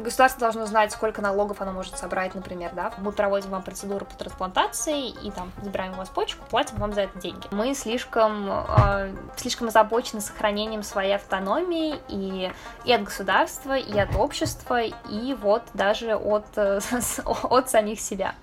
государство 0.00 0.40
должно 0.40 0.66
знать, 0.66 0.92
сколько 0.92 1.22
налогов 1.22 1.60
оно 1.60 1.72
может 1.72 1.96
собрать, 1.98 2.34
например, 2.34 2.70
да. 2.74 2.92
Мы 2.98 3.12
проводим 3.12 3.50
вам 3.50 3.62
процедуру 3.62 4.04
по 4.04 4.14
трансплантации 4.14 5.08
и 5.08 5.30
там 5.30 5.52
забираем 5.62 5.92
у 5.92 5.96
вас 5.96 6.08
почку, 6.08 6.44
платим 6.50 6.76
вам 6.78 6.92
за 6.92 7.02
это 7.02 7.18
деньги. 7.18 7.46
Мы 7.50 7.74
слишком, 7.74 8.50
э, 8.50 9.14
слишком 9.36 9.68
озабочены 9.68 10.20
сохранением 10.20 10.82
своей 10.82 11.14
автономии 11.14 11.96
и, 12.08 12.50
и 12.84 12.92
от 12.92 13.02
государства, 13.02 13.76
и 13.76 13.98
от 13.98 14.14
общества, 14.16 14.82
и 14.82 15.34
вот 15.34 15.62
даже 15.74 16.16
от, 16.16 16.46
от 17.42 17.70
самих 17.70 18.00
себя. 18.00 18.34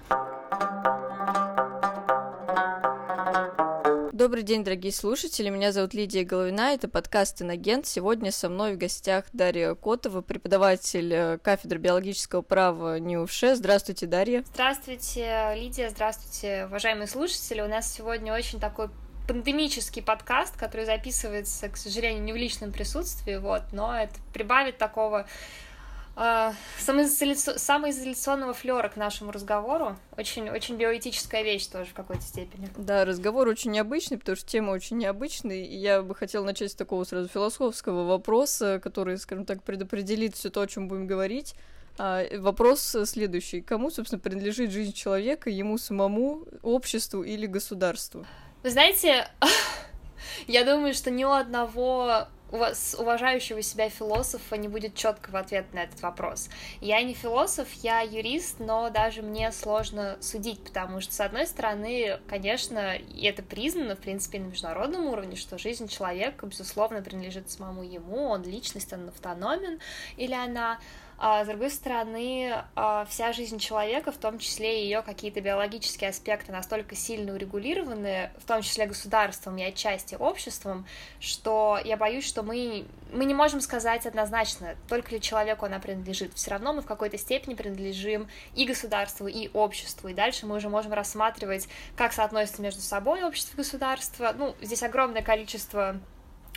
Добрый 4.28 4.44
день, 4.44 4.66
дорогие 4.66 4.92
слушатели. 4.92 5.48
Меня 5.48 5.72
зовут 5.72 5.94
Лидия 5.94 6.26
Головина. 6.26 6.74
Это 6.74 6.90
подкаст 6.90 7.42
«Инагент». 7.42 7.86
Сегодня 7.86 8.34
со 8.34 8.50
мной 8.50 8.74
в 8.74 8.78
гостях 8.78 9.24
Дарья 9.32 9.74
Котова, 9.74 10.20
преподаватель 10.20 11.14
э, 11.14 11.38
кафедры 11.38 11.80
биологического 11.80 12.42
права 12.42 13.00
НИУФШ. 13.00 13.44
Здравствуйте, 13.54 14.06
Дарья. 14.06 14.44
Здравствуйте, 14.54 15.54
Лидия. 15.56 15.90
Здравствуйте, 15.90 16.66
уважаемые 16.66 17.08
слушатели. 17.08 17.62
У 17.62 17.70
нас 17.70 17.90
сегодня 17.90 18.34
очень 18.34 18.60
такой 18.60 18.90
пандемический 19.30 20.04
подкаст, 20.04 20.58
который 20.58 20.86
записывается, 20.86 21.70
к 21.70 21.78
сожалению, 21.78 22.22
не 22.22 22.34
в 22.34 22.36
личном 22.36 22.74
присутствии, 22.74 23.38
вот, 23.38 23.62
но 23.72 23.98
это 23.98 24.16
прибавит 24.34 24.78
такого 24.78 25.26
Uh, 26.18 26.52
самоизоляционного 26.78 28.56
флера 28.56 28.90
к 28.90 28.96
нашему 28.96 29.32
разговору. 29.32 29.96
Очень, 30.18 30.50
очень 30.50 30.76
биоэтическая 30.76 31.44
вещь 31.44 31.68
тоже 31.68 31.92
в 31.92 31.94
какой-то 31.94 32.24
степени. 32.24 32.70
Да, 32.76 33.06
разговор 33.06 33.48
очень 33.48 33.70
необычный, 33.70 34.18
потому 34.18 34.36
что 34.36 34.48
тема 34.48 34.72
очень 34.72 34.98
необычная, 34.98 35.58
и 35.58 35.78
я 35.78 36.02
бы 36.02 36.16
хотела 36.16 36.44
начать 36.44 36.72
с 36.72 36.76
такого 36.76 37.04
сразу 37.04 37.28
философского 37.30 38.04
вопроса, 38.04 38.80
который, 38.84 39.20
скажем 39.20 39.46
так, 39.46 39.62
предопределит 39.62 40.36
все 40.36 40.50
то, 40.50 40.62
о 40.62 40.68
чем 40.68 40.88
будем 40.88 41.06
говорить. 41.06 41.54
А, 42.00 42.24
вопрос 42.40 42.96
следующий. 43.06 43.62
Кому, 43.62 43.92
собственно, 43.92 44.20
принадлежит 44.20 44.72
жизнь 44.72 44.94
человека, 44.94 45.52
ему 45.52 45.78
самому, 45.78 46.46
обществу 46.64 47.22
или 47.22 47.46
государству? 47.46 48.26
Вы 48.64 48.72
знаете, 48.72 49.28
я 50.48 50.64
думаю, 50.64 50.96
что 50.96 51.12
ни 51.12 51.24
у 51.26 51.32
одного 51.32 52.28
у 52.52 52.58
вас 52.58 52.96
уважающего 52.98 53.62
себя 53.62 53.90
философа 53.90 54.58
не 54.58 54.68
будет 54.68 54.96
четкого 54.96 55.40
ответа 55.40 55.76
на 55.76 55.84
этот 55.84 56.02
вопрос. 56.02 56.50
Я 56.80 57.02
не 57.02 57.14
философ, 57.14 57.68
я 57.84 58.02
юрист, 58.02 58.60
но 58.60 58.90
даже 58.90 59.22
мне 59.22 59.52
сложно 59.52 60.18
судить, 60.22 60.64
потому 60.64 61.02
что, 61.02 61.14
с 61.14 61.20
одной 61.20 61.46
стороны, 61.46 62.20
конечно, 62.28 62.98
это 63.22 63.44
признано, 63.44 63.96
в 63.96 64.00
принципе, 64.00 64.40
на 64.40 64.46
международном 64.46 65.08
уровне, 65.08 65.36
что 65.36 65.58
жизнь 65.58 65.88
человека, 65.88 66.46
безусловно, 66.46 67.02
принадлежит 67.02 67.50
самому 67.50 67.84
ему, 67.84 68.30
он 68.30 68.44
личность, 68.44 68.94
он 68.94 69.10
автономен, 69.10 69.80
или 70.16 70.34
она 70.34 70.80
а 71.20 71.44
с 71.44 71.48
другой 71.48 71.72
стороны, 71.72 72.64
а, 72.76 73.06
вся 73.06 73.34
жизнь 73.34 73.58
человека, 73.58 74.12
в 74.12 74.18
том 74.18 74.38
числе 74.38 74.84
ее 74.84 75.02
какие-то 75.02 75.42
биологические 75.42 76.12
аспекты, 76.12 76.52
настолько 76.52 76.96
сильно 76.96 77.34
урегулированы, 77.34 78.30
в 78.38 78.46
том 78.46 78.62
числе 78.62 78.86
государством 78.86 79.58
и 79.58 79.64
отчасти 79.64 80.14
обществом, 80.14 80.86
что 81.20 81.80
я 81.84 81.98
боюсь, 81.98 82.28
что 82.28 82.44
мы, 82.44 82.86
мы 83.12 83.26
не 83.26 83.34
можем 83.34 83.62
сказать 83.62 84.06
однозначно, 84.06 84.76
только 84.88 85.12
ли 85.12 85.20
человеку 85.20 85.66
она 85.66 85.80
принадлежит. 85.80 86.36
Все 86.36 86.52
равно 86.52 86.74
мы 86.74 86.82
в 86.84 86.86
какой-то 86.86 87.18
степени 87.18 87.56
принадлежим 87.56 88.28
и 88.54 88.66
государству, 88.66 89.28
и 89.28 89.50
обществу. 89.54 90.10
И 90.10 90.14
дальше 90.14 90.46
мы 90.46 90.58
уже 90.58 90.70
можем 90.70 90.94
рассматривать, 90.94 91.68
как 91.96 92.14
соотносится 92.14 92.62
между 92.62 92.82
собой 92.82 93.24
общество 93.24 93.56
и 93.56 93.58
государство. 93.58 94.36
Ну, 94.38 94.56
здесь 94.62 94.84
огромное 94.84 95.24
количество 95.24 96.00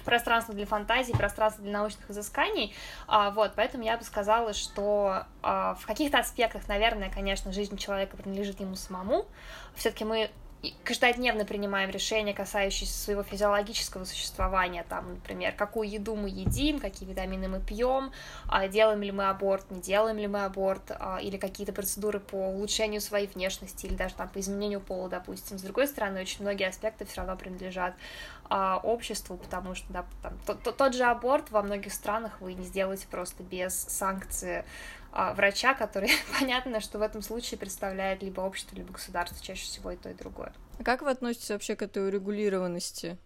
пространство 0.04 0.54
для 0.54 0.66
фантазии, 0.66 1.12
пространство 1.12 1.62
для 1.62 1.72
научных 1.72 2.10
изысканий, 2.10 2.74
а, 3.06 3.30
вот, 3.30 3.52
поэтому 3.56 3.84
я 3.84 3.96
бы 3.96 4.04
сказала, 4.04 4.52
что 4.52 5.24
а, 5.42 5.74
в 5.74 5.86
каких-то 5.86 6.18
аспектах, 6.18 6.68
наверное, 6.68 7.10
конечно, 7.10 7.52
жизнь 7.52 7.76
человека 7.76 8.16
принадлежит 8.16 8.60
ему 8.60 8.76
самому, 8.76 9.26
все-таки 9.74 10.04
мы 10.04 10.30
каждодневно 10.84 11.46
принимаем 11.46 11.88
решения, 11.88 12.34
касающиеся 12.34 12.92
своего 12.92 13.22
физиологического 13.22 14.04
существования, 14.04 14.84
там, 14.86 15.14
например, 15.14 15.54
какую 15.54 15.88
еду 15.88 16.14
мы 16.16 16.28
едим, 16.28 16.80
какие 16.80 17.08
витамины 17.08 17.48
мы 17.48 17.60
пьем, 17.60 18.12
а, 18.46 18.68
делаем 18.68 19.02
ли 19.02 19.10
мы 19.10 19.30
аборт, 19.30 19.70
не 19.70 19.80
делаем 19.80 20.18
ли 20.18 20.26
мы 20.26 20.44
аборт, 20.44 20.90
или 21.22 21.38
какие-то 21.38 21.72
процедуры 21.72 22.20
по 22.20 22.36
улучшению 22.36 23.00
своей 23.00 23.26
внешности, 23.26 23.86
или 23.86 23.94
даже 23.94 24.14
там 24.14 24.28
по 24.28 24.38
изменению 24.38 24.80
пола, 24.80 25.08
допустим. 25.08 25.56
С 25.56 25.62
другой 25.62 25.88
стороны, 25.88 26.20
очень 26.20 26.42
многие 26.42 26.68
аспекты 26.68 27.06
все 27.06 27.22
равно 27.22 27.36
принадлежат 27.36 27.94
а, 28.50 28.80
обществу, 28.82 29.36
потому 29.36 29.76
что 29.76 29.92
да, 29.92 30.04
там, 30.22 30.36
тот, 30.44 30.76
тот 30.76 30.94
же 30.94 31.04
аборт 31.04 31.50
во 31.52 31.62
многих 31.62 31.92
странах 31.92 32.40
вы 32.40 32.54
не 32.54 32.64
сделаете 32.64 33.06
просто 33.08 33.44
без 33.44 33.72
санкции 33.74 34.64
а, 35.12 35.32
врача, 35.34 35.72
который 35.74 36.10
понятно, 36.40 36.80
что 36.80 36.98
в 36.98 37.02
этом 37.02 37.22
случае 37.22 37.58
представляет 37.58 38.22
либо 38.22 38.40
общество, 38.40 38.74
либо 38.74 38.92
государство, 38.92 39.38
чаще 39.40 39.64
всего 39.64 39.92
и 39.92 39.96
то, 39.96 40.10
и 40.10 40.14
другое. 40.14 40.52
А 40.80 40.82
как 40.82 41.02
вы 41.02 41.10
относитесь 41.10 41.50
вообще 41.50 41.76
к 41.76 41.82
этой 41.82 42.04
урегулированности? 42.06 43.18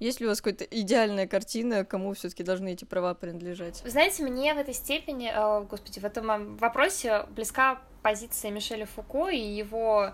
Есть 0.00 0.18
ли 0.18 0.26
у 0.26 0.28
вас 0.28 0.40
какая-то 0.40 0.64
идеальная 0.64 1.28
картина, 1.28 1.84
кому 1.84 2.12
все-таки 2.14 2.42
должны 2.42 2.72
эти 2.72 2.84
права 2.84 3.14
принадлежать? 3.14 3.80
Вы 3.84 3.90
знаете, 3.90 4.24
мне 4.24 4.52
в 4.54 4.58
этой 4.58 4.74
степени, 4.74 5.30
э, 5.32 5.64
господи, 5.66 6.00
в 6.00 6.04
этом 6.04 6.56
вопросе 6.56 7.26
близка 7.30 7.80
позиция 8.02 8.50
Мишеля 8.50 8.86
Фуко 8.86 9.28
и 9.28 9.38
его 9.38 10.12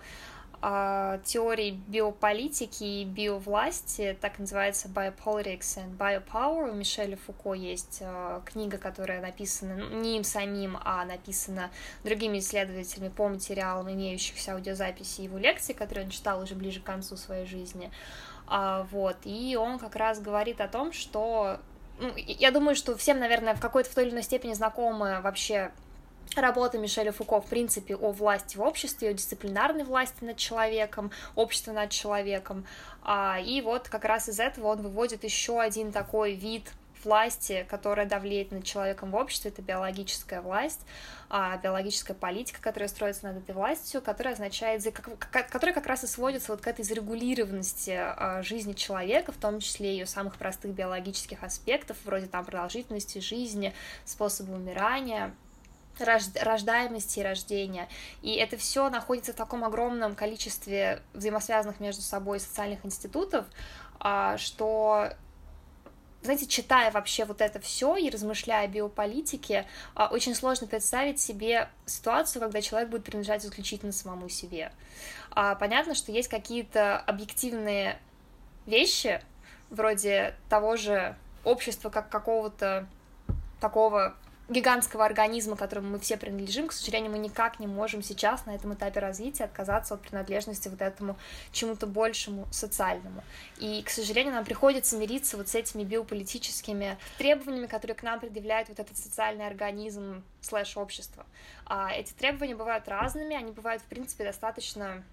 теории 0.61 1.71
биополитики 1.89 2.85
и 2.85 3.05
биовласти, 3.05 4.17
так 4.21 4.39
называется 4.39 4.89
Biopolitics 4.89 5.79
and 5.79 5.97
Biopower. 5.97 6.71
У 6.71 6.75
Мишеля 6.75 7.17
Фуко 7.17 7.55
есть 7.55 7.99
э, 8.01 8.41
книга, 8.45 8.77
которая 8.77 9.23
написана 9.23 9.81
не 9.95 10.19
им 10.19 10.25
самим, 10.25 10.79
а 10.85 11.05
написана 11.07 11.71
другими 12.05 12.41
исследователями 12.41 13.09
по 13.09 13.29
материалам, 13.29 13.91
имеющихся 13.91 14.53
аудиозаписи 14.53 15.23
его 15.23 15.39
лекций, 15.39 15.75
которые 15.75 16.05
он 16.05 16.11
читал 16.11 16.43
уже 16.43 16.55
ближе 16.55 16.81
к 16.81 16.85
концу 16.85 17.17
своей 17.17 17.47
жизни. 17.47 17.91
А, 18.47 18.87
вот, 18.91 19.17
и 19.25 19.57
он 19.57 19.79
как 19.79 19.97
раз 19.97 20.21
говорит 20.21 20.61
о 20.61 20.69
том, 20.69 20.93
что 20.93 21.59
ну, 22.01 22.13
я 22.17 22.51
думаю, 22.51 22.75
что 22.75 22.97
всем, 22.97 23.19
наверное, 23.19 23.55
в 23.55 23.61
какой-то 23.61 23.91
в 23.91 23.95
той 23.95 24.05
или 24.05 24.13
иной 24.13 24.23
степени 24.23 24.53
знакомы 24.55 25.21
вообще 25.23 25.71
работа 26.37 26.79
Мишеля 26.79 27.13
Фуко, 27.13 27.41
в 27.41 27.47
принципе, 27.47 27.97
о 27.97 28.13
власти 28.13 28.57
в 28.57 28.63
обществе, 28.63 29.11
о 29.11 29.13
дисциплинарной 29.13 29.85
власти 29.85 30.25
над 30.25 30.37
человеком, 30.37 31.11
общество 31.35 31.73
над 31.73 31.91
человеком. 31.91 32.65
А, 33.03 33.39
и 33.41 33.61
вот 33.61 33.89
как 33.89 34.05
раз 34.05 34.29
из 34.29 34.41
этого 34.41 34.69
он 34.69 34.83
выводит 34.83 35.25
еще 35.25 35.61
один 35.61 35.93
такой 35.93 36.35
вид 36.35 36.71
власти, 37.05 37.67
которая 37.69 38.07
давлеет 38.07 38.53
над 38.53 38.65
человеком 38.65 39.11
в 39.11 39.17
обществе, 39.17 39.51
это 39.51 39.63
биологическая 39.63 40.41
власть, 40.41 40.81
а, 41.29 41.57
биологическая 41.57 42.17
политика, 42.17 42.61
которая 42.61 42.89
строится 42.89 43.25
над 43.25 43.39
этой 43.39 43.55
властью, 43.55 44.03
которая 44.03 44.35
означает, 44.35 44.83
которая 45.31 45.75
как 45.75 45.87
раз 45.87 46.05
и 46.05 46.07
сводится 46.07 46.53
вот 46.53 46.61
к 46.61 46.67
этой 46.67 46.85
зарегулированности 46.85 47.97
а, 47.97 48.43
жизни 48.43 48.73
человека, 48.75 49.33
в 49.33 49.37
том 49.37 49.61
числе 49.61 49.93
ее 49.93 50.07
самых 50.07 50.37
простых 50.37 50.73
биологических 50.73 51.43
аспектов, 51.43 51.97
вроде 52.05 52.27
там 52.27 52.45
продолжительности 52.45 53.19
жизни, 53.19 53.75
способа 54.05 54.53
умирания, 54.53 55.35
рождаемости 56.01 57.21
и 57.21 57.23
рождения. 57.23 57.89
И 58.23 58.35
это 58.35 58.57
все 58.57 58.89
находится 58.91 59.33
в 59.33 59.37
таком 59.37 59.65
огромном 59.65 60.15
количестве 60.15 61.03
взаимосвязанных 61.15 61.81
между 61.81 62.03
собой 62.03 62.41
социальных 62.41 62.85
институтов, 62.85 63.47
а, 63.99 64.39
что 64.39 65.13
знаете, 66.23 66.47
читая 66.47 66.91
вообще 66.91 67.25
вот 67.25 67.41
это 67.41 67.61
все 67.61 67.97
и 67.97 68.11
размышляя 68.11 68.67
о 68.67 68.69
биополитике, 68.69 69.67
а, 69.95 70.09
очень 70.09 70.35
сложно 70.35 70.67
представить 70.67 71.19
себе 71.19 71.71
ситуацию, 71.87 72.43
когда 72.43 72.61
человек 72.61 72.91
будет 72.91 73.05
принадлежать 73.05 73.45
исключительно 73.45 73.93
самому 73.93 74.29
себе. 74.29 74.71
А, 75.31 75.55
понятно, 75.55 75.95
что 75.95 76.13
есть 76.13 76.29
какие-то 76.29 76.99
объективные 76.99 77.99
вещи, 78.67 79.23
вроде 79.71 80.35
того 80.51 80.77
же 80.77 81.17
общества 81.45 81.89
как 81.89 82.11
какого-то 82.11 82.87
такого 83.61 84.15
гигантского 84.51 85.05
организма, 85.05 85.57
которому 85.57 85.91
мы 85.91 85.99
все 86.01 86.17
принадлежим, 86.17 86.67
к 86.67 86.73
сожалению, 86.73 87.13
мы 87.13 87.19
никак 87.19 87.61
не 87.61 87.67
можем 87.67 88.03
сейчас 88.03 88.47
на 88.47 88.55
этом 88.55 88.75
этапе 88.75 89.01
развития 89.01 89.45
отказаться 89.45 89.95
от 89.95 90.03
принадлежности 90.03 90.69
вот 90.69 90.83
этому 90.83 91.17
чему-то 91.53 91.87
большему 91.87 92.47
социальному. 92.51 93.23
И, 93.59 93.83
к 93.83 93.91
сожалению, 93.91 94.35
нам 94.35 94.45
приходится 94.45 94.97
мириться 94.97 95.37
вот 95.37 95.49
с 95.49 95.55
этими 95.55 95.85
биополитическими 95.85 96.99
требованиями, 97.17 97.67
которые 97.67 97.95
к 97.95 98.03
нам 98.03 98.19
предъявляет 98.19 98.69
вот 98.69 98.81
этот 98.81 98.97
социальный 98.97 99.47
организм 99.47 100.23
слэш 100.41 100.77
общество. 100.77 101.25
А 101.65 101.93
эти 101.93 102.13
требования 102.13 102.57
бывают 102.57 102.89
разными, 102.89 103.37
они 103.37 103.53
бывают, 103.53 103.83
в 103.83 103.87
принципе, 103.87 104.25
достаточно 104.25 105.05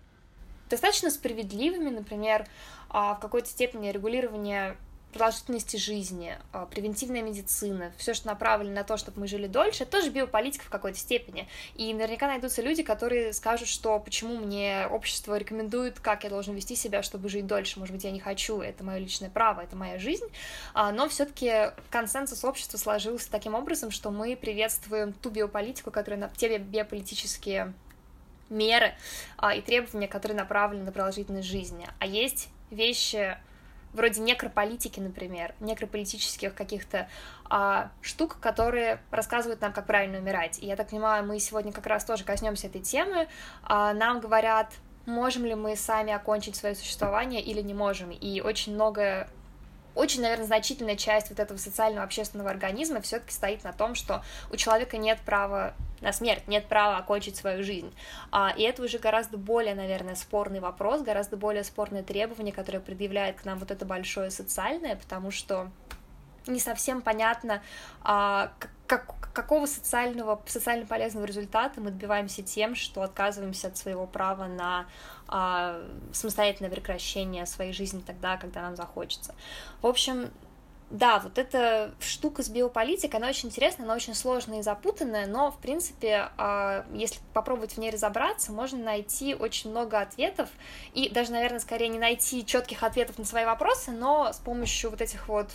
достаточно 0.69 1.09
справедливыми, 1.09 1.89
например, 1.89 2.45
а, 2.89 3.15
в 3.15 3.19
какой-то 3.19 3.47
степени 3.47 3.89
регулирование 3.89 4.75
продолжительности 5.11 5.77
жизни, 5.77 6.37
а, 6.51 6.65
превентивная 6.65 7.21
медицина, 7.21 7.91
все, 7.97 8.13
что 8.13 8.27
направлено 8.27 8.75
на 8.75 8.83
то, 8.83 8.97
чтобы 8.97 9.21
мы 9.21 9.27
жили 9.27 9.47
дольше, 9.47 9.83
это 9.83 9.93
тоже 9.93 10.09
биополитика 10.09 10.65
в 10.65 10.69
какой-то 10.69 10.97
степени. 10.97 11.47
И 11.75 11.93
наверняка 11.93 12.27
найдутся 12.27 12.61
люди, 12.61 12.83
которые 12.83 13.33
скажут, 13.33 13.67
что 13.67 13.99
почему 13.99 14.35
мне 14.37 14.87
общество 14.89 15.37
рекомендует, 15.37 15.99
как 15.99 16.23
я 16.23 16.29
должен 16.29 16.55
вести 16.55 16.75
себя, 16.75 17.03
чтобы 17.03 17.29
жить 17.29 17.47
дольше. 17.47 17.79
Может 17.79 17.93
быть, 17.95 18.03
я 18.03 18.11
не 18.11 18.19
хочу, 18.19 18.61
это 18.61 18.83
мое 18.83 18.99
личное 18.99 19.29
право, 19.29 19.61
это 19.61 19.75
моя 19.75 19.97
жизнь. 19.97 20.27
А, 20.73 20.91
но 20.91 21.07
все-таки 21.09 21.71
консенсус 21.89 22.43
общества 22.43 22.77
сложился 22.77 23.31
таким 23.31 23.55
образом, 23.55 23.91
что 23.91 24.11
мы 24.11 24.35
приветствуем 24.35 25.13
ту 25.13 25.29
биополитику, 25.29 25.89
которая 25.89 26.31
те 26.35 26.57
биополитические 26.57 27.73
меры 28.49 28.93
а, 29.37 29.55
и 29.55 29.61
требования, 29.61 30.07
которые 30.07 30.37
направлены 30.37 30.83
на 30.85 30.91
продолжительность 30.91 31.47
жизни. 31.47 31.87
А 31.99 32.05
есть 32.05 32.49
вещи 32.69 33.37
вроде 33.97 34.21
некрополитики, 34.21 34.99
например, 34.99 35.53
некрополитических 35.59 36.53
каких-то 36.53 37.09
а, 37.49 37.91
штук, 38.01 38.37
которые 38.39 38.99
рассказывают 39.11 39.59
нам, 39.59 39.73
как 39.73 39.87
правильно 39.87 40.19
умирать. 40.19 40.59
И 40.59 40.67
я 40.67 40.75
так 40.75 40.89
понимаю, 40.89 41.25
мы 41.25 41.39
сегодня 41.39 41.73
как 41.73 41.87
раз 41.87 42.05
тоже 42.05 42.23
коснемся 42.23 42.67
этой 42.67 42.81
темы. 42.81 43.27
А, 43.63 43.93
нам 43.93 44.19
говорят, 44.21 44.71
можем 45.07 45.45
ли 45.45 45.55
мы 45.55 45.75
сами 45.75 46.13
окончить 46.13 46.55
свое 46.55 46.75
существование 46.75 47.41
или 47.41 47.61
не 47.61 47.73
можем. 47.73 48.11
И 48.11 48.39
очень 48.39 48.75
много 48.75 49.27
очень, 49.97 50.21
наверное, 50.21 50.45
значительная 50.45 50.95
часть 50.95 51.29
вот 51.29 51.39
этого 51.39 51.57
социального 51.57 52.03
общественного 52.03 52.49
организма 52.49 53.01
все-таки 53.01 53.33
стоит 53.33 53.63
на 53.63 53.73
том, 53.73 53.95
что 53.95 54.23
у 54.51 54.55
человека 54.55 54.97
нет 54.97 55.19
права 55.25 55.73
на 56.01 56.13
смерть, 56.13 56.47
нет 56.47 56.67
права 56.67 56.97
окончить 56.97 57.35
свою 57.35 57.63
жизнь. 57.63 57.91
А, 58.31 58.53
и 58.55 58.61
это 58.61 58.83
уже 58.83 58.99
гораздо 58.99 59.37
более, 59.37 59.73
наверное, 59.73 60.15
спорный 60.15 60.59
вопрос, 60.59 61.01
гораздо 61.01 61.35
более 61.35 61.63
спорное 61.63 62.03
требование, 62.03 62.53
которое 62.53 62.79
предъявляет 62.79 63.41
к 63.41 63.45
нам 63.45 63.57
вот 63.57 63.71
это 63.71 63.85
большое 63.85 64.29
социальное, 64.29 64.95
потому 64.95 65.31
что 65.31 65.71
не 66.45 66.59
совсем 66.59 67.01
понятно, 67.01 67.61
а, 68.03 68.51
как, 68.87 69.29
какого 69.33 69.65
социального, 69.65 70.41
социально 70.47 70.85
полезного 70.85 71.25
результата 71.25 71.79
мы 71.79 71.91
добиваемся 71.91 72.41
тем, 72.41 72.75
что 72.75 73.03
отказываемся 73.03 73.67
от 73.67 73.77
своего 73.77 74.07
права 74.07 74.47
на 74.47 74.87
а, 75.27 75.81
самостоятельное 76.13 76.71
прекращение 76.71 77.45
своей 77.45 77.73
жизни 77.73 78.01
тогда, 78.05 78.37
когда 78.37 78.61
нам 78.61 78.75
захочется. 78.75 79.35
В 79.81 79.87
общем, 79.87 80.31
да, 80.89 81.19
вот 81.19 81.37
эта 81.37 81.93
штука 81.99 82.43
с 82.43 82.49
биополитикой, 82.49 83.19
она 83.19 83.27
очень 83.27 83.49
интересная, 83.49 83.85
она 83.85 83.93
очень 83.93 84.15
сложная 84.15 84.59
и 84.59 84.63
запутанная, 84.63 85.27
но, 85.27 85.51
в 85.51 85.57
принципе, 85.57 86.29
а, 86.37 86.85
если 86.93 87.19
попробовать 87.33 87.73
в 87.73 87.77
ней 87.77 87.91
разобраться, 87.91 88.53
можно 88.53 88.81
найти 88.81 89.35
очень 89.35 89.69
много 89.69 89.99
ответов, 89.99 90.49
и 90.93 91.09
даже, 91.09 91.33
наверное, 91.33 91.59
скорее 91.59 91.89
не 91.89 91.99
найти 91.99 92.45
четких 92.45 92.83
ответов 92.83 93.17
на 93.19 93.25
свои 93.25 93.43
вопросы, 93.43 93.91
но 93.91 94.31
с 94.31 94.37
помощью 94.37 94.89
вот 94.89 95.01
этих 95.01 95.27
вот 95.27 95.49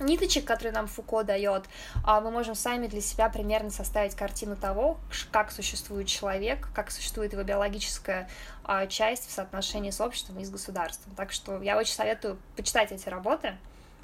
ниточек, 0.00 0.44
которые 0.44 0.72
нам 0.72 0.86
Фуко 0.86 1.22
дает, 1.22 1.64
а, 2.04 2.20
мы 2.20 2.30
можем 2.30 2.54
сами 2.54 2.86
для 2.86 3.00
себя 3.00 3.28
примерно 3.28 3.70
составить 3.70 4.14
картину 4.14 4.56
того, 4.56 4.98
как 5.30 5.50
существует 5.50 6.06
человек, 6.06 6.68
как 6.74 6.90
существует 6.90 7.32
его 7.32 7.42
биологическая 7.42 8.28
а, 8.64 8.86
часть 8.86 9.28
в 9.28 9.32
соотношении 9.32 9.90
с 9.90 10.00
обществом 10.00 10.38
и 10.38 10.44
с 10.44 10.50
государством. 10.50 11.14
Так 11.14 11.32
что 11.32 11.62
я 11.62 11.78
очень 11.78 11.94
советую 11.94 12.38
почитать 12.56 12.92
эти 12.92 13.08
работы. 13.08 13.56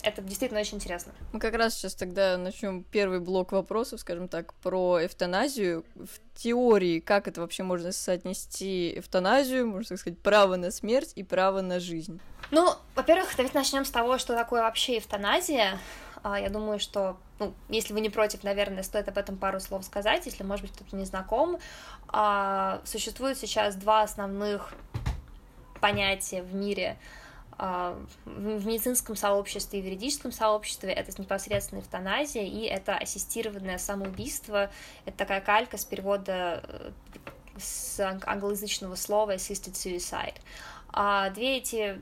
Это 0.05 0.21
действительно 0.21 0.61
очень 0.61 0.77
интересно. 0.77 1.13
Мы 1.33 1.41
как 1.41 1.55
раз 1.55 1.75
сейчас 1.75 1.95
тогда 1.95 2.37
начнем 2.37 2.85
первый 2.85 3.21
блок 3.21 3.53
вопросов, 3.53 4.01
скажем 4.01 4.29
так, 4.29 4.53
про 4.55 5.05
эвтаназию. 5.05 5.83
В 5.95 6.21
теории, 6.35 7.01
как 7.01 7.27
это 7.27 7.41
вообще 7.41 7.63
можно 7.63 7.91
соотнести 7.91 8.99
эвтаназию, 8.99 9.67
можно 9.67 9.89
так 9.89 9.99
сказать, 9.99 10.19
право 10.19 10.57
на 10.57 10.71
смерть 10.71 11.13
и 11.15 11.23
право 11.23 11.63
на 11.63 11.81
жизнь? 11.81 12.21
Ну, 12.51 12.75
во-первых, 12.95 13.33
давайте 13.35 13.57
начнем 13.57 13.87
с 13.87 13.91
того, 13.91 14.19
что 14.19 14.35
такое 14.35 14.61
вообще 14.61 14.99
эвтаназия. 14.99 15.79
А, 16.23 16.39
я 16.39 16.51
думаю, 16.51 16.79
что, 16.79 17.17
ну, 17.39 17.55
если 17.71 17.95
вы 17.95 18.01
не 18.01 18.11
против, 18.11 18.45
наверное, 18.45 18.83
стоит 18.83 19.09
об 19.09 19.17
этом 19.17 19.39
пару 19.39 19.59
слов 19.59 19.85
сказать, 19.85 20.27
если, 20.27 20.43
может 20.43 20.67
быть, 20.67 20.75
кто-то 20.75 20.95
не 20.97 21.07
знаком. 21.07 21.59
А, 22.09 22.83
существует 22.85 23.39
сейчас 23.39 23.75
два 23.77 24.03
основных 24.03 24.75
понятия 25.81 26.43
в 26.43 26.55
мире 26.55 26.99
в 27.57 28.67
медицинском 28.67 29.17
сообществе 29.17 29.79
и 29.79 29.83
в 29.83 29.87
юридическом 29.87 30.33
сообществе 30.33 30.93
это 30.93 31.21
непосредственно 31.21 31.81
эвтаназия 31.81 32.43
и 32.43 32.63
это 32.65 32.97
ассистированное 32.97 33.79
самоубийство. 33.79 34.71
Это 35.05 35.17
такая 35.19 35.41
калька 35.41 35.77
с 35.77 35.85
перевода 35.85 36.63
э, 36.65 36.91
с 37.59 38.01
англоязычного 38.01 38.97
слова 38.97 39.37
assisted 39.37 39.75
suicide. 39.75 40.37
А 40.97 41.31
две 41.31 41.59
эти, 41.59 42.01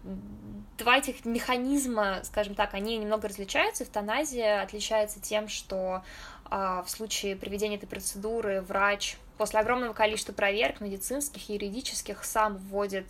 два 0.77 0.99
этих 0.99 1.25
механизма, 1.25 2.21
скажем 2.25 2.55
так, 2.55 2.75
они 2.75 2.99
немного 2.99 3.29
различаются. 3.29 3.85
Эвтаназия 3.85 4.63
отличается 4.63 5.19
тем, 5.19 5.49
что 5.49 6.03
а, 6.45 6.83
в 6.83 6.91
случае 6.91 7.35
проведения 7.35 7.77
этой 7.77 7.87
процедуры 7.87 8.61
врач 8.61 9.17
после 9.39 9.61
огромного 9.61 9.95
количества 9.95 10.35
проверок 10.35 10.83
медицинских 10.83 11.49
и 11.49 11.55
юридических 11.55 12.23
сам 12.23 12.59
вводит 12.59 13.07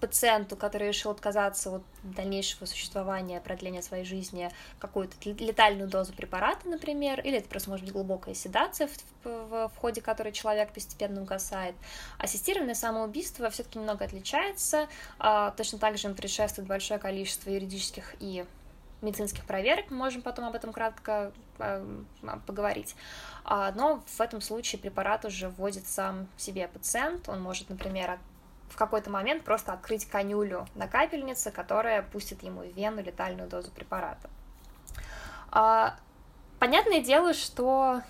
пациенту, 0.00 0.56
который 0.56 0.88
решил 0.88 1.10
отказаться 1.10 1.76
от 1.76 1.82
дальнейшего 2.02 2.66
существования, 2.66 3.40
продления 3.40 3.82
своей 3.82 4.04
жизни, 4.04 4.50
какую-то 4.78 5.16
летальную 5.24 5.88
дозу 5.88 6.12
препарата, 6.12 6.68
например, 6.68 7.20
или 7.20 7.38
это 7.38 7.48
просто 7.48 7.70
может 7.70 7.84
быть 7.84 7.94
глубокая 7.94 8.34
седация, 8.34 8.88
в, 8.88 9.24
в, 9.24 9.68
в 9.68 9.76
ходе 9.76 10.00
которой 10.00 10.32
человек 10.32 10.72
постепенно 10.72 11.22
угасает. 11.22 11.74
Ассистированное 12.18 12.74
самоубийство 12.74 13.50
все-таки 13.50 13.78
немного 13.78 14.04
отличается, 14.04 14.88
а, 15.18 15.52
точно 15.52 15.78
так 15.78 15.98
же 15.98 16.08
им 16.08 16.14
предшествует 16.14 16.68
большое 16.68 16.98
количество 17.00 17.50
юридических 17.50 18.14
и 18.20 18.44
медицинских 19.00 19.44
проверок, 19.44 19.90
мы 19.90 19.96
можем 19.98 20.22
потом 20.22 20.46
об 20.46 20.54
этом 20.54 20.72
кратко 20.72 21.32
а, 21.58 21.84
поговорить. 22.46 22.96
А, 23.44 23.72
но 23.72 24.02
в 24.06 24.20
этом 24.20 24.40
случае 24.40 24.80
препарат 24.80 25.24
уже 25.24 25.48
вводит 25.48 25.86
сам 25.86 26.26
себе 26.36 26.68
пациент, 26.68 27.28
он 27.28 27.40
может, 27.42 27.68
например, 27.68 28.18
в 28.68 28.76
какой-то 28.76 29.10
момент 29.10 29.44
просто 29.44 29.72
открыть 29.72 30.06
конюлю 30.06 30.66
на 30.74 30.88
капельнице, 30.88 31.50
которая 31.50 32.02
пустит 32.02 32.42
ему 32.42 32.62
в 32.62 32.76
вену 32.76 33.02
летальную 33.02 33.48
дозу 33.48 33.70
препарата. 33.70 34.28
А, 35.50 35.96
понятное 36.58 37.00
дело, 37.00 37.34
что 37.34 38.00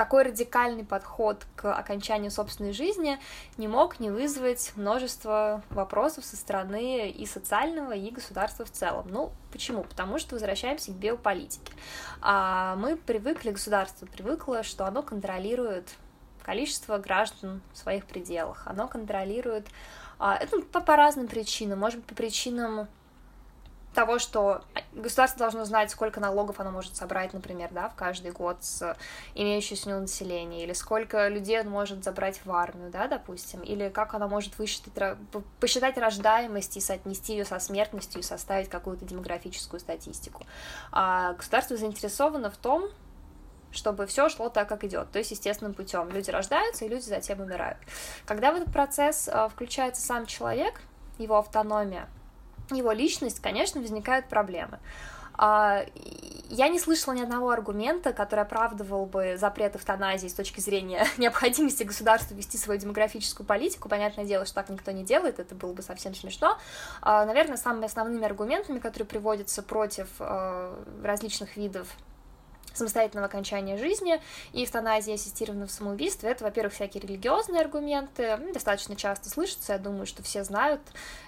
такой 0.00 0.22
радикальный 0.22 0.82
подход 0.82 1.44
к 1.56 1.70
окончанию 1.74 2.30
собственной 2.30 2.72
жизни 2.72 3.18
не 3.58 3.68
мог 3.68 4.00
не 4.00 4.08
вызвать 4.08 4.72
множество 4.74 5.62
вопросов 5.68 6.24
со 6.24 6.38
стороны 6.38 7.10
и 7.10 7.26
социального, 7.26 7.92
и 7.92 8.10
государства 8.10 8.64
в 8.64 8.70
целом. 8.70 9.08
Ну, 9.10 9.30
почему? 9.52 9.82
Потому 9.82 10.18
что 10.18 10.36
возвращаемся 10.36 10.92
к 10.92 10.94
биополитике. 10.94 11.74
А 12.22 12.76
мы 12.76 12.96
привыкли, 12.96 13.50
государство 13.50 14.06
привыкло, 14.06 14.62
что 14.62 14.86
оно 14.86 15.02
контролирует 15.02 15.90
количество 16.42 16.98
граждан 16.98 17.60
в 17.72 17.78
своих 17.78 18.06
пределах. 18.06 18.62
Оно 18.66 18.88
контролирует... 18.88 19.66
А, 20.18 20.36
это 20.36 20.60
по, 20.60 20.80
по 20.80 20.96
разным 20.96 21.28
причинам. 21.28 21.78
Может 21.78 22.00
быть, 22.00 22.08
по 22.08 22.14
причинам 22.14 22.88
того, 23.94 24.18
что 24.18 24.62
государство 24.92 25.40
должно 25.40 25.64
знать, 25.64 25.90
сколько 25.90 26.20
налогов 26.20 26.60
оно 26.60 26.70
может 26.70 26.96
собрать, 26.96 27.32
например, 27.32 27.70
да, 27.72 27.88
в 27.88 27.94
каждый 27.94 28.30
год 28.30 28.58
с 28.60 28.96
имеющегося 29.34 29.88
у 29.88 29.90
него 29.90 30.00
населения, 30.02 30.62
или 30.62 30.72
сколько 30.72 31.28
людей 31.28 31.60
он 31.60 31.68
может 31.68 32.04
забрать 32.04 32.40
в 32.44 32.52
армию, 32.52 32.90
да, 32.90 33.08
допустим, 33.08 33.60
или 33.60 33.88
как 33.88 34.14
оно 34.14 34.28
может 34.28 34.58
высчитать, 34.58 35.16
посчитать 35.58 35.98
рождаемость 35.98 36.76
и 36.76 36.80
соотнести 36.80 37.32
ее 37.32 37.44
со 37.44 37.58
смертностью 37.58 38.20
и 38.20 38.24
составить 38.24 38.68
какую-то 38.68 39.04
демографическую 39.04 39.80
статистику. 39.80 40.44
А 40.92 41.32
государство 41.32 41.76
заинтересовано 41.76 42.50
в 42.50 42.56
том, 42.56 42.88
чтобы 43.72 44.06
все 44.06 44.28
шло 44.28 44.48
так, 44.48 44.68
как 44.68 44.84
идет, 44.84 45.10
то 45.10 45.18
есть 45.18 45.30
естественным 45.30 45.74
путем. 45.74 46.08
Люди 46.10 46.30
рождаются, 46.30 46.84
и 46.84 46.88
люди 46.88 47.04
затем 47.04 47.40
умирают. 47.40 47.78
Когда 48.26 48.52
в 48.52 48.56
этот 48.56 48.72
процесс 48.72 49.28
а, 49.28 49.48
включается 49.48 50.02
сам 50.02 50.26
человек, 50.26 50.80
его 51.18 51.38
автономия, 51.38 52.08
его 52.70 52.92
личность, 52.92 53.40
конечно, 53.40 53.80
возникают 53.80 54.28
проблемы. 54.28 54.78
А, 55.34 55.84
я 56.48 56.68
не 56.68 56.80
слышала 56.80 57.14
ни 57.14 57.22
одного 57.22 57.50
аргумента, 57.50 58.12
который 58.12 58.40
оправдывал 58.40 59.06
бы 59.06 59.36
запрет 59.38 59.76
эвтаназии 59.76 60.26
с 60.28 60.34
точки 60.34 60.60
зрения 60.60 61.06
необходимости 61.16 61.84
государства 61.84 62.34
вести 62.34 62.58
свою 62.58 62.80
демографическую 62.80 63.46
политику. 63.46 63.88
Понятное 63.88 64.24
дело, 64.24 64.44
что 64.44 64.56
так 64.56 64.68
никто 64.68 64.90
не 64.90 65.04
делает, 65.04 65.38
это 65.38 65.54
было 65.54 65.72
бы 65.72 65.82
совсем 65.82 66.14
смешно. 66.14 66.58
А, 67.02 67.24
наверное, 67.24 67.56
самыми 67.56 67.86
основными 67.86 68.24
аргументами, 68.24 68.80
которые 68.80 69.06
приводятся 69.06 69.62
против 69.62 70.08
различных 71.02 71.56
видов 71.56 71.86
самостоятельного 72.72 73.26
окончания 73.26 73.76
жизни 73.76 74.20
и 74.52 74.64
эвтаназии 74.64 75.14
ассистированного 75.14 75.68
самоубийства. 75.68 76.26
Это, 76.28 76.44
во-первых, 76.44 76.74
всякие 76.74 77.02
религиозные 77.02 77.60
аргументы, 77.60 78.38
достаточно 78.52 78.96
часто 78.96 79.28
слышатся, 79.28 79.72
я 79.74 79.78
думаю, 79.78 80.06
что 80.06 80.22
все 80.22 80.44
знают 80.44 80.80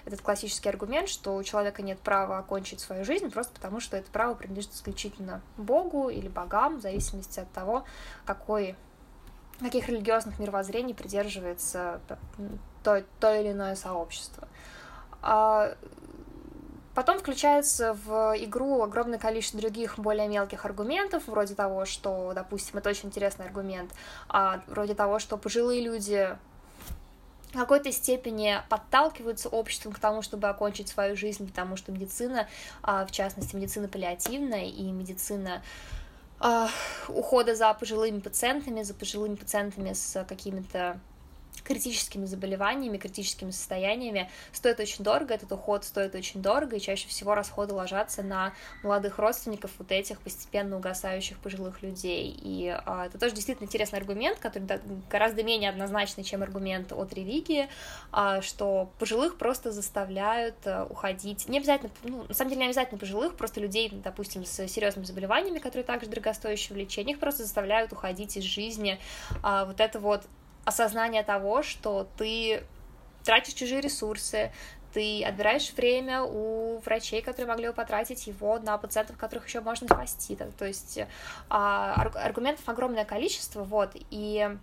этот 0.05 0.21
классический 0.21 0.69
аргумент, 0.69 1.09
что 1.09 1.35
у 1.35 1.43
человека 1.43 1.81
нет 1.81 1.99
права 1.99 2.37
окончить 2.37 2.79
свою 2.79 3.03
жизнь 3.05 3.29
просто 3.29 3.53
потому, 3.53 3.79
что 3.79 3.97
это 3.97 4.09
право 4.11 4.33
принадлежит 4.35 4.73
исключительно 4.73 5.41
Богу 5.57 6.09
или 6.09 6.27
богам, 6.27 6.77
в 6.77 6.81
зависимости 6.81 7.39
от 7.39 7.51
того, 7.51 7.85
какой 8.25 8.75
каких 9.59 9.87
религиозных 9.87 10.39
мировоззрений 10.39 10.93
придерживается 10.93 12.01
то, 12.83 13.03
то 13.19 13.33
или 13.33 13.51
иное 13.51 13.75
сообщество. 13.75 14.47
Потом 16.93 17.17
включается 17.17 17.93
в 18.05 18.35
игру 18.37 18.83
огромное 18.83 19.17
количество 19.17 19.59
других 19.59 19.97
более 19.97 20.27
мелких 20.27 20.65
аргументов, 20.65 21.23
вроде 21.25 21.55
того, 21.55 21.85
что, 21.85 22.33
допустим, 22.35 22.77
это 22.77 22.89
очень 22.89 23.09
интересный 23.09 23.45
аргумент, 23.45 23.91
а, 24.29 24.61
вроде 24.67 24.93
того, 24.93 25.17
что 25.17 25.37
пожилые 25.37 25.81
люди 25.81 26.37
в 27.51 27.57
какой-то 27.57 27.91
степени 27.91 28.57
подталкиваются 28.69 29.49
обществом 29.49 29.93
к 29.93 29.99
тому, 29.99 30.21
чтобы 30.21 30.47
окончить 30.47 30.87
свою 30.87 31.15
жизнь, 31.15 31.47
потому 31.47 31.77
что 31.77 31.91
медицина, 31.91 32.47
а, 32.81 33.05
в 33.05 33.11
частности, 33.11 33.55
медицина 33.55 33.87
паллиативная 33.87 34.65
и 34.65 34.83
медицина 34.91 35.63
а, 36.39 36.69
ухода 37.07 37.55
за 37.55 37.73
пожилыми 37.73 38.19
пациентами, 38.19 38.83
за 38.83 38.93
пожилыми 38.93 39.35
пациентами 39.35 39.93
с 39.93 40.25
какими-то 40.25 40.99
критическими 41.63 42.25
заболеваниями, 42.25 42.97
критическими 42.97 43.51
состояниями 43.51 44.29
стоит 44.51 44.79
очень 44.79 45.03
дорого, 45.03 45.33
этот 45.33 45.51
уход 45.51 45.83
стоит 45.83 46.15
очень 46.15 46.41
дорого, 46.41 46.75
и 46.75 46.79
чаще 46.79 47.07
всего 47.07 47.35
расходы 47.35 47.73
ложатся 47.73 48.23
на 48.23 48.53
молодых 48.83 49.17
родственников 49.19 49.71
вот 49.77 49.91
этих 49.91 50.19
постепенно 50.19 50.77
угасающих 50.77 51.37
пожилых 51.39 51.81
людей. 51.81 52.35
И 52.41 52.67
а, 52.85 53.05
это 53.05 53.17
тоже 53.17 53.33
действительно 53.33 53.65
интересный 53.65 53.99
аргумент, 53.99 54.39
который 54.39 54.67
гораздо 55.09 55.43
менее 55.43 55.69
однозначный, 55.69 56.23
чем 56.23 56.43
аргумент 56.43 56.91
от 56.91 57.13
религии, 57.13 57.69
а, 58.11 58.41
что 58.41 58.91
пожилых 58.99 59.37
просто 59.37 59.71
заставляют 59.71 60.55
а, 60.65 60.85
уходить, 60.89 61.47
не 61.47 61.57
обязательно, 61.57 61.91
ну, 62.03 62.25
на 62.27 62.33
самом 62.33 62.49
деле 62.49 62.61
не 62.61 62.67
обязательно 62.67 62.99
пожилых, 62.99 63.35
просто 63.35 63.59
людей, 63.59 63.89
допустим, 64.03 64.45
с 64.45 64.67
серьезными 64.67 65.05
заболеваниями, 65.05 65.59
которые 65.59 65.83
также 65.83 66.09
дорогостоящие 66.09 66.75
в 66.75 66.77
лечении, 66.77 67.13
их 67.13 67.19
просто 67.19 67.43
заставляют 67.43 67.91
уходить 67.93 68.37
из 68.37 68.43
жизни. 68.43 68.99
А, 69.41 69.65
вот 69.65 69.79
это 69.79 69.99
вот 69.99 70.23
осознание 70.65 71.23
того, 71.23 71.63
что 71.63 72.07
ты 72.17 72.63
тратишь 73.23 73.53
чужие 73.53 73.81
ресурсы, 73.81 74.51
ты 74.93 75.23
отбираешь 75.23 75.73
время 75.73 76.21
у 76.21 76.77
врачей, 76.79 77.21
которые 77.21 77.47
могли 77.47 77.67
бы 77.67 77.73
потратить 77.73 78.27
его 78.27 78.59
на 78.59 78.77
пациентов, 78.77 79.17
которых 79.17 79.47
еще 79.47 79.59
можно 79.59 79.87
спасти. 79.87 80.37
То 80.57 80.65
есть 80.65 80.99
а, 81.49 81.93
аргументов 82.15 82.67
огромное 82.69 83.05
количество, 83.05 83.63
вот, 83.63 83.91
и 84.11 84.55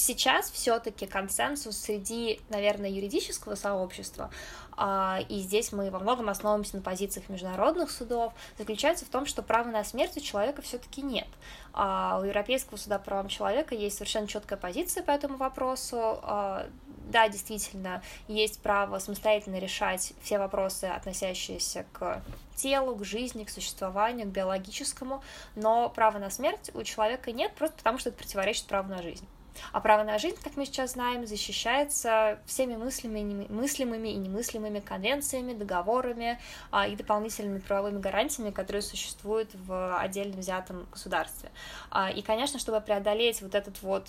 сейчас 0.00 0.50
все-таки 0.50 1.06
консенсус 1.06 1.76
среди, 1.76 2.40
наверное, 2.48 2.90
юридического 2.90 3.54
сообщества, 3.54 4.30
а, 4.76 5.20
и 5.28 5.40
здесь 5.40 5.72
мы 5.72 5.90
во 5.90 5.98
многом 5.98 6.30
основываемся 6.30 6.76
на 6.76 6.82
позициях 6.82 7.28
международных 7.28 7.90
судов, 7.90 8.32
заключается 8.58 9.04
в 9.04 9.10
том, 9.10 9.26
что 9.26 9.42
права 9.42 9.68
на 9.68 9.84
смерть 9.84 10.16
у 10.16 10.20
человека 10.20 10.62
все-таки 10.62 11.02
нет. 11.02 11.28
А, 11.72 12.18
у 12.20 12.24
Европейского 12.24 12.78
суда 12.78 12.98
по 12.98 13.04
правам 13.04 13.28
человека 13.28 13.74
есть 13.74 13.96
совершенно 13.96 14.26
четкая 14.26 14.58
позиция 14.58 15.02
по 15.02 15.10
этому 15.10 15.36
вопросу. 15.36 15.98
А, 16.22 16.66
да, 17.10 17.28
действительно, 17.28 18.02
есть 18.28 18.62
право 18.62 18.98
самостоятельно 19.00 19.56
решать 19.56 20.12
все 20.22 20.38
вопросы, 20.38 20.84
относящиеся 20.84 21.84
к 21.92 22.22
телу, 22.54 22.94
к 22.94 23.04
жизни, 23.04 23.44
к 23.44 23.50
существованию, 23.50 24.26
к 24.26 24.30
биологическому, 24.30 25.22
но 25.56 25.88
права 25.90 26.18
на 26.18 26.30
смерть 26.30 26.70
у 26.72 26.82
человека 26.84 27.32
нет, 27.32 27.52
просто 27.54 27.76
потому 27.78 27.98
что 27.98 28.10
это 28.10 28.18
противоречит 28.18 28.66
праву 28.66 28.88
на 28.88 29.02
жизнь. 29.02 29.26
А 29.72 29.80
право 29.80 30.02
на 30.02 30.18
жизнь, 30.18 30.36
как 30.42 30.56
мы 30.56 30.66
сейчас 30.66 30.92
знаем, 30.92 31.26
защищается 31.26 32.38
всеми 32.46 32.76
мыслимыми, 32.76 33.46
мыслимыми 33.48 34.08
и 34.08 34.16
немыслимыми 34.16 34.80
конвенциями, 34.80 35.52
договорами 35.52 36.38
а, 36.70 36.86
и 36.86 36.96
дополнительными 36.96 37.58
правовыми 37.58 38.00
гарантиями, 38.00 38.50
которые 38.50 38.82
существуют 38.82 39.50
в 39.54 39.98
отдельно 39.98 40.36
взятом 40.36 40.86
государстве. 40.90 41.50
А, 41.90 42.10
и, 42.10 42.22
конечно, 42.22 42.58
чтобы 42.58 42.80
преодолеть 42.80 43.42
вот 43.42 43.54
этот 43.54 43.82
вот 43.82 44.08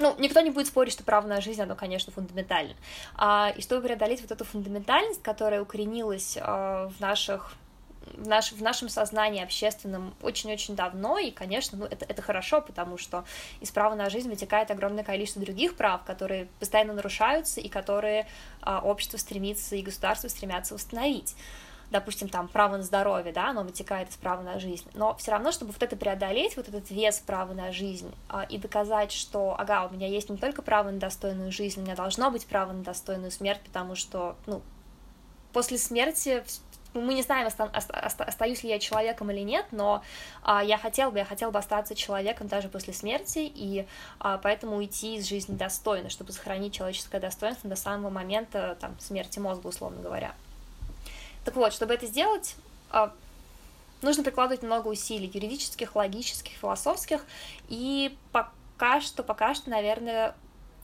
ну, 0.00 0.14
никто 0.18 0.40
не 0.40 0.50
будет 0.50 0.66
спорить, 0.66 0.94
что 0.94 1.04
право 1.04 1.26
на 1.26 1.42
жизнь, 1.42 1.60
оно, 1.60 1.76
конечно, 1.76 2.10
фундаментально. 2.10 2.74
А, 3.14 3.52
и 3.54 3.60
чтобы 3.60 3.82
преодолеть 3.82 4.22
вот 4.22 4.32
эту 4.32 4.44
фундаментальность, 4.44 5.22
которая 5.22 5.60
укоренилась 5.60 6.38
а, 6.40 6.88
в 6.88 7.00
наших 7.00 7.52
в, 8.16 8.26
наш, 8.26 8.52
в 8.52 8.62
нашем 8.62 8.88
сознании 8.88 9.42
общественном 9.42 10.14
очень-очень 10.22 10.76
давно, 10.76 11.18
и, 11.18 11.30
конечно, 11.30 11.78
ну, 11.78 11.84
это, 11.84 12.04
это 12.04 12.22
хорошо, 12.22 12.60
потому 12.60 12.98
что 12.98 13.24
из 13.60 13.70
права 13.70 13.94
на 13.94 14.10
жизнь 14.10 14.28
вытекает 14.28 14.70
огромное 14.70 15.04
количество 15.04 15.42
других 15.42 15.76
прав, 15.76 16.04
которые 16.04 16.48
постоянно 16.58 16.94
нарушаются 16.94 17.60
и 17.60 17.68
которые 17.68 18.26
а, 18.62 18.80
общество 18.80 19.16
стремится 19.16 19.76
и 19.76 19.82
государство 19.82 20.28
стремятся 20.28 20.74
восстановить. 20.74 21.34
Допустим, 21.90 22.28
там, 22.28 22.46
право 22.46 22.76
на 22.76 22.84
здоровье, 22.84 23.32
да, 23.32 23.48
оно 23.48 23.64
вытекает 23.64 24.10
из 24.10 24.16
права 24.16 24.42
на 24.42 24.60
жизнь, 24.60 24.88
но 24.94 25.16
все 25.16 25.32
равно, 25.32 25.50
чтобы 25.50 25.72
вот 25.72 25.82
это 25.82 25.96
преодолеть, 25.96 26.56
вот 26.56 26.68
этот 26.68 26.88
вес 26.90 27.18
права 27.18 27.52
на 27.52 27.72
жизнь, 27.72 28.14
а, 28.28 28.44
и 28.44 28.58
доказать, 28.58 29.12
что, 29.12 29.56
ага, 29.58 29.86
у 29.86 29.92
меня 29.92 30.06
есть 30.06 30.30
не 30.30 30.36
только 30.36 30.62
право 30.62 30.90
на 30.90 30.98
достойную 30.98 31.50
жизнь, 31.50 31.80
у 31.80 31.82
меня 31.82 31.96
должно 31.96 32.30
быть 32.30 32.46
право 32.46 32.72
на 32.72 32.84
достойную 32.84 33.32
смерть, 33.32 33.60
потому 33.64 33.96
что, 33.96 34.36
ну, 34.46 34.62
после 35.52 35.78
смерти 35.78 36.44
мы 36.94 37.14
не 37.14 37.22
знаем, 37.22 37.46
оста- 37.46 37.70
оста- 37.72 38.24
остаюсь 38.24 38.62
ли 38.62 38.70
я 38.70 38.78
человеком 38.78 39.30
или 39.30 39.40
нет, 39.40 39.66
но 39.70 40.02
а, 40.42 40.62
я 40.62 40.76
хотел 40.78 41.10
бы, 41.10 41.18
я 41.18 41.24
хотел 41.24 41.50
бы 41.50 41.58
остаться 41.58 41.94
человеком 41.94 42.48
даже 42.48 42.68
после 42.68 42.92
смерти, 42.92 43.50
и 43.54 43.86
а, 44.18 44.38
поэтому 44.38 44.76
уйти 44.76 45.16
из 45.16 45.28
жизни 45.28 45.54
достойно, 45.54 46.10
чтобы 46.10 46.32
сохранить 46.32 46.74
человеческое 46.74 47.20
достоинство 47.20 47.70
до 47.70 47.76
самого 47.76 48.10
момента 48.10 48.76
там, 48.80 48.98
смерти 48.98 49.38
мозга, 49.38 49.68
условно 49.68 50.02
говоря. 50.02 50.34
Так 51.44 51.56
вот, 51.56 51.72
чтобы 51.72 51.94
это 51.94 52.06
сделать, 52.06 52.56
а, 52.90 53.12
нужно 54.02 54.24
прикладывать 54.24 54.62
много 54.62 54.88
усилий, 54.88 55.30
юридических, 55.32 55.94
логических, 55.94 56.54
философских, 56.54 57.24
и 57.68 58.16
пока 58.32 59.00
что, 59.00 59.22
пока 59.22 59.54
что, 59.54 59.70
наверное, 59.70 60.34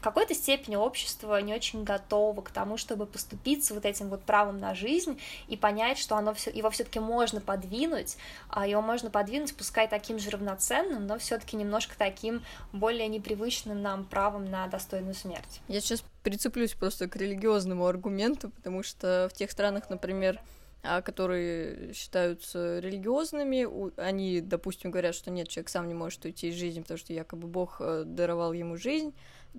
какой-то 0.06 0.34
степени 0.34 0.76
общество 0.76 1.40
не 1.40 1.52
очень 1.52 1.82
готово 1.82 2.40
к 2.40 2.50
тому, 2.50 2.76
чтобы 2.76 3.06
поступиться 3.06 3.75
вот 3.75 3.84
этим 3.84 4.08
вот 4.08 4.22
правом 4.22 4.60
на 4.60 4.72
жизнь 4.72 5.18
и 5.48 5.56
понять, 5.56 5.98
что 5.98 6.14
оно 6.14 6.32
все, 6.32 6.48
его 6.52 6.70
все-таки 6.70 7.00
можно 7.00 7.40
подвинуть, 7.40 8.16
а 8.48 8.68
его 8.68 8.80
можно 8.82 9.10
подвинуть, 9.10 9.56
пускай 9.56 9.88
таким 9.88 10.20
же 10.20 10.30
равноценным, 10.30 11.08
но 11.08 11.18
все-таки 11.18 11.56
немножко 11.56 11.96
таким 11.98 12.44
более 12.72 13.08
непривычным 13.08 13.82
нам 13.82 14.04
правом 14.04 14.48
на 14.48 14.68
достойную 14.68 15.14
смерть. 15.14 15.60
Я 15.66 15.80
сейчас 15.80 16.04
прицеплюсь 16.22 16.75
просто 16.75 17.08
к 17.08 17.16
религиозному 17.16 17.84
аргументу, 17.84 18.50
потому 18.50 18.84
что 18.84 19.28
в 19.32 19.36
тех 19.36 19.50
странах, 19.50 19.90
например, 19.90 20.40
которые 20.83 21.92
считаются 21.92 22.78
религиозными, 22.78 23.66
они, 24.00 24.40
допустим, 24.40 24.90
говорят, 24.90 25.14
что 25.14 25.30
нет, 25.30 25.49
человек 25.49 25.68
сам 25.68 25.88
не 25.88 25.95
может 25.95 26.25
уйти 26.25 26.49
из 26.49 26.54
жизни, 26.54 26.80
потому 26.80 26.99
что 26.99 27.12
якобы 27.12 27.49
Бог 27.49 27.76
э, 27.80 28.04
даровал 28.04 28.52
ему 28.52 28.76
жизнь, 28.76 29.14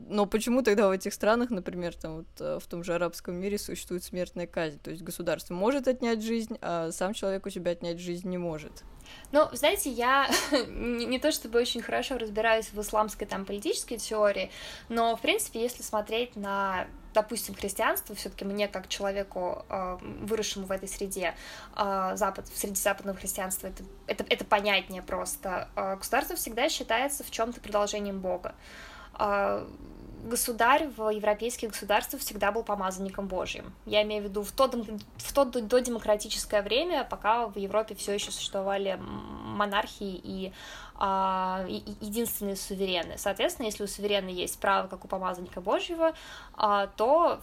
но 0.07 0.25
почему 0.25 0.61
тогда 0.61 0.87
в 0.87 0.91
этих 0.91 1.13
странах, 1.13 1.49
например, 1.49 1.95
там 1.95 2.17
вот 2.17 2.27
э, 2.39 2.59
в 2.61 2.67
том 2.67 2.83
же 2.83 2.93
арабском 2.93 3.35
мире 3.35 3.57
существует 3.57 4.03
смертная 4.03 4.47
казнь? 4.47 4.79
То 4.79 4.91
есть 4.91 5.01
государство 5.01 5.53
может 5.53 5.87
отнять 5.87 6.21
жизнь, 6.21 6.57
а 6.61 6.91
сам 6.91 7.13
человек 7.13 7.45
у 7.45 7.49
себя 7.49 7.71
отнять 7.71 7.99
жизнь 7.99 8.29
не 8.29 8.37
может. 8.37 8.83
Ну, 9.31 9.47
знаете, 9.53 9.89
я 9.89 10.29
не, 10.67 11.05
не 11.05 11.19
то 11.19 11.31
чтобы 11.31 11.59
очень 11.59 11.81
хорошо 11.81 12.17
разбираюсь 12.17 12.71
в 12.71 12.79
исламской 12.79 13.25
там 13.25 13.45
политической 13.45 13.97
теории, 13.97 14.51
но, 14.87 15.15
в 15.15 15.21
принципе, 15.21 15.61
если 15.61 15.81
смотреть 15.81 16.35
на 16.35 16.87
допустим, 17.21 17.55
христианство, 17.55 18.15
все-таки 18.15 18.45
мне 18.45 18.67
как 18.67 18.87
человеку, 18.87 19.65
э, 19.69 19.97
выросшему 20.01 20.65
в 20.65 20.71
этой 20.71 20.87
среде, 20.87 21.33
э, 21.75 22.11
запад, 22.15 22.47
среди 22.53 22.79
западного 22.79 23.17
христианства, 23.17 23.67
это, 23.67 23.83
это, 24.05 24.25
это 24.29 24.45
понятнее 24.45 25.01
просто. 25.01 25.69
Государство 25.75 26.35
всегда 26.35 26.69
считается 26.69 27.23
в 27.23 27.31
чем-то 27.31 27.59
продолжением 27.59 28.19
Бога. 28.19 28.53
А, 29.13 29.67
государь 30.23 30.87
в 30.97 31.09
европейских 31.09 31.69
государствах 31.69 32.21
всегда 32.21 32.51
был 32.51 32.63
помазанником 32.63 33.27
Божьим. 33.27 33.73
Я 33.85 34.03
имею 34.03 34.23
в 34.23 34.25
виду 34.25 34.43
в 34.43 34.51
то, 34.51 34.67
в 34.67 35.33
то 35.33 35.45
додемократическое 35.45 36.61
время, 36.61 37.03
пока 37.03 37.47
в 37.47 37.57
Европе 37.57 37.95
все 37.95 38.13
еще 38.13 38.31
существовали 38.31 38.99
монархии 38.99 40.17
а, 40.17 40.21
и 40.23 40.53
единственные 40.97 42.55
суверены. 42.55 43.17
Соответственно, 43.17 43.67
если 43.67 43.83
у 43.83 43.87
суверена 43.87 44.29
есть 44.29 44.59
право, 44.59 44.87
как 44.87 45.05
у 45.05 45.07
помазанника 45.07 45.61
Божьего, 45.61 46.13
а, 46.55 46.87
то 46.87 47.39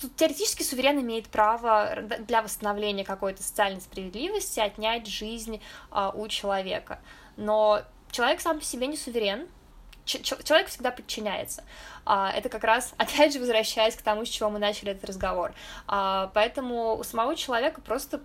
Тут 0.00 0.16
теоретически 0.16 0.64
суверен 0.64 1.00
имеет 1.00 1.28
право 1.28 1.94
для 2.18 2.42
восстановления 2.42 3.04
какой-то 3.04 3.40
социальной 3.40 3.80
справедливости 3.80 4.58
отнять 4.58 5.06
жизнь 5.06 5.60
а, 5.92 6.10
у 6.10 6.26
человека. 6.26 6.98
Но 7.36 7.82
человек 8.10 8.40
сам 8.40 8.58
по 8.58 8.64
себе 8.64 8.88
не 8.88 8.96
суверен, 8.96 9.46
человек 10.04 10.66
всегда 10.66 10.90
подчиняется. 10.90 11.62
А, 12.04 12.32
это 12.32 12.48
как 12.48 12.64
раз, 12.64 12.94
опять 12.98 13.32
же, 13.32 13.38
возвращаясь 13.38 13.94
к 13.94 14.02
тому, 14.02 14.24
с 14.24 14.28
чего 14.28 14.50
мы 14.50 14.58
начали 14.58 14.90
этот 14.90 15.04
разговор. 15.04 15.52
А, 15.86 16.32
поэтому 16.34 16.96
у 16.96 17.04
самого 17.04 17.36
человека 17.36 17.80
просто 17.80 18.20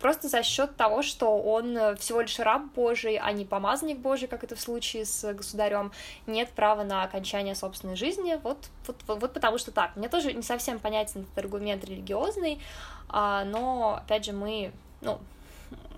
просто 0.00 0.28
за 0.28 0.42
счет 0.42 0.76
того, 0.76 1.02
что 1.02 1.38
он 1.38 1.96
всего 1.96 2.20
лишь 2.20 2.38
раб 2.38 2.62
Божий, 2.74 3.16
а 3.16 3.32
не 3.32 3.44
помазанник 3.44 3.98
Божий, 3.98 4.28
как 4.28 4.44
это 4.44 4.56
в 4.56 4.60
случае 4.60 5.04
с 5.04 5.32
государем, 5.32 5.92
нет 6.26 6.50
права 6.50 6.84
на 6.84 7.02
окончание 7.02 7.54
собственной 7.54 7.96
жизни. 7.96 8.38
Вот, 8.42 8.58
вот, 8.86 8.96
вот, 9.06 9.20
вот 9.20 9.32
потому 9.32 9.58
что 9.58 9.72
так. 9.72 9.96
Мне 9.96 10.08
тоже 10.08 10.32
не 10.32 10.42
совсем 10.42 10.78
понятен 10.78 11.22
этот 11.22 11.38
аргумент 11.38 11.84
религиозный, 11.84 12.60
а, 13.08 13.44
но 13.44 14.00
опять 14.02 14.24
же 14.24 14.32
мы, 14.32 14.72
ну, 15.00 15.18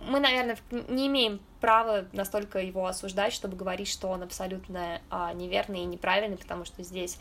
мы, 0.06 0.20
наверное, 0.20 0.56
не 0.70 1.08
имеем 1.08 1.40
права 1.60 2.06
настолько 2.12 2.60
его 2.60 2.86
осуждать, 2.86 3.32
чтобы 3.32 3.56
говорить, 3.56 3.88
что 3.88 4.08
он 4.08 4.22
абсолютно 4.22 5.00
а, 5.10 5.32
неверный 5.32 5.80
и 5.80 5.84
неправильный, 5.84 6.36
потому 6.36 6.64
что 6.64 6.82
здесь 6.82 7.18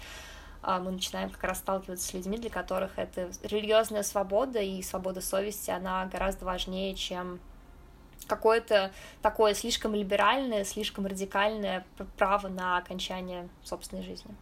мы 0.80 0.92
начинаем 0.92 1.30
как 1.30 1.44
раз 1.44 1.60
сталкиваться 1.60 2.08
с 2.08 2.14
людьми, 2.14 2.38
для 2.38 2.50
которых 2.50 2.98
это 2.98 3.30
религиозная 3.44 4.04
свобода 4.04 4.60
и 4.60 4.82
свобода 4.82 5.22
совести, 5.22 5.72
она 5.72 6.06
гораздо 6.06 6.46
важнее, 6.46 6.96
чем 6.96 7.40
какое-то 8.28 8.92
такое 9.22 9.54
слишком 9.54 9.96
либеральное, 9.96 10.66
слишком 10.66 11.06
радикальное 11.06 11.86
право 12.18 12.48
на 12.48 12.78
окончание 12.78 13.48
собственной 13.64 14.04
жизни. 14.04 14.36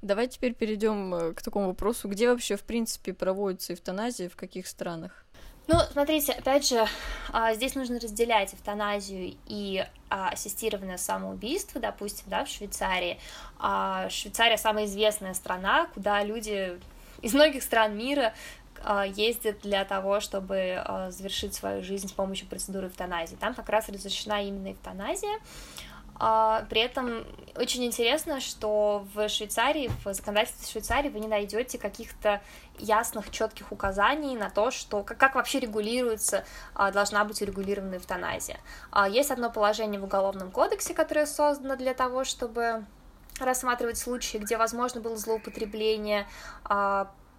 Давай 0.00 0.28
теперь 0.28 0.54
перейдем 0.54 1.12
э, 1.12 1.32
к 1.32 1.42
такому 1.42 1.68
вопросу, 1.68 2.08
где 2.08 2.28
вообще, 2.28 2.56
в 2.56 2.62
принципе, 2.62 3.12
проводится 3.12 3.74
эвтаназия, 3.74 4.28
в 4.28 4.36
каких 4.36 4.68
странах? 4.68 5.24
Ну, 5.68 5.76
смотрите, 5.92 6.32
опять 6.32 6.66
же, 6.66 6.86
а, 7.30 7.52
здесь 7.52 7.74
нужно 7.74 8.00
разделять 8.00 8.54
эвтаназию 8.54 9.36
и 9.46 9.84
а, 10.08 10.30
ассистированное 10.30 10.96
самоубийство, 10.96 11.78
допустим, 11.78 12.24
да, 12.28 12.46
в 12.46 12.48
Швейцарии. 12.48 13.18
А, 13.58 14.08
Швейцария 14.08 14.56
самая 14.56 14.86
известная 14.86 15.34
страна, 15.34 15.86
куда 15.92 16.24
люди 16.24 16.80
из 17.20 17.34
многих 17.34 17.62
стран 17.62 17.96
мира 17.98 18.32
ездят 19.16 19.60
для 19.62 19.84
того, 19.84 20.20
чтобы 20.20 20.84
завершить 21.08 21.52
свою 21.52 21.82
жизнь 21.82 22.06
с 22.06 22.12
помощью 22.12 22.46
процедуры 22.46 22.86
эвтаназии. 22.86 23.34
Там 23.34 23.52
как 23.52 23.68
раз 23.70 23.88
разрешена 23.88 24.40
именно 24.40 24.70
эвтаназия. 24.70 25.40
А, 26.18 26.66
при 26.68 26.80
этом 26.80 27.24
очень 27.56 27.84
интересно, 27.84 28.40
что 28.40 29.06
в 29.14 29.28
Швейцарии, 29.28 29.90
в 30.04 30.12
законодательстве 30.12 30.68
Швейцарии 30.70 31.08
вы 31.08 31.20
не 31.20 31.28
найдете 31.28 31.78
каких-то 31.78 32.40
ясных, 32.78 33.30
четких 33.30 33.72
указаний 33.72 34.36
на 34.36 34.50
то, 34.50 34.70
что 34.70 35.02
как, 35.02 35.18
как 35.18 35.34
вообще 35.34 35.60
регулируется, 35.60 36.44
а, 36.74 36.90
должна 36.90 37.24
быть 37.24 37.40
урегулирована 37.40 37.96
эвтаназия. 37.96 38.58
А, 38.90 39.08
есть 39.08 39.30
одно 39.30 39.50
положение 39.50 40.00
в 40.00 40.04
Уголовном 40.04 40.50
кодексе, 40.50 40.94
которое 40.94 41.26
создано 41.26 41.76
для 41.76 41.94
того, 41.94 42.24
чтобы 42.24 42.84
рассматривать 43.38 43.98
случаи, 43.98 44.38
где 44.38 44.56
возможно 44.56 45.00
было 45.00 45.16
злоупотребление 45.16 46.26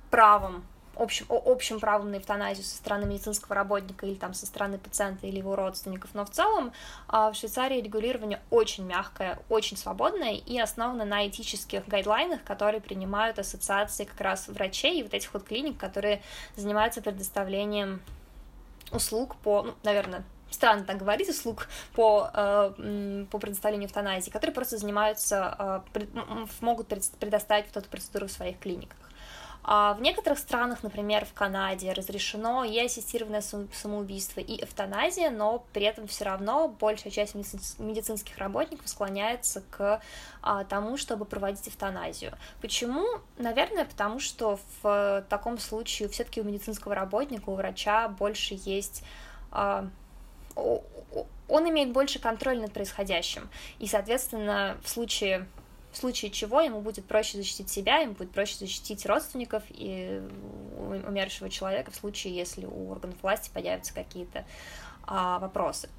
правом 0.10 0.64
общим, 1.00 1.26
общим 1.30 1.80
правом 1.80 2.12
на 2.12 2.18
эвтаназию 2.18 2.64
со 2.64 2.76
стороны 2.76 3.06
медицинского 3.06 3.56
работника 3.56 4.06
или 4.06 4.16
там 4.16 4.34
со 4.34 4.46
стороны 4.46 4.78
пациента 4.78 5.28
или 5.28 5.38
его 5.38 5.56
родственников, 5.56 6.12
но 6.14 6.26
в 6.26 6.30
целом 6.30 6.72
а, 7.08 7.32
в 7.32 7.36
Швейцарии 7.36 7.82
регулирование 7.82 8.42
очень 8.50 8.86
мягкое, 8.86 9.40
очень 9.50 9.78
свободное 9.78 10.34
и 10.34 10.60
основано 10.60 11.06
на 11.06 11.28
этических 11.28 11.88
гайдлайнах, 11.88 12.44
которые 12.44 12.82
принимают 12.82 13.40
ассоциации 13.40 14.04
как 14.04 14.20
раз 14.22 14.48
врачей 14.48 15.00
и 15.00 15.04
вот 15.04 15.14
этих 15.14 15.34
вот 15.34 15.44
клиник, 15.44 15.78
которые 15.78 16.22
занимаются 16.56 17.02
предоставлением 17.02 18.02
услуг 18.92 19.36
по, 19.38 19.64
ну, 19.64 19.74
наверное, 19.84 20.24
странно 20.52 20.84
так 20.84 20.98
говорить, 20.98 21.30
услуг 21.30 21.68
по, 21.94 22.30
э, 22.34 23.26
по 23.30 23.38
предоставлению 23.40 23.88
эвтаназии, 23.88 24.30
которые 24.30 24.54
просто 24.54 24.78
занимаются, 24.78 25.84
э, 25.96 26.06
могут 26.62 26.88
предоставить 27.20 27.68
вот 27.68 27.78
эту 27.78 27.90
процедуру 27.90 28.28
в 28.28 28.32
своих 28.32 28.60
клиниках. 28.60 28.98
А 29.72 29.94
в 29.94 30.02
некоторых 30.02 30.40
странах, 30.40 30.82
например, 30.82 31.26
в 31.26 31.34
Канаде, 31.34 31.94
разрешено 31.94 32.64
и 32.64 32.80
ассистированное 32.80 33.44
самоубийство, 33.72 34.40
и 34.40 34.64
эвтаназия, 34.64 35.30
но 35.30 35.64
при 35.74 35.84
этом 35.84 36.08
все 36.08 36.26
равно 36.26 36.70
большая 36.70 37.12
часть 37.12 37.36
медицинских 37.36 38.36
работников 38.40 38.90
склоняется 38.90 39.62
к 39.70 40.02
а, 40.42 40.64
тому, 40.64 40.98
чтобы 40.98 41.26
проводить 41.26 41.70
эвтаназию. 41.70 42.34
Почему? 42.62 43.06
Наверное, 43.38 43.86
потому 43.86 44.20
что 44.20 44.60
в 44.82 45.24
таком 45.30 45.60
случае 45.60 46.10
все-таки 46.10 46.42
у 46.42 46.46
медицинского 46.46 46.96
работника, 46.96 47.52
у 47.52 47.54
врача 47.54 48.08
больше 48.08 48.58
есть 48.66 49.04
а, 49.52 49.88
он 51.48 51.70
имеет 51.70 51.92
больше 51.92 52.18
контроль 52.18 52.60
над 52.60 52.74
происходящим. 52.74 53.50
И, 53.78 53.86
соответственно, 53.86 54.78
в 54.84 54.90
случае 54.90 55.48
в 55.92 55.98
случае 55.98 56.32
чего 56.32 56.62
ему 56.62 56.82
будет 56.82 57.06
проще 57.06 57.38
защитить 57.38 57.70
себя, 57.70 57.98
ему 57.98 58.14
будет 58.14 58.32
проще 58.32 58.56
защитить 58.56 59.06
родственников 59.06 59.64
и 59.70 60.22
умершего 61.08 61.50
человека 61.50 61.92
в 61.92 61.96
случае, 61.96 62.36
если 62.36 62.66
у 62.66 62.90
органов 62.90 63.18
власти 63.22 63.50
появятся 63.54 63.94
какие-то 63.94 64.46
а, 65.04 65.40
вопросы. 65.40 65.90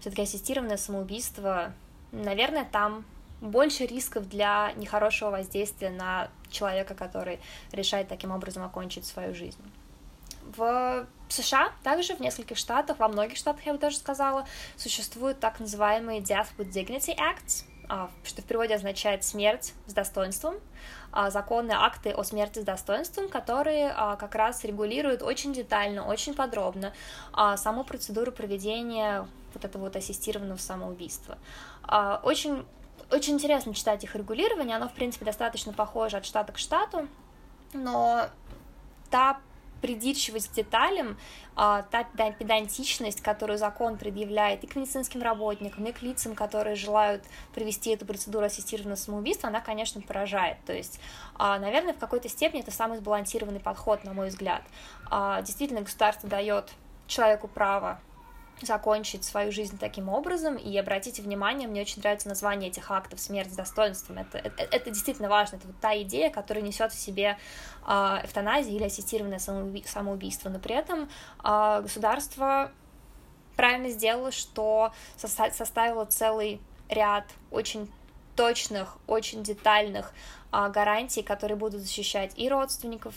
Все-таки 0.00 0.22
ассистированное 0.22 0.76
самоубийство, 0.76 1.72
наверное, 2.12 2.64
там 2.64 3.04
больше 3.40 3.86
рисков 3.86 4.28
для 4.28 4.72
нехорошего 4.76 5.30
воздействия 5.30 5.90
на 5.90 6.28
человека, 6.50 6.94
который 6.94 7.38
решает 7.72 8.08
таким 8.08 8.30
образом 8.30 8.64
окончить 8.64 9.04
свою 9.06 9.34
жизнь. 9.34 9.60
В 10.56 11.06
США 11.28 11.72
также 11.82 12.14
в 12.14 12.20
нескольких 12.20 12.56
штатах, 12.56 12.98
во 12.98 13.08
многих 13.08 13.36
штатах, 13.36 13.66
я 13.66 13.72
бы 13.72 13.78
даже 13.78 13.96
сказала, 13.96 14.46
существуют 14.76 15.40
так 15.40 15.58
называемые 15.58 16.20
Death 16.20 16.48
with 16.56 16.72
Dignity 16.72 17.16
Acts, 17.16 17.64
что 18.24 18.42
в 18.42 18.44
переводе 18.44 18.74
означает 18.74 19.24
смерть 19.24 19.74
с 19.86 19.92
достоинством, 19.92 20.56
а, 21.12 21.30
законы, 21.30 21.72
акты 21.72 22.10
о 22.10 22.22
смерти 22.24 22.60
с 22.60 22.64
достоинством, 22.64 23.28
которые 23.28 23.92
а, 23.96 24.16
как 24.16 24.34
раз 24.34 24.64
регулируют 24.64 25.22
очень 25.22 25.52
детально, 25.52 26.06
очень 26.06 26.34
подробно 26.34 26.92
саму 27.56 27.84
процедуру 27.84 28.32
проведения 28.32 29.26
вот 29.54 29.64
этого 29.64 29.84
вот 29.84 29.96
ассистированного 29.96 30.58
самоубийства. 30.58 31.38
Очень, 32.22 32.66
очень 33.10 33.34
интересно 33.34 33.72
читать 33.74 34.04
их 34.04 34.14
регулирование, 34.14 34.76
оно, 34.76 34.88
в 34.88 34.92
принципе, 34.92 35.24
достаточно 35.24 35.72
похоже 35.72 36.18
от 36.18 36.26
штата 36.26 36.52
к 36.52 36.58
штату, 36.58 37.08
но 37.72 38.28
та 39.10 39.38
придирчивость 39.80 40.50
к 40.50 40.54
деталям, 40.54 41.16
а, 41.54 41.82
та 41.82 42.04
педантичность, 42.04 43.20
которую 43.20 43.58
закон 43.58 43.96
предъявляет 43.98 44.64
и 44.64 44.66
к 44.66 44.76
медицинским 44.76 45.22
работникам, 45.22 45.84
и 45.84 45.92
к 45.92 46.02
лицам, 46.02 46.34
которые 46.34 46.76
желают 46.76 47.24
провести 47.54 47.90
эту 47.90 48.06
процедуру 48.06 48.46
ассистированного 48.46 48.96
самоубийства, 48.96 49.48
она, 49.48 49.60
конечно, 49.60 50.00
поражает. 50.00 50.58
То 50.66 50.72
есть, 50.72 51.00
а, 51.34 51.58
наверное, 51.58 51.94
в 51.94 51.98
какой-то 51.98 52.28
степени 52.28 52.60
это 52.60 52.70
самый 52.70 52.98
сбалансированный 52.98 53.60
подход, 53.60 54.04
на 54.04 54.12
мой 54.12 54.28
взгляд. 54.28 54.62
А, 55.10 55.42
действительно, 55.42 55.82
государство 55.82 56.28
дает 56.28 56.72
человеку 57.06 57.48
право 57.48 58.00
закончить 58.62 59.24
свою 59.24 59.52
жизнь 59.52 59.78
таким 59.78 60.08
образом. 60.08 60.56
И 60.56 60.76
обратите 60.78 61.22
внимание, 61.22 61.68
мне 61.68 61.82
очень 61.82 62.00
нравится 62.00 62.28
название 62.28 62.70
этих 62.70 62.90
актов 62.90 63.20
«Смерть 63.20 63.52
с 63.52 63.56
достоинством». 63.56 64.18
Это, 64.18 64.38
это, 64.38 64.62
это 64.62 64.90
действительно 64.90 65.28
важно. 65.28 65.56
Это 65.56 65.66
вот 65.66 65.76
та 65.80 66.00
идея, 66.02 66.30
которая 66.30 66.64
несет 66.64 66.92
в 66.92 66.98
себе 66.98 67.38
э, 67.86 67.90
эвтаназию 68.24 68.76
или 68.76 68.84
ассистированное 68.84 69.38
самоуби 69.38 69.84
самоубийство. 69.86 70.48
Но 70.48 70.58
при 70.58 70.74
этом 70.74 71.08
э, 71.44 71.80
государство 71.82 72.70
правильно 73.56 73.90
сделало, 73.90 74.30
что 74.30 74.92
соста 75.16 75.50
составило 75.52 76.04
целый 76.04 76.60
ряд 76.88 77.24
очень 77.50 77.90
точных, 78.36 78.98
очень 79.06 79.42
детальных 79.42 80.12
а, 80.52 80.68
гарантий, 80.68 81.22
которые 81.22 81.56
будут 81.56 81.80
защищать 81.80 82.32
и 82.36 82.48
родственников 82.48 83.14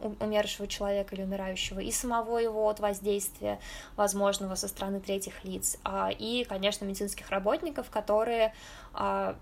умершего 0.00 0.66
человека 0.68 1.14
или 1.14 1.22
умирающего, 1.22 1.80
и 1.80 1.90
самого 1.90 2.38
его 2.38 2.68
от 2.68 2.80
воздействия 2.80 3.58
возможного 3.96 4.54
со 4.54 4.68
стороны 4.68 5.00
третьих 5.00 5.44
лиц, 5.44 5.78
а, 5.84 6.10
и, 6.10 6.44
конечно, 6.44 6.84
медицинских 6.84 7.30
работников, 7.30 7.90
которые 7.90 8.54
а, 8.92 9.36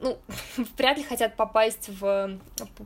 ну, 0.00 0.18
вряд 0.76 0.98
ли 0.98 1.04
хотят 1.04 1.36
попасть 1.36 1.88
в, 1.88 2.38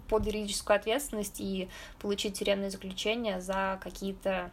под 0.09 0.27
юридическую 0.27 0.77
ответственность 0.77 1.41
и 1.41 1.69
получить 1.99 2.39
тюремное 2.39 2.71
заключение 2.71 3.41
за 3.41 3.79
какие-то 3.83 4.51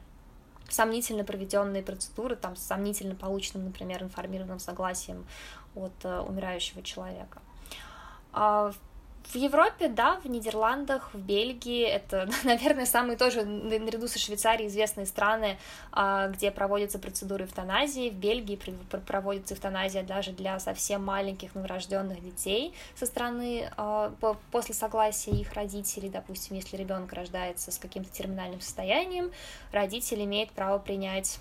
сомнительно 0.69 1.23
проведенные 1.23 1.83
процедуры, 1.83 2.35
там, 2.35 2.55
с 2.55 2.63
сомнительно 2.63 3.15
полученным, 3.15 3.65
например, 3.65 4.01
информированным 4.01 4.59
согласием 4.59 5.25
от 5.75 5.93
uh, 6.03 6.27
умирающего 6.27 6.81
человека. 6.81 7.41
В 8.31 8.73
Европе, 9.35 9.87
да, 9.87 10.19
в 10.23 10.25
Нидерландах, 10.29 11.13
в 11.13 11.17
Бельгии, 11.17 11.83
это, 11.83 12.29
наверное, 12.43 12.85
самые 12.85 13.17
тоже, 13.17 13.43
наряду 13.43 14.07
со 14.07 14.19
Швейцарией, 14.19 14.67
известные 14.67 15.05
страны, 15.05 15.57
а, 15.91 16.27
где 16.27 16.51
проводятся 16.51 16.99
процедуры 16.99 17.45
эвтаназии. 17.45 18.09
В 18.09 18.15
Бельгии 18.15 18.59
проводится 19.07 19.53
эвтаназия 19.53 20.03
даже 20.03 20.31
для 20.31 20.59
совсем 20.59 21.03
маленьких 21.03 21.55
новорожденных 21.55 22.23
детей 22.23 22.73
со 22.95 23.05
стороны, 23.05 23.71
а, 23.77 24.13
после 24.51 24.75
согласия 24.75 25.31
их 25.31 25.53
родителей, 25.53 26.09
допустим, 26.09 26.55
если 26.55 26.77
ребенок 26.77 27.11
рождается 27.13 27.71
с 27.71 27.77
каким-то 27.77 28.11
терминальным 28.11 28.61
состоянием, 28.61 29.31
родитель 29.71 30.23
имеет 30.23 30.51
право 30.51 30.79
принять 30.79 31.39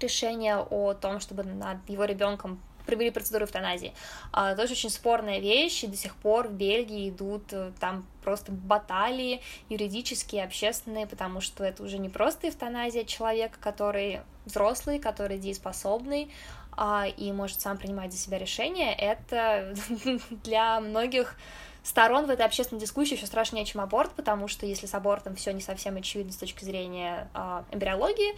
решение 0.00 0.56
о 0.58 0.94
том, 0.94 1.20
чтобы 1.20 1.44
над 1.44 1.88
его 1.88 2.04
ребенком 2.04 2.60
провели 2.86 3.10
процедуру 3.10 3.44
эвтаназии. 3.44 3.92
А, 4.32 4.54
тоже 4.54 4.72
очень 4.72 4.90
спорная 4.90 5.38
вещь, 5.38 5.84
и 5.84 5.86
до 5.86 5.96
сих 5.96 6.14
пор 6.16 6.48
в 6.48 6.52
Бельгии 6.52 7.08
идут 7.08 7.52
э, 7.52 7.72
там 7.80 8.06
просто 8.22 8.52
баталии 8.52 9.40
юридические, 9.68 10.44
общественные, 10.44 11.06
потому 11.06 11.40
что 11.40 11.64
это 11.64 11.82
уже 11.82 11.98
не 11.98 12.08
просто 12.08 12.48
эвтаназия 12.48 13.04
человека, 13.04 13.58
который 13.60 14.20
взрослый, 14.44 14.98
который 14.98 15.38
дееспособный, 15.38 16.30
а, 16.76 17.06
и 17.06 17.32
может 17.32 17.60
сам 17.60 17.78
принимать 17.78 18.12
за 18.12 18.18
себя 18.18 18.38
решения, 18.38 18.94
это 18.94 19.74
для 20.44 20.80
многих 20.80 21.36
сторон 21.82 22.26
в 22.26 22.30
этой 22.30 22.46
общественной 22.46 22.80
дискуссии 22.80 23.14
еще 23.14 23.26
страшнее, 23.26 23.64
чем 23.64 23.80
аборт, 23.80 24.12
потому 24.12 24.48
что 24.48 24.66
если 24.66 24.86
с 24.86 24.94
абортом 24.94 25.36
все 25.36 25.52
не 25.52 25.60
совсем 25.60 25.96
очевидно 25.96 26.32
с 26.32 26.36
точки 26.36 26.64
зрения 26.64 27.28
а, 27.34 27.64
эмбриологии, 27.70 28.34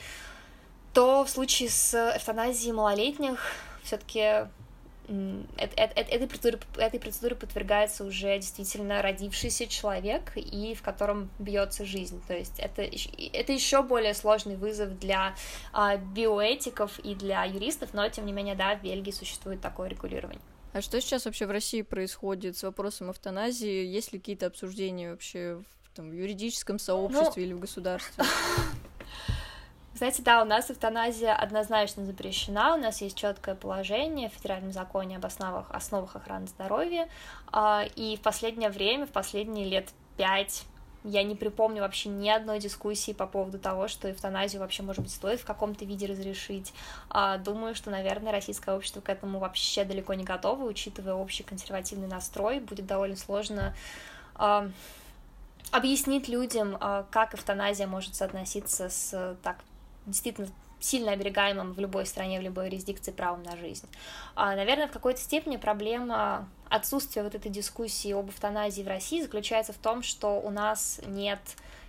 то 0.92 1.24
в 1.24 1.30
случае 1.30 1.70
с 1.70 1.94
эвтаназией 2.16 2.72
малолетних 2.72 3.52
все-таки 3.87 4.49
этой 5.57 6.27
процедуре, 6.27 6.59
этой 6.79 6.99
процедуре 6.99 7.37
подвергается 7.37 8.05
уже 8.05 8.37
действительно 8.38 9.03
родившийся 9.03 9.66
человек 9.68 10.33
и 10.37 10.75
в 10.75 10.83
котором 10.83 11.31
бьется 11.38 11.85
жизнь. 11.85 12.20
То 12.27 12.37
есть 12.37 12.59
это, 12.59 12.83
это 12.83 13.53
еще 13.53 13.83
более 13.83 14.14
сложный 14.14 14.57
вызов 14.57 14.99
для 14.99 15.35
а, 15.72 15.96
биоэтиков 15.96 16.99
и 17.01 17.14
для 17.14 17.44
юристов, 17.44 17.94
но 17.94 18.09
тем 18.09 18.27
не 18.27 18.33
менее, 18.33 18.57
да, 18.57 18.75
в 18.75 18.83
Бельгии 18.83 19.12
существует 19.12 19.61
такое 19.61 19.88
регулирование. 19.88 20.42
А 20.72 20.81
что 20.81 21.01
сейчас 21.01 21.25
вообще 21.25 21.46
в 21.46 21.51
России 21.51 21.83
происходит 21.83 22.57
с 22.57 22.62
вопросом 22.62 23.11
эвтаназии? 23.11 23.85
Есть 23.85 24.12
ли 24.12 24.18
какие-то 24.18 24.46
обсуждения 24.46 25.11
вообще 25.11 25.62
в, 25.85 25.96
там, 25.96 26.11
в 26.11 26.12
юридическом 26.12 26.79
сообществе 26.79 27.42
ну... 27.42 27.49
или 27.49 27.53
в 27.53 27.61
государстве? 27.61 28.25
Знаете, 29.96 30.20
да, 30.22 30.42
у 30.42 30.44
нас 30.44 30.70
эвтаназия 30.70 31.35
однозначно 31.35 32.04
запрещена, 32.04 32.74
у 32.74 32.76
нас 32.76 33.00
есть 33.00 33.16
четкое 33.16 33.54
положение 33.54 34.28
в 34.28 34.35
федеральном 34.35 34.70
законе 34.70 35.16
об 35.16 35.24
основах, 35.24 35.70
основах 35.70 36.16
охраны 36.16 36.46
здоровья, 36.48 37.09
а, 37.50 37.82
и 37.96 38.18
в 38.18 38.20
последнее 38.20 38.68
время, 38.68 39.06
в 39.06 39.11
последние 39.11 39.64
лет 39.66 39.88
пять 40.18 40.64
я 41.02 41.22
не 41.22 41.35
припомню 41.35 41.80
вообще 41.80 42.11
ни 42.11 42.28
одной 42.28 42.59
дискуссии 42.59 43.12
по 43.12 43.26
поводу 43.26 43.59
того, 43.59 43.88
что 43.88 44.11
эвтаназию 44.11 44.61
вообще, 44.61 44.82
может 44.82 45.02
быть, 45.02 45.12
стоит 45.12 45.40
в 45.40 45.46
каком-то 45.46 45.87
виде 45.87 46.04
разрешить. 46.04 46.74
А, 47.09 47.38
думаю, 47.38 47.74
что, 47.74 47.90
наверное, 47.90 48.32
российское 48.32 48.76
общество 48.76 49.00
к 49.00 49.09
этому 49.09 49.38
вообще 49.38 49.85
далеко 49.85 50.12
не 50.12 50.24
готово, 50.24 50.64
учитывая 50.64 51.14
общий 51.14 51.42
консервативный 51.42 52.09
настрой, 52.09 52.61
будет 52.61 52.85
довольно 52.85 53.16
сложно 53.16 53.74
а, 54.35 54.68
объяснить 55.70 56.28
людям, 56.28 56.76
как 57.11 57.35
эвтаназия 57.35 57.87
может 57.87 58.14
соотноситься 58.14 58.90
с 58.90 59.37
так 59.42 59.56
действительно 60.07 60.49
сильно 60.81 61.12
оберегаемым 61.12 61.73
в 61.73 61.81
любой 61.81 62.07
стране, 62.07 62.38
в 62.38 62.42
любой 62.42 62.66
юрисдикции 62.66 63.11
правом 63.11 63.42
на 63.42 63.57
жизнь. 63.57 63.88
А, 64.35 64.55
наверное, 64.55 64.88
в 64.88 64.92
какой-то 64.92 65.21
степени 65.21 65.57
проблема 65.57 66.49
отсутствия 66.69 67.23
вот 67.23 67.35
этой 67.35 67.51
дискуссии 67.51 68.12
об 68.12 68.31
эвтаназии 68.31 68.83
в 68.83 68.88
России 68.88 69.23
заключается 69.23 69.73
в 69.73 69.79
том, 69.79 70.03
что 70.03 70.40
у 70.40 70.51
нас 70.51 71.01
нет 71.07 71.40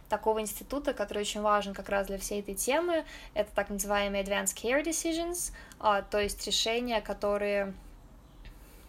такого 0.09 0.39
института, 0.39 0.93
который 0.93 1.19
очень 1.19 1.41
важен 1.41 1.73
как 1.73 1.89
раз 1.89 2.07
для 2.07 2.17
всей 2.17 2.39
этой 2.39 2.55
темы. 2.55 3.03
Это 3.33 3.51
так 3.53 3.69
называемые 3.69 4.23
Advanced 4.23 4.55
Care 4.55 4.83
Decisions, 4.83 5.51
а, 5.79 6.01
то 6.01 6.19
есть 6.19 6.45
решения, 6.47 7.01
которые 7.01 7.73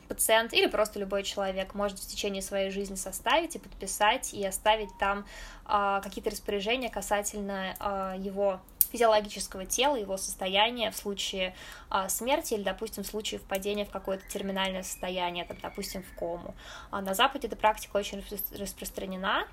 пациент 0.09 0.55
или 0.55 0.67
просто 0.67 0.99
любой 0.99 1.23
человек 1.23 1.75
может 1.75 1.99
в 1.99 2.07
течение 2.07 2.41
своей 2.41 2.71
жизни 2.71 2.95
составить 2.95 3.57
и 3.57 3.59
подписать 3.59 4.33
и 4.33 4.45
оставить 4.45 4.89
там 4.99 5.27
а, 5.67 6.01
какие-то 6.01 6.31
распоряжения 6.31 6.89
касательно 6.89 7.77
а, 7.79 8.17
его 8.17 8.61
физиологического 8.91 9.67
тела, 9.67 9.97
его 9.97 10.17
состояния 10.17 10.91
в 10.91 10.97
случае 10.97 11.55
а, 11.91 12.09
смерти 12.09 12.55
или, 12.55 12.63
допустим, 12.63 13.05
в 13.05 13.07
случае 13.07 13.41
впадения 13.41 13.85
в 13.85 13.91
какое-то 13.91 14.29
терминальное 14.29 14.83
состояние, 14.83 15.45
там, 15.45 15.59
допустим, 15.61 16.03
в 16.03 16.19
кому. 16.19 16.55
А 16.91 17.01
на 17.01 17.15
Западе 17.15 17.47
эта 17.47 17.57
практика 17.57 17.97
очень 17.97 18.25
распространена, 18.59 19.47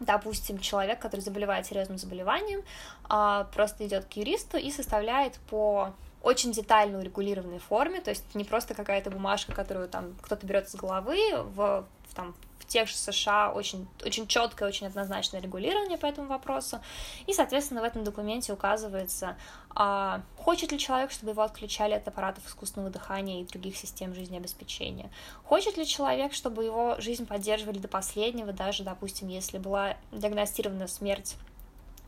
допустим, 0.00 0.58
человек, 0.58 1.00
который 1.00 1.20
заболевает 1.20 1.66
серьезным 1.66 1.98
заболеванием, 1.98 2.62
а, 3.04 3.44
просто 3.44 3.86
идет 3.86 4.04
к 4.06 4.12
юристу 4.12 4.56
и 4.56 4.70
составляет 4.70 5.38
по 5.50 5.94
очень 6.22 6.50
детально 6.50 6.98
урегулированной 6.98 7.60
форме, 7.60 8.00
то 8.00 8.10
есть 8.10 8.34
не 8.34 8.44
просто 8.44 8.74
какая-то 8.74 9.10
бумажка, 9.10 9.52
которую 9.52 9.88
там 9.88 10.16
кто-то 10.20 10.44
берет 10.44 10.68
с 10.68 10.74
головы 10.74 11.18
в, 11.36 11.86
в 12.08 12.14
там 12.14 12.34
в 12.66 12.68
тех 12.68 12.88
же 12.88 12.94
США 12.96 13.52
очень, 13.52 13.86
очень 14.04 14.26
четкое, 14.26 14.68
очень 14.68 14.88
однозначное 14.88 15.40
регулирование 15.40 15.98
по 15.98 16.06
этому 16.06 16.26
вопросу. 16.26 16.80
И, 17.26 17.32
соответственно, 17.32 17.80
в 17.80 17.84
этом 17.84 18.02
документе 18.02 18.52
указывается, 18.52 19.36
а, 19.70 20.22
хочет 20.36 20.72
ли 20.72 20.78
человек, 20.78 21.12
чтобы 21.12 21.32
его 21.32 21.42
отключали 21.42 21.94
от 21.94 22.06
аппаратов 22.08 22.46
искусственного 22.46 22.90
дыхания 22.90 23.42
и 23.42 23.44
других 23.44 23.76
систем 23.76 24.14
жизнеобеспечения. 24.14 25.10
Хочет 25.44 25.76
ли 25.76 25.86
человек, 25.86 26.32
чтобы 26.32 26.64
его 26.64 26.96
жизнь 26.98 27.26
поддерживали 27.26 27.78
до 27.78 27.88
последнего, 27.88 28.52
даже, 28.52 28.82
допустим, 28.82 29.28
если 29.28 29.58
была 29.58 29.96
диагностирована 30.10 30.88
смерть 30.88 31.36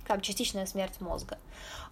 как 0.08 0.22
частичная 0.22 0.66
смерть 0.66 1.00
мозга. 1.00 1.38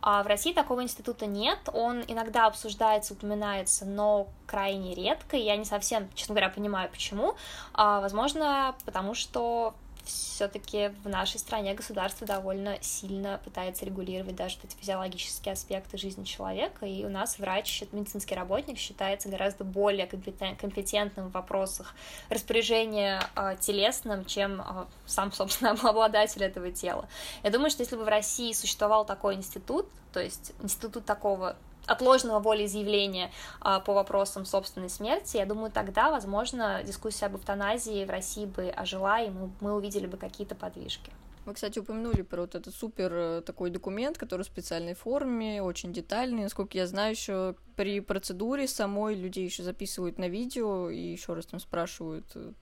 А 0.00 0.22
в 0.22 0.26
России 0.26 0.52
такого 0.52 0.82
института 0.82 1.26
нет, 1.26 1.58
он 1.72 2.02
иногда 2.08 2.46
обсуждается, 2.46 3.12
упоминается, 3.12 3.84
но 3.84 4.28
крайне 4.46 4.94
редко, 4.94 5.36
я 5.36 5.56
не 5.56 5.64
совсем, 5.64 6.08
честно 6.14 6.34
говоря, 6.34 6.48
понимаю, 6.48 6.90
почему. 6.90 7.34
А, 7.74 8.00
возможно, 8.00 8.74
потому 8.84 9.14
что 9.14 9.74
все-таки 10.06 10.92
в 11.04 11.08
нашей 11.08 11.38
стране 11.38 11.74
государство 11.74 12.26
довольно 12.26 12.78
сильно 12.80 13.40
пытается 13.44 13.84
регулировать 13.84 14.36
даже 14.36 14.56
эти 14.62 14.76
физиологические 14.76 15.52
аспекты 15.52 15.98
жизни 15.98 16.24
человека, 16.24 16.86
и 16.86 17.04
у 17.04 17.08
нас 17.08 17.38
врач, 17.38 17.82
медицинский 17.92 18.34
работник 18.34 18.78
считается 18.78 19.28
гораздо 19.28 19.64
более 19.64 20.06
компетентным 20.06 21.28
в 21.28 21.32
вопросах 21.32 21.94
распоряжения 22.28 23.20
э, 23.34 23.56
телесным, 23.60 24.24
чем 24.24 24.60
э, 24.60 24.86
сам, 25.06 25.32
собственно, 25.32 25.70
обладатель 25.82 26.42
этого 26.42 26.70
тела. 26.70 27.08
Я 27.42 27.50
думаю, 27.50 27.70
что 27.70 27.82
если 27.82 27.96
бы 27.96 28.04
в 28.04 28.08
России 28.08 28.52
существовал 28.52 29.04
такой 29.04 29.34
институт, 29.34 29.88
то 30.12 30.20
есть 30.20 30.52
институт 30.62 31.04
такого 31.04 31.56
отложенного 31.86 32.40
волеизъявления 32.40 33.30
а, 33.60 33.80
по 33.80 33.94
вопросам 33.94 34.44
собственной 34.44 34.90
смерти, 34.90 35.36
я 35.36 35.46
думаю, 35.46 35.70
тогда, 35.70 36.10
возможно, 36.10 36.82
дискуссия 36.84 37.26
об 37.26 37.36
эвтаназии 37.36 38.04
в 38.04 38.10
России 38.10 38.46
бы 38.46 38.68
ожила, 38.68 39.20
и 39.20 39.30
мы, 39.30 39.50
мы 39.60 39.74
увидели 39.74 40.06
бы 40.06 40.16
какие-то 40.16 40.54
подвижки. 40.54 41.12
Вы, 41.46 41.54
кстати, 41.54 41.78
упомянули 41.78 42.22
про 42.22 42.40
вот 42.40 42.56
этот 42.56 42.74
супер 42.74 43.12
э, 43.14 43.40
такой 43.40 43.70
документ, 43.70 44.18
который 44.18 44.42
в 44.42 44.46
специальной 44.46 44.94
форме, 44.94 45.62
очень 45.62 45.92
детальный. 45.92 46.42
Насколько 46.42 46.76
я 46.76 46.88
знаю, 46.88 47.12
еще 47.12 47.54
при 47.76 48.00
процедуре 48.00 48.66
самой 48.66 49.14
людей 49.14 49.44
еще 49.44 49.62
записывают 49.62 50.18
на 50.18 50.28
видео 50.28 50.90
и 50.90 50.98
еще 50.98 51.34
раз 51.34 51.46
там 51.46 51.60
спрашивают 51.60 52.26
э, 52.34 52.52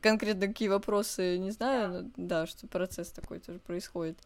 конкретно 0.00 0.46
какие 0.46 0.68
вопросы, 0.68 1.36
не 1.36 1.50
знаю, 1.50 1.92
да, 1.92 2.00
но, 2.00 2.28
да 2.28 2.46
что 2.46 2.66
процесс 2.66 3.10
такой 3.10 3.40
тоже 3.40 3.58
происходит. 3.58 4.18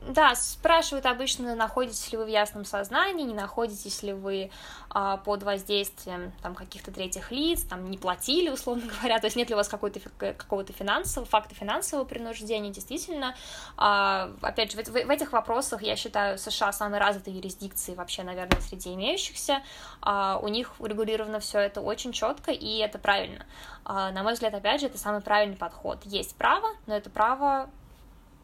Да, 0.00 0.34
спрашивают 0.36 1.06
обычно, 1.06 1.56
находитесь 1.56 2.12
ли 2.12 2.18
вы 2.18 2.24
в 2.24 2.28
ясном 2.28 2.64
сознании, 2.64 3.24
не 3.24 3.34
находитесь 3.34 4.02
ли 4.04 4.12
вы 4.12 4.50
а, 4.90 5.16
под 5.16 5.42
воздействием 5.42 6.32
там, 6.40 6.54
каких-то 6.54 6.92
третьих 6.92 7.32
лиц, 7.32 7.62
там, 7.62 7.90
не 7.90 7.98
платили, 7.98 8.48
условно 8.54 8.84
говоря, 8.86 9.18
то 9.18 9.26
есть 9.26 9.36
нет 9.36 9.48
ли 9.48 9.54
у 9.54 9.58
вас 9.58 9.68
какой-то, 9.68 10.00
какого-то 10.18 10.72
финансового, 10.72 11.28
факта 11.28 11.54
финансового 11.56 12.04
принуждения, 12.04 12.70
действительно. 12.70 13.34
А, 13.76 14.30
опять 14.40 14.72
же, 14.72 14.82
в, 14.82 14.88
в, 14.88 14.92
в 14.92 15.10
этих 15.10 15.32
вопросах, 15.32 15.82
я 15.82 15.96
считаю, 15.96 16.38
США 16.38 16.72
самой 16.72 17.00
развитой 17.00 17.32
юрисдикцией 17.32 17.96
вообще, 17.96 18.22
наверное, 18.22 18.60
среди 18.60 18.94
имеющихся. 18.94 19.62
А, 20.00 20.38
у 20.40 20.46
них 20.46 20.74
урегулировано 20.78 21.40
все 21.40 21.58
это 21.58 21.80
очень 21.80 22.12
четко, 22.12 22.52
и 22.52 22.78
это 22.78 22.98
правильно. 22.98 23.44
А, 23.84 24.12
на 24.12 24.22
мой 24.22 24.34
взгляд, 24.34 24.54
опять 24.54 24.80
же, 24.80 24.86
это 24.86 24.96
самый 24.96 25.22
правильный 25.22 25.56
подход. 25.56 25.98
Есть 26.04 26.36
право, 26.36 26.68
но 26.86 26.96
это 26.96 27.10
право 27.10 27.68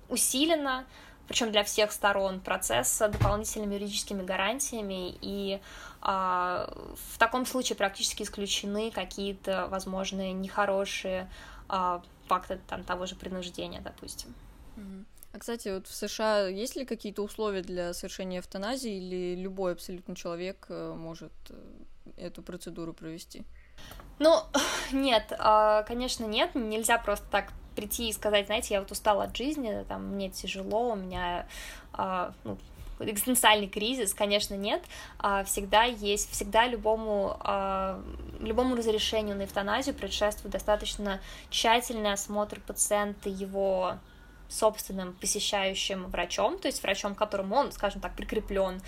усиленно, 0.09 0.85
причем 1.29 1.51
для 1.53 1.65
всех 1.65 1.93
сторон 1.93 2.41
процесса 2.41 3.09
дополнительными 3.09 3.75
юридическими 3.75 4.23
гарантиями, 4.23 5.17
и 5.21 5.61
а, 6.01 6.73
в 7.13 7.19
таком 7.19 7.47
случае 7.47 7.77
практически 7.77 8.23
исключены 8.23 8.91
какие-то 8.91 9.67
возможные 9.69 10.33
нехорошие 10.33 11.31
а, 11.69 12.03
факты 12.29 12.61
там, 12.69 12.85
того 12.85 13.07
же 13.07 13.17
принуждения, 13.17 13.81
допустим. 13.81 14.35
А, 15.35 15.39
кстати, 15.39 15.69
вот 15.69 15.89
в 15.89 15.95
США 15.95 16.47
есть 16.47 16.77
ли 16.77 16.85
какие-то 16.85 17.23
условия 17.23 17.63
для 17.63 17.93
совершения 17.93 18.39
эвтаназии, 18.39 18.93
или 18.93 19.35
любой 19.35 19.73
абсолютно 19.73 20.15
человек 20.15 20.67
э, 20.69 20.95
может 20.97 21.33
э, 21.51 21.55
эту 22.17 22.43
процедуру 22.43 22.93
провести? 22.93 23.45
Ну, 24.21 24.43
нет, 24.93 25.33
а, 25.39 25.83
конечно, 25.83 26.25
нет, 26.25 26.55
нельзя 26.55 26.99
просто 26.99 27.27
так 27.31 27.53
прийти 27.75 28.09
и 28.09 28.13
сказать, 28.13 28.47
знаете, 28.47 28.75
я 28.75 28.81
вот 28.81 28.91
устала 28.91 29.25
от 29.25 29.37
жизни, 29.37 29.85
там, 29.89 30.07
мне 30.15 30.31
тяжело, 30.31 30.93
у 30.93 30.97
меня, 30.97 31.47
э, 31.97 32.31
ну, 32.45 32.59
экзистенциальный 33.01 33.69
кризис, 33.69 34.15
конечно, 34.15 34.55
нет, 34.55 34.83
а 35.19 35.45
всегда 35.45 35.85
есть, 35.85 36.31
всегда 36.31 36.67
любому, 36.67 37.37
а, 37.41 38.01
любому 38.41 38.77
разрешению 38.77 39.37
на 39.37 39.45
эвтаназию 39.45 39.95
предшествует 39.95 40.53
достаточно 40.53 41.21
тщательный 41.51 42.13
осмотр 42.13 42.61
пациента 42.61 43.29
его 43.29 43.99
собственным 44.49 45.15
посещающим 45.15 46.07
врачом, 46.07 46.59
то 46.59 46.69
есть 46.69 46.83
врачом, 46.83 47.15
которому 47.15 47.57
он, 47.57 47.73
скажем 47.73 48.01
так, 48.01 48.15
прикреплен, 48.15 48.81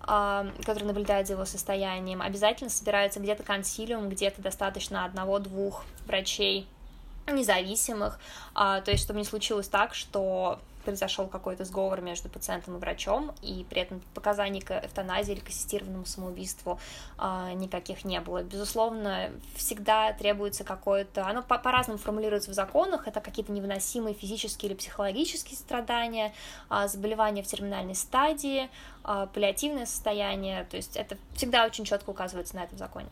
который 0.00 0.84
наблюдает 0.84 1.26
за 1.26 1.34
его 1.34 1.44
состоянием. 1.44 2.20
Обязательно 2.20 2.68
собирается 2.68 3.20
где-то 3.20 3.42
консилиум, 3.42 4.08
где-то 4.08 4.42
достаточно 4.42 5.04
одного-двух 5.04 5.84
врачей 6.06 6.66
независимых, 7.26 8.18
а, 8.54 8.80
то 8.80 8.90
есть 8.90 9.02
чтобы 9.04 9.18
не 9.18 9.24
случилось 9.24 9.68
так, 9.68 9.94
что 9.94 10.58
произошел 10.84 11.26
какой-то 11.26 11.64
сговор 11.64 12.00
между 12.00 12.28
пациентом 12.28 12.76
и 12.76 12.78
врачом, 12.78 13.32
и 13.42 13.66
при 13.68 13.80
этом 13.82 14.00
показаний 14.12 14.60
к 14.60 14.70
эвтаназии 14.84 15.32
или 15.32 15.40
к 15.40 15.48
ассистированному 15.48 16.06
самоубийству 16.06 16.78
а, 17.16 17.52
никаких 17.54 18.04
не 18.04 18.20
было. 18.20 18.42
Безусловно, 18.42 19.30
всегда 19.56 20.12
требуется 20.12 20.62
какое-то... 20.62 21.26
Оно 21.26 21.42
по- 21.42 21.58
по-разному 21.58 21.98
формулируется 21.98 22.50
в 22.50 22.54
законах, 22.54 23.08
это 23.08 23.20
какие-то 23.20 23.52
невыносимые 23.52 24.14
физические 24.14 24.70
или 24.70 24.76
психологические 24.76 25.56
страдания, 25.56 26.32
а, 26.68 26.86
заболевания 26.86 27.42
в 27.42 27.46
терминальной 27.46 27.94
стадии, 27.94 28.68
а, 29.02 29.26
паллиативное 29.26 29.86
состояние, 29.86 30.64
то 30.64 30.76
есть 30.76 30.96
это 30.96 31.16
всегда 31.34 31.64
очень 31.64 31.84
четко 31.84 32.10
указывается 32.10 32.56
на 32.56 32.64
этом 32.64 32.78
законе. 32.78 33.08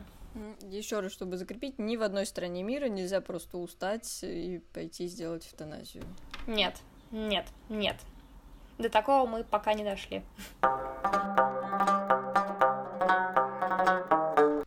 Еще 0.63 1.01
раз, 1.01 1.13
чтобы 1.13 1.37
закрепить, 1.37 1.79
ни 1.79 1.97
в 1.97 2.03
одной 2.03 2.27
стране 2.27 2.63
мира 2.63 2.87
нельзя 2.87 3.21
просто 3.21 3.59
устать 3.59 4.21
и 4.23 4.63
пойти 4.73 5.07
сделать 5.07 5.47
эвтаназию. 5.47 6.05
Нет, 6.47 6.77
нет, 7.11 7.47
нет. 7.69 7.97
До 8.79 8.89
такого 8.89 9.29
мы 9.29 9.45
пока 9.45 9.75
не 9.75 9.85
дошли. 9.85 10.23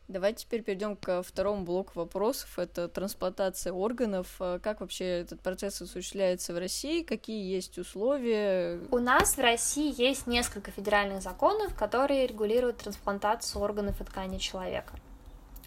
Давайте 0.07 0.45
теперь 0.45 0.63
перейдем 0.63 0.95
к 0.95 1.23
второму 1.23 1.65
блоку 1.65 1.91
вопросов. 1.95 2.57
Это 2.57 2.87
трансплантация 2.87 3.73
органов. 3.73 4.37
А 4.39 4.59
как 4.59 4.79
вообще 4.79 5.03
этот 5.19 5.41
процесс 5.41 5.81
осуществляется 5.81 6.53
в 6.53 6.57
России? 6.57 7.03
Какие 7.03 7.53
есть 7.53 7.77
условия? 7.77 8.79
У 8.91 8.99
нас 8.99 9.35
в 9.35 9.41
России 9.41 9.93
есть 10.01 10.25
несколько 10.25 10.71
федеральных 10.71 11.21
законов, 11.21 11.75
которые 11.75 12.27
регулируют 12.27 12.77
трансплантацию 12.77 13.61
органов 13.61 13.99
и 13.99 14.05
тканей 14.05 14.39
человека. 14.39 14.93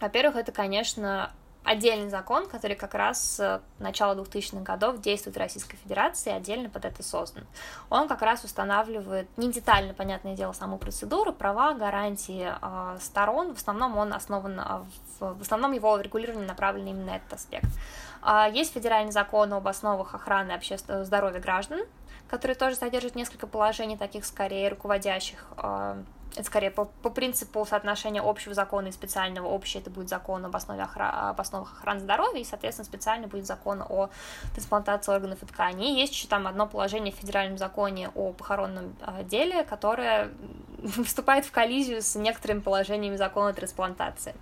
Во-первых, 0.00 0.36
это, 0.36 0.52
конечно, 0.52 1.32
отдельный 1.68 2.08
закон, 2.08 2.46
который 2.46 2.76
как 2.76 2.94
раз 2.94 3.36
с 3.36 3.62
начала 3.78 4.14
2000-х 4.14 4.62
годов 4.62 5.00
действует 5.00 5.36
в 5.36 5.38
Российской 5.38 5.76
Федерации, 5.76 6.32
отдельно 6.32 6.70
под 6.70 6.84
это 6.84 7.02
создан. 7.02 7.46
Он 7.90 8.08
как 8.08 8.22
раз 8.22 8.44
устанавливает, 8.44 9.28
не 9.36 9.52
детально, 9.52 9.92
понятное 9.92 10.34
дело, 10.34 10.52
саму 10.52 10.78
процедуру, 10.78 11.32
права, 11.32 11.74
гарантии 11.74 12.48
э, 12.50 12.98
сторон. 13.00 13.54
В 13.54 13.58
основном 13.58 13.98
он 13.98 14.14
основан, 14.14 14.58
э, 14.58 14.82
в, 15.20 15.42
основном 15.42 15.72
его 15.72 15.98
регулирование 16.00 16.46
направлено 16.46 16.90
именно 16.90 17.12
на 17.12 17.16
этот 17.16 17.34
аспект. 17.34 17.68
Э, 18.22 18.46
есть 18.50 18.72
федеральный 18.72 19.12
закон 19.12 19.52
об 19.52 19.68
основах 19.68 20.14
охраны 20.14 20.52
общественного 20.52 21.04
здоровья 21.04 21.40
граждан, 21.40 21.80
который 22.28 22.56
тоже 22.56 22.76
содержит 22.76 23.14
несколько 23.14 23.46
положений, 23.46 23.98
таких 23.98 24.24
скорее 24.24 24.70
руководящих 24.70 25.44
э, 25.58 26.02
это 26.38 26.46
скорее 26.46 26.70
по, 26.70 26.84
по 26.84 27.10
принципу 27.10 27.66
соотношения 27.66 28.22
общего 28.22 28.54
закона 28.54 28.86
и 28.86 28.92
специального. 28.92 29.48
Общий 29.48 29.80
это 29.80 29.90
будет 29.90 30.08
закон 30.08 30.44
об, 30.44 30.54
основе 30.54 30.82
охра... 30.82 31.30
об 31.30 31.40
основах 31.40 31.72
охраны 31.72 31.98
здоровья, 31.98 32.40
и, 32.40 32.44
соответственно, 32.44 32.84
специальный 32.84 33.26
будет 33.26 33.44
закон 33.44 33.82
о 33.82 34.08
трансплантации 34.54 35.10
органов 35.12 35.42
и 35.42 35.46
тканей. 35.46 35.98
Есть 35.98 36.12
еще 36.12 36.28
там 36.28 36.46
одно 36.46 36.68
положение 36.68 37.12
в 37.12 37.16
федеральном 37.16 37.58
законе 37.58 38.10
о 38.14 38.32
похоронном 38.32 38.94
а, 39.00 39.24
деле, 39.24 39.64
которое 39.64 40.30
вступает 41.04 41.44
в 41.44 41.50
коллизию 41.50 42.02
с 42.02 42.14
некоторыми 42.14 42.60
положениями 42.60 43.16
закона 43.16 43.48
о 43.48 43.52
трансплантации. 43.52 44.34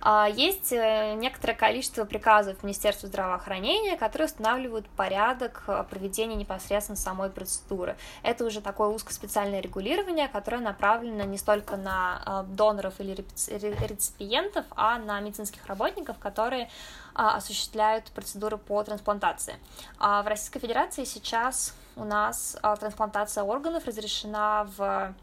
А, 0.00 0.28
есть 0.28 0.72
э, 0.72 1.14
некоторое 1.14 1.54
количество 1.54 2.04
приказов 2.04 2.62
Министерства 2.62 3.08
здравоохранения, 3.08 3.96
которые 3.96 4.26
устанавливают 4.26 4.88
порядок 4.90 5.62
э, 5.66 5.84
проведения 5.88 6.36
непосредственно 6.36 6.96
самой 6.96 7.30
процедуры. 7.30 7.96
Это 8.22 8.44
уже 8.44 8.60
такое 8.60 8.88
узкоспециальное 8.88 9.60
регулирование, 9.60 10.28
которое 10.28 10.60
направлено 10.60 11.24
не 11.24 11.38
столько 11.38 11.76
на 11.76 12.44
э, 12.46 12.52
доноров 12.52 12.94
или 12.98 13.14
реципиентов, 13.16 14.64
а 14.76 14.98
на 14.98 15.20
медицинских 15.20 15.66
работников, 15.66 16.18
которые 16.18 16.70
а, 17.14 17.36
осуществляют 17.36 18.10
процедуры 18.12 18.56
по 18.56 18.82
трансплантации. 18.82 19.56
А, 19.98 20.22
в 20.22 20.26
Российской 20.26 20.60
Федерации 20.60 21.04
сейчас 21.04 21.74
у 21.96 22.04
нас 22.04 22.56
трансплантация 22.78 23.42
органов 23.44 23.84
разрешена 23.86 24.66
в 24.76 25.14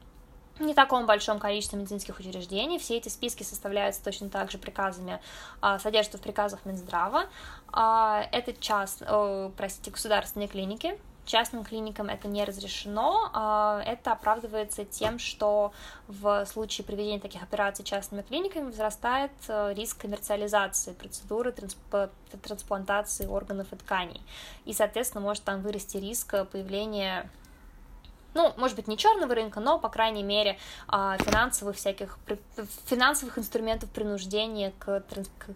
не 0.60 0.74
таком 0.74 1.06
большом 1.06 1.40
количестве 1.40 1.80
медицинских 1.80 2.20
учреждений. 2.20 2.80
Все 2.80 2.98
эти 2.98 3.10
списки 3.10 3.44
составляются 3.44 4.04
точно 4.04 4.30
так 4.30 4.52
же 4.52 4.58
приказами, 4.58 5.20
а, 5.62 5.80
содержатся 5.80 6.18
в 6.18 6.22
приказах 6.22 6.66
Минздрава. 6.66 7.26
А, 7.72 8.24
это 8.32 8.54
част, 8.54 9.04
простите, 9.56 9.92
государственные 9.92 10.48
клиники. 10.48 10.98
Частным 11.28 11.66
клиникам 11.66 12.08
это 12.08 12.30
не 12.30 12.46
разрешено. 12.46 13.30
А, 13.34 13.82
это 13.86 14.14
оправдывается 14.14 14.86
тем, 14.86 15.20
что 15.20 15.74
в 16.08 16.46
случае 16.46 16.86
проведения 16.86 17.20
таких 17.20 17.44
операций 17.44 17.84
частными 17.84 18.22
клиниками 18.22 18.68
возрастает 18.68 19.32
э, 19.50 19.74
риск 19.74 19.98
коммерциализации 20.00 20.94
процедуры 20.94 21.54
трансплантации 22.42 23.28
органов 23.28 23.68
и 23.74 23.76
тканей. 23.76 24.22
И, 24.64 24.72
соответственно, 24.72 25.22
может 25.22 25.44
там 25.44 25.62
вырасти 25.62 25.98
риск 25.98 26.34
появления 26.50 27.30
ну, 28.38 28.54
может 28.56 28.76
быть, 28.76 28.88
не 28.88 28.98
черного 28.98 29.34
рынка, 29.34 29.60
но, 29.60 29.80
по 29.80 29.90
крайней 29.90 30.22
мере, 30.22 30.60
а, 30.88 31.18
финансовых 31.18 31.76
всяких, 31.76 32.20
финансовых 32.86 33.40
инструментов 33.40 33.90
принуждения 33.90 34.74
к, 34.78 35.04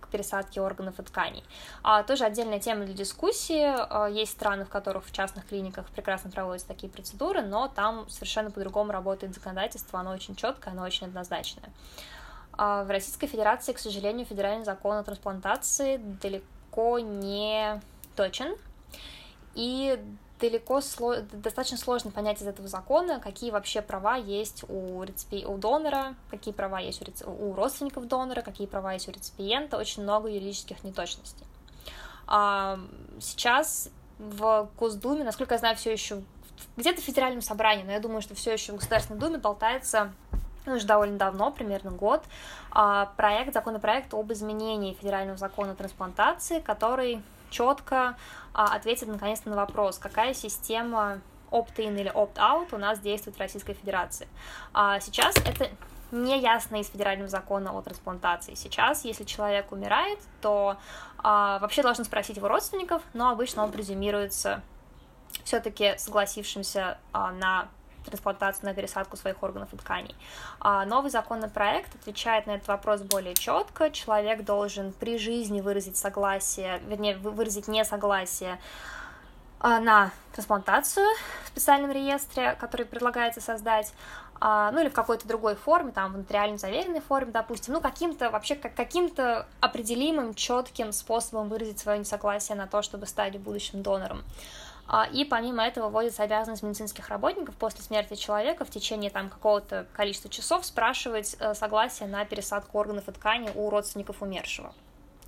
к 0.01 0.07
пересадке 0.07 0.61
органов 0.61 0.99
и 0.99 1.03
тканей. 1.03 1.43
А, 1.83 2.01
тоже 2.01 2.25
отдельная 2.25 2.59
тема 2.59 2.85
для 2.85 2.95
дискуссии. 2.95 3.63
А, 3.63 4.07
есть 4.07 4.31
страны, 4.31 4.65
в 4.65 4.69
которых 4.69 5.05
в 5.05 5.13
частных 5.13 5.45
клиниках 5.47 5.85
прекрасно 5.89 6.31
проводятся 6.31 6.67
такие 6.67 6.91
процедуры, 6.91 7.43
но 7.43 7.67
там 7.67 8.09
совершенно 8.09 8.49
по-другому 8.49 8.91
работает 8.91 9.35
законодательство, 9.35 9.99
оно 9.99 10.11
очень 10.11 10.35
четкое, 10.35 10.73
оно 10.73 10.83
очень 10.83 11.05
однозначное. 11.05 11.69
В 12.57 12.87
Российской 12.89 13.27
Федерации, 13.27 13.73
к 13.73 13.79
сожалению, 13.79 14.25
федеральный 14.25 14.65
закон 14.65 14.97
о 14.97 15.03
трансплантации 15.03 15.97
далеко 15.97 16.99
не 16.99 17.79
точен, 18.15 18.55
и 19.55 19.99
далеко 20.41 20.81
достаточно 21.31 21.77
сложно 21.77 22.11
понять 22.11 22.41
из 22.41 22.47
этого 22.47 22.67
закона, 22.67 23.19
какие 23.19 23.51
вообще 23.51 23.81
права 23.81 24.15
есть 24.15 24.65
у, 24.67 25.03
реципи... 25.03 25.45
у 25.45 25.57
донора, 25.57 26.15
какие 26.29 26.53
права 26.53 26.79
есть 26.79 27.01
у, 27.01 27.05
реци... 27.05 27.23
у 27.25 27.53
родственников 27.53 28.07
донора, 28.07 28.41
какие 28.41 28.67
права 28.67 28.93
есть 28.93 29.07
у 29.07 29.11
реципиента, 29.11 29.77
очень 29.77 30.03
много 30.03 30.27
юридических 30.27 30.83
неточностей. 30.83 31.45
А 32.27 32.79
сейчас 33.19 33.89
в 34.17 34.69
Госдуме, 34.77 35.23
насколько 35.23 35.53
я 35.53 35.59
знаю, 35.59 35.75
все 35.75 35.91
еще 35.91 36.21
где-то 36.75 37.01
в 37.01 37.05
федеральном 37.05 37.41
собрании, 37.41 37.83
но 37.83 37.91
я 37.91 37.99
думаю, 37.99 38.21
что 38.21 38.35
все 38.35 38.53
еще 38.53 38.73
в 38.73 38.77
Государственной 38.77 39.19
Думе 39.19 39.37
болтается 39.37 40.11
ну, 40.65 40.73
уже 40.75 40.85
довольно 40.85 41.17
давно, 41.17 41.51
примерно 41.51 41.91
год, 41.91 42.23
а, 42.71 43.07
проект, 43.17 43.53
законопроект 43.53 44.13
об 44.13 44.31
изменении 44.31 44.93
федерального 44.93 45.37
закона 45.37 45.71
о 45.71 45.75
трансплантации, 45.75 46.59
который 46.59 47.21
четко 47.51 48.17
а, 48.53 48.75
ответит 48.75 49.07
наконец-то 49.07 49.49
на 49.49 49.55
вопрос, 49.55 49.99
какая 49.99 50.33
система 50.33 51.21
opt-in 51.51 51.99
или 51.99 52.11
opt-out 52.11 52.73
у 52.73 52.77
нас 52.77 52.99
действует 52.99 53.37
в 53.37 53.39
Российской 53.39 53.73
Федерации. 53.73 54.27
А 54.73 54.99
сейчас 54.99 55.35
это 55.37 55.69
не 56.11 56.39
ясно 56.39 56.77
из 56.77 56.89
федерального 56.89 57.29
закона 57.29 57.71
о 57.71 57.81
трансплантации. 57.81 58.55
Сейчас, 58.55 59.05
если 59.05 59.23
человек 59.23 59.71
умирает, 59.71 60.19
то 60.41 60.77
а, 61.17 61.59
вообще 61.59 61.83
должны 61.83 62.03
спросить 62.03 62.37
его 62.37 62.47
родственников, 62.47 63.01
но 63.13 63.29
обычно 63.29 63.63
он 63.63 63.71
презюмируется 63.71 64.61
все-таки 65.43 65.97
согласившимся 65.97 66.97
а, 67.13 67.31
на 67.31 67.69
трансплантацию, 68.05 68.65
на 68.65 68.73
пересадку 68.73 69.17
своих 69.17 69.41
органов 69.43 69.73
и 69.73 69.77
тканей. 69.77 70.15
А 70.59 70.85
новый 70.85 71.11
законопроект 71.11 71.93
отвечает 71.95 72.47
на 72.47 72.51
этот 72.51 72.67
вопрос 72.67 73.01
более 73.01 73.33
четко. 73.33 73.89
Человек 73.89 74.43
должен 74.43 74.93
при 74.93 75.17
жизни 75.17 75.61
выразить 75.61 75.97
согласие, 75.97 76.79
вернее, 76.87 77.17
выразить 77.17 77.67
несогласие 77.67 78.59
а, 79.59 79.79
на 79.79 80.11
трансплантацию 80.33 81.07
в 81.45 81.47
специальном 81.49 81.91
реестре, 81.91 82.55
который 82.59 82.85
предлагается 82.85 83.41
создать, 83.41 83.93
а, 84.39 84.71
ну 84.71 84.81
или 84.81 84.89
в 84.89 84.93
какой-то 84.93 85.27
другой 85.27 85.55
форме, 85.55 85.91
там 85.91 86.13
в 86.13 86.17
нотариально 86.17 86.57
заверенной 86.57 87.01
форме, 87.01 87.31
допустим, 87.31 87.75
ну 87.75 87.81
каким-то 87.81 88.31
вообще 88.31 88.55
как 88.55 88.73
каким-то 88.73 89.45
определимым, 89.59 90.33
четким 90.33 90.91
способом 90.91 91.47
выразить 91.47 91.77
свое 91.77 91.99
несогласие 91.99 92.57
на 92.57 92.65
то, 92.65 92.81
чтобы 92.81 93.05
стать 93.05 93.37
будущим 93.37 93.83
донором. 93.83 94.23
А, 94.93 95.05
и 95.05 95.23
помимо 95.23 95.63
этого 95.63 95.87
вводится 95.87 96.23
обязанность 96.23 96.63
медицинских 96.63 97.07
работников 97.07 97.55
после 97.55 97.81
смерти 97.81 98.15
человека 98.15 98.65
в 98.65 98.69
течение 98.69 99.09
там 99.09 99.29
какого-то 99.29 99.87
количества 99.93 100.29
часов 100.29 100.65
спрашивать 100.65 101.37
э, 101.39 101.53
согласие 101.53 102.09
на 102.09 102.25
пересадку 102.25 102.77
органов 102.77 103.07
и 103.07 103.11
тканей 103.13 103.51
у 103.55 103.69
родственников 103.69 104.21
умершего 104.21 104.73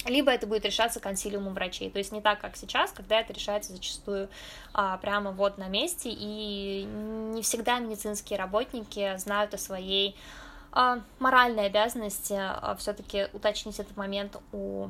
либо 0.06 0.32
это 0.32 0.47
будет 0.47 0.65
решаться 0.65 0.99
консилиумом 0.99 1.54
врачей. 1.54 1.89
То 1.89 1.97
есть 1.97 2.12
не 2.12 2.19
так, 2.19 2.41
как 2.41 2.58
сейчас, 2.58 2.91
когда 2.91 3.21
это 3.21 3.32
решается 3.32 3.71
зачастую 3.71 4.28
а, 4.73 4.97
прямо 4.97 5.32
вот 5.32 5.58
на 5.58 5.69
месте, 5.69 6.10
и 6.12 6.84
не 6.84 7.41
всегда 7.41 7.80
медицинские 7.80 8.38
работники 8.38 9.15
знают 9.15 9.54
о 9.54 9.58
своей 9.58 10.17
а, 10.73 10.99
моральной 11.19 11.67
обязанности 11.67 12.36
а, 12.38 12.76
все-таки 12.78 13.28
уточнить 13.32 13.80
этот 13.80 13.95
момент 13.95 14.36
у 14.52 14.89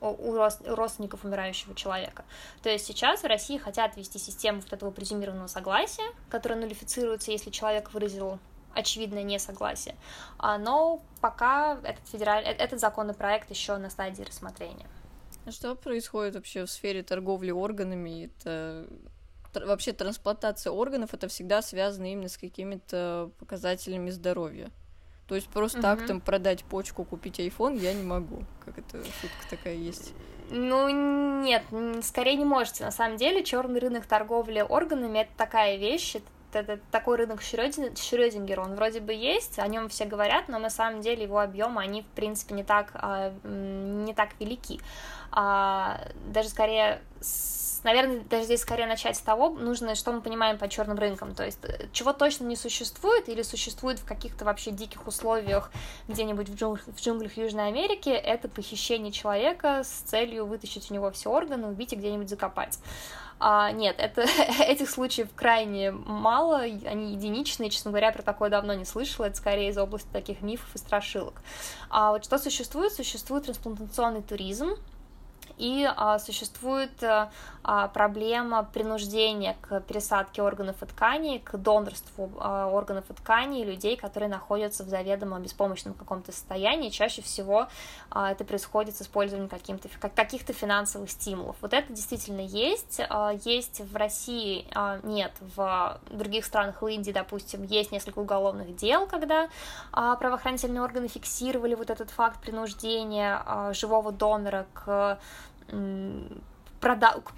у 0.00 0.34
родственников 0.34 1.24
умирающего 1.24 1.74
человека. 1.74 2.24
То 2.62 2.68
есть 2.68 2.86
сейчас 2.86 3.22
в 3.22 3.26
России 3.26 3.58
хотят 3.58 3.96
ввести 3.96 4.18
систему 4.18 4.60
вот 4.60 4.72
этого 4.72 4.90
презюмированного 4.90 5.48
согласия, 5.48 6.10
которое 6.30 6.56
нулифицируется, 6.56 7.30
если 7.30 7.50
человек 7.50 7.92
выразил 7.92 8.38
очевидное 8.74 9.22
несогласие. 9.22 9.96
А, 10.38 10.58
но 10.58 11.02
пока 11.20 11.78
этот, 11.82 12.06
федераль... 12.08 12.44
Э, 12.44 12.50
этот 12.52 12.80
законопроект 12.80 13.50
еще 13.50 13.76
на 13.76 13.90
стадии 13.90 14.22
рассмотрения. 14.22 14.86
А 15.46 15.50
что 15.50 15.74
происходит 15.74 16.34
вообще 16.34 16.64
в 16.64 16.70
сфере 16.70 17.02
торговли 17.02 17.50
органами? 17.50 18.30
Это 18.38 18.86
вообще 19.54 19.92
трансплантация 19.92 20.70
органов 20.70 21.14
это 21.14 21.26
всегда 21.28 21.62
связано 21.62 22.12
именно 22.12 22.28
с 22.28 22.36
какими-то 22.36 23.30
показателями 23.38 24.10
здоровья. 24.10 24.70
То 25.28 25.34
есть 25.34 25.48
просто 25.48 25.82
так 25.82 26.06
там 26.06 26.20
продать 26.20 26.64
почку, 26.64 27.04
купить 27.04 27.38
iPhone 27.38 27.78
я 27.78 27.92
не 27.92 28.02
могу. 28.02 28.44
Как 28.64 28.78
это 28.78 29.04
шутка 29.04 29.50
такая 29.50 29.74
есть? 29.74 30.14
Ну, 30.50 31.42
нет, 31.42 31.64
скорее 32.02 32.36
не 32.36 32.46
можете. 32.46 32.84
На 32.84 32.90
самом 32.90 33.18
деле, 33.18 33.44
черный 33.44 33.78
рынок 33.78 34.06
торговли 34.06 34.64
органами 34.66 35.18
это 35.18 35.30
такая 35.36 35.76
вещь, 35.76 36.16
это 36.16 36.26
это 36.52 36.80
такой 36.90 37.18
рынок 37.18 37.42
Шрёдингера, 37.42 38.62
он 38.62 38.74
вроде 38.74 39.00
бы 39.00 39.12
есть, 39.12 39.58
о 39.58 39.66
нем 39.66 39.88
все 39.88 40.06
говорят, 40.06 40.48
но 40.48 40.58
на 40.58 40.70
самом 40.70 41.02
деле 41.02 41.24
его 41.24 41.40
объемы, 41.40 41.82
они, 41.82 42.02
в 42.02 42.06
принципе, 42.06 42.54
не 42.54 42.64
так, 42.64 42.90
а, 42.94 43.34
не 43.44 44.14
так 44.14 44.30
велики. 44.40 44.80
А, 45.30 46.08
даже 46.32 46.48
скорее 46.48 47.02
наверное, 47.84 48.20
даже 48.20 48.44
здесь 48.44 48.60
скорее 48.60 48.86
начать 48.86 49.16
с 49.16 49.20
того, 49.20 49.50
нужно, 49.50 49.94
что 49.94 50.12
мы 50.12 50.20
понимаем 50.20 50.58
по 50.58 50.68
черным 50.68 50.98
рынкам, 50.98 51.34
то 51.34 51.44
есть 51.44 51.58
э, 51.64 51.88
чего 51.92 52.12
точно 52.12 52.44
не 52.44 52.56
существует 52.56 53.28
или 53.28 53.42
существует 53.42 53.98
в 53.98 54.04
каких-то 54.04 54.44
вообще 54.44 54.70
диких 54.70 55.06
условиях 55.06 55.70
где-нибудь 56.08 56.48
в 56.48 56.54
джунглях, 56.54 56.86
в 56.86 57.00
джунглях 57.00 57.36
Южной 57.36 57.68
Америки, 57.68 58.08
это 58.08 58.48
похищение 58.48 59.12
человека 59.12 59.82
с 59.84 59.88
целью 59.88 60.46
вытащить 60.46 60.90
у 60.90 60.94
него 60.94 61.10
все 61.10 61.30
органы, 61.30 61.66
убить 61.68 61.92
и 61.92 61.96
где-нибудь 61.96 62.28
закопать. 62.28 62.78
А, 63.40 63.70
нет, 63.70 63.96
это, 63.98 64.22
этих 64.60 64.90
случаев 64.90 65.28
крайне 65.34 65.92
мало, 65.92 66.58
они 66.60 67.12
единичные, 67.12 67.70
честно 67.70 67.90
говоря, 67.90 68.10
про 68.12 68.22
такое 68.22 68.50
давно 68.50 68.74
не 68.74 68.84
слышала, 68.84 69.26
это 69.26 69.36
скорее 69.36 69.70
из 69.70 69.78
области 69.78 70.08
таких 70.12 70.42
мифов 70.42 70.74
и 70.74 70.78
страшилок. 70.78 71.40
А 71.88 72.12
вот 72.12 72.24
что 72.24 72.38
существует? 72.38 72.92
Существует 72.92 73.44
трансплантационный 73.44 74.22
туризм, 74.22 74.76
и 75.58 75.88
а, 75.96 76.18
существует 76.18 77.02
а, 77.02 77.30
а, 77.70 77.88
проблема 77.88 78.62
принуждения 78.62 79.54
к 79.60 79.80
пересадке 79.80 80.40
органов 80.40 80.82
и 80.82 80.86
тканей, 80.86 81.38
к 81.38 81.58
донорству 81.58 82.30
а, 82.40 82.66
органов 82.68 83.04
и 83.10 83.12
тканей 83.12 83.62
людей, 83.62 83.94
которые 83.94 84.30
находятся 84.30 84.84
в 84.84 84.88
заведомо 84.88 85.38
беспомощном 85.38 85.92
каком-то 85.92 86.32
состоянии. 86.32 86.88
Чаще 86.88 87.20
всего 87.20 87.68
а, 88.10 88.32
это 88.32 88.46
происходит 88.46 88.96
с 88.96 89.02
использованием 89.02 89.50
каких-то, 89.50 90.54
финансовых 90.54 91.10
стимулов. 91.10 91.56
Вот 91.60 91.74
это 91.74 91.92
действительно 91.92 92.40
есть. 92.40 93.02
Есть 93.44 93.80
в 93.80 93.96
России, 93.96 94.66
нет, 95.02 95.32
в 95.54 96.00
других 96.10 96.46
странах, 96.46 96.80
в 96.80 96.86
Индии, 96.86 97.12
допустим, 97.12 97.64
есть 97.64 97.92
несколько 97.92 98.20
уголовных 98.20 98.74
дел, 98.76 99.06
когда 99.06 99.48
правоохранительные 99.92 100.82
органы 100.82 101.08
фиксировали 101.08 101.74
вот 101.74 101.90
этот 101.90 102.10
факт 102.10 102.40
принуждения 102.40 103.72
живого 103.72 104.10
донора 104.10 104.66
к 104.72 105.18
прода 106.80 107.14
к, 107.24 107.34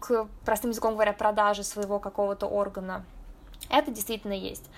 к, 0.00 0.28
простым 0.44 0.70
языком 0.70 0.94
говоря, 0.94 1.12
продаже 1.12 1.62
своего 1.62 1.98
какого-то 1.98 2.46
органа. 2.46 3.04
Это 3.70 3.90
действительно 3.90 4.34
есть. 4.34 4.68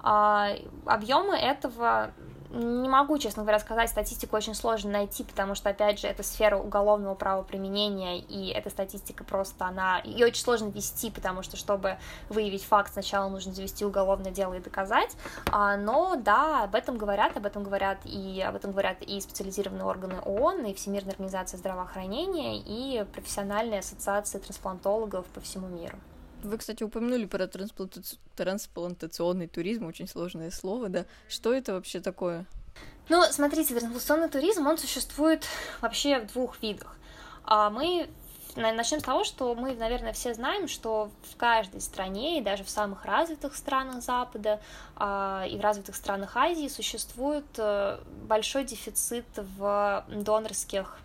А, 0.00 0.50
объемы 0.84 1.36
этого 1.36 2.10
не 2.52 2.88
могу, 2.88 3.18
честно 3.18 3.42
говоря, 3.42 3.58
сказать, 3.58 3.88
статистику 3.88 4.36
очень 4.36 4.54
сложно 4.54 4.90
найти, 4.90 5.24
потому 5.24 5.54
что, 5.54 5.70
опять 5.70 6.00
же, 6.00 6.06
это 6.06 6.22
сфера 6.22 6.56
уголовного 6.56 7.14
правоприменения, 7.14 8.18
и 8.18 8.48
эта 8.48 8.70
статистика 8.70 9.24
просто, 9.24 9.64
она... 9.66 10.00
Ее 10.04 10.26
очень 10.26 10.42
сложно 10.42 10.68
вести, 10.68 11.10
потому 11.10 11.42
что, 11.42 11.56
чтобы 11.56 11.96
выявить 12.28 12.64
факт, 12.64 12.92
сначала 12.92 13.28
нужно 13.28 13.52
завести 13.52 13.84
уголовное 13.84 14.30
дело 14.30 14.54
и 14.54 14.60
доказать, 14.60 15.16
а, 15.50 15.76
но, 15.76 16.16
да, 16.16 16.64
об 16.64 16.74
этом 16.74 16.98
говорят, 16.98 17.36
об 17.36 17.46
этом 17.46 17.62
говорят 17.62 17.98
и 18.04 18.42
об 18.42 18.54
этом 18.54 18.72
говорят 18.72 19.00
и 19.00 19.20
специализированные 19.20 19.84
органы 19.84 20.20
ООН, 20.24 20.66
и 20.66 20.74
Всемирная 20.74 21.12
организация 21.12 21.56
здравоохранения, 21.56 22.58
и 22.58 23.04
профессиональные 23.12 23.80
ассоциации 23.80 24.38
трансплантологов 24.38 25.24
по 25.26 25.40
всему 25.40 25.68
миру. 25.68 25.96
Вы, 26.42 26.58
кстати, 26.58 26.82
упомянули 26.82 27.26
про 27.26 27.46
транспланта... 27.46 28.00
трансплантационный 28.36 29.46
туризм, 29.46 29.86
очень 29.86 30.08
сложное 30.08 30.50
слово, 30.50 30.88
да. 30.88 31.04
Что 31.28 31.52
это 31.52 31.72
вообще 31.72 32.00
такое? 32.00 32.46
Ну, 33.08 33.22
смотрите, 33.30 33.74
трансплантационный 33.74 34.28
туризм, 34.28 34.66
он 34.66 34.78
существует 34.78 35.46
вообще 35.80 36.20
в 36.20 36.32
двух 36.32 36.60
видах. 36.62 36.96
А 37.44 37.70
мы 37.70 38.08
начнем 38.56 39.00
с 39.00 39.02
того, 39.02 39.24
что 39.24 39.54
мы, 39.54 39.74
наверное, 39.74 40.12
все 40.12 40.34
знаем, 40.34 40.68
что 40.68 41.10
в 41.30 41.36
каждой 41.36 41.80
стране, 41.80 42.38
и 42.38 42.42
даже 42.42 42.64
в 42.64 42.70
самых 42.70 43.04
развитых 43.04 43.56
странах 43.56 44.02
Запада 44.02 44.60
а, 44.96 45.46
и 45.48 45.56
в 45.56 45.60
развитых 45.60 45.96
странах 45.96 46.36
Азии 46.36 46.68
существует 46.68 47.46
э, 47.56 47.98
большой 48.24 48.64
дефицит 48.64 49.26
в 49.36 50.04
донорских 50.08 50.98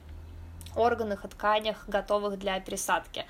органах 0.76 1.26
и 1.26 1.28
тканях, 1.28 1.88
готовых 1.88 2.38
для 2.38 2.60
пересадки. 2.60 3.26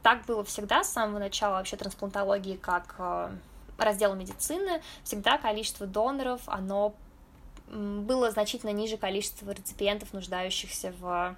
А, 0.00 0.02
так 0.02 0.24
было 0.26 0.44
всегда 0.44 0.84
с 0.84 0.92
самого 0.92 1.18
начала 1.18 1.54
вообще 1.54 1.76
трансплантологии 1.76 2.56
как 2.56 2.94
э, 2.98 3.30
раздела 3.78 4.14
медицины. 4.14 4.82
Всегда 5.04 5.38
количество 5.38 5.86
доноров, 5.86 6.42
оно 6.46 6.94
было 7.68 8.30
значительно 8.30 8.70
ниже 8.70 8.96
количества 8.96 9.50
реципиентов, 9.52 10.12
нуждающихся 10.12 10.92
в 10.98 11.36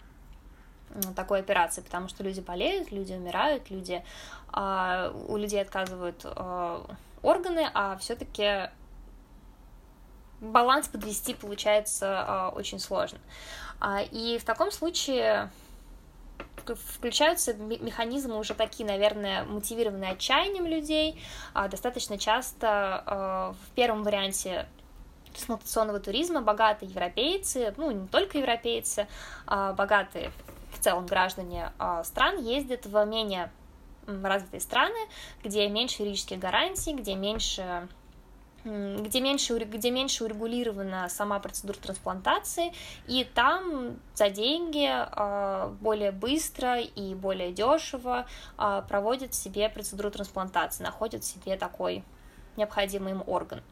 такой 1.15 1.41
операции, 1.41 1.81
потому 1.81 2.09
что 2.09 2.23
люди 2.23 2.41
болеют, 2.41 2.91
люди 2.91 3.13
умирают, 3.13 3.71
люди, 3.71 4.03
э, 4.55 5.13
у 5.29 5.37
людей 5.37 5.61
отказывают 5.61 6.21
э, 6.25 6.81
органы, 7.23 7.71
а 7.75 7.97
все-таки 7.99 8.71
баланс 10.41 10.89
подвести 10.89 11.35
получается 11.35 12.51
э, 12.53 12.57
очень 12.57 12.79
сложно. 12.79 13.19
А, 13.81 14.03
и 14.03 14.39
в 14.39 14.45
таком 14.45 14.71
случае 14.71 15.51
включаются 16.71 17.55
механизмы 17.55 18.39
уже 18.39 18.55
такие, 18.55 18.87
наверное, 18.87 19.45
мотивированные 19.45 20.13
отчаянием 20.13 20.67
людей. 20.67 21.23
А, 21.55 21.69
достаточно 21.69 22.19
часто 22.19 22.69
а, 23.07 23.53
в 23.53 23.75
первом 23.75 24.03
варианте 24.03 24.67
трансплантационного 25.33 26.01
туризма 26.01 26.43
богатые 26.43 26.91
европейцы, 26.91 27.73
ну, 27.77 27.91
не 27.91 28.07
только 28.07 28.39
европейцы, 28.39 29.09
а 29.47 29.73
богатые 29.73 30.31
в 30.73 30.79
целом 30.79 31.07
граждане 31.07 31.73
стран 32.05 32.39
ездят 32.43 32.87
в 32.87 33.05
менее 33.05 33.51
развитые 34.07 34.61
страны, 34.61 34.99
где 35.43 35.69
меньше 35.69 36.03
юридических 36.03 36.39
гарантий, 36.39 36.93
где 36.93 37.15
меньше 37.15 37.89
где 38.65 39.21
меньше, 39.21 39.59
где 39.59 39.91
меньше 39.91 40.25
урегулирована 40.25 41.09
сама 41.09 41.39
процедура 41.41 41.77
трансплантации, 41.79 42.73
и 43.07 43.25
там 43.25 43.97
за 44.15 44.31
деньги 44.31 44.89
а, 44.89 45.75
более 45.81 46.13
быстро 46.13 46.81
и 46.81 47.15
более 47.15 47.53
дешево 47.53 48.27
а, 48.57 48.83
проводят 48.83 49.35
себе 49.35 49.69
процедуру 49.69 50.11
трансплантации, 50.11 50.83
находят 50.85 51.25
себе 51.25 51.57
такой 51.57 52.05
необходимый 52.57 53.13
им 53.13 53.23
орган 53.27 53.63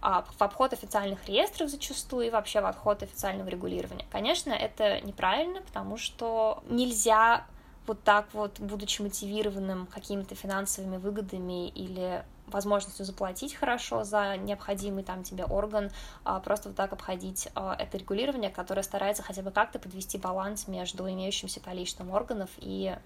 а, 0.00 0.22
в 0.22 0.42
обход 0.42 0.72
официальных 0.72 1.26
реестров 1.26 1.68
зачастую 1.68 2.28
и 2.28 2.30
вообще 2.30 2.60
в 2.60 2.66
обход 2.66 3.02
официального 3.02 3.48
регулирования. 3.48 4.06
Конечно, 4.10 4.52
это 4.52 5.00
неправильно, 5.02 5.60
потому 5.62 5.96
что 5.96 6.62
нельзя 6.68 7.44
вот 7.86 8.02
так 8.04 8.28
вот, 8.32 8.60
будучи 8.60 9.02
мотивированным 9.02 9.86
какими-то 9.86 10.34
финансовыми 10.34 10.96
выгодами 10.96 11.68
или 11.68 12.24
возможностью 12.50 13.04
заплатить 13.04 13.54
хорошо 13.54 14.04
за 14.04 14.36
необходимый 14.36 15.02
там 15.02 15.22
тебе 15.22 15.44
орган, 15.44 15.90
а, 16.24 16.40
просто 16.40 16.68
вот 16.68 16.76
так 16.76 16.92
обходить 16.92 17.48
а, 17.54 17.76
это 17.78 17.98
регулирование, 17.98 18.50
которое 18.50 18.82
старается 18.82 19.22
хотя 19.22 19.42
бы 19.42 19.50
как-то 19.50 19.78
подвести 19.78 20.18
баланс 20.18 20.68
между 20.68 21.08
имеющимся 21.08 21.60
количеством 21.60 22.10
органов 22.10 22.50
и 22.58 22.96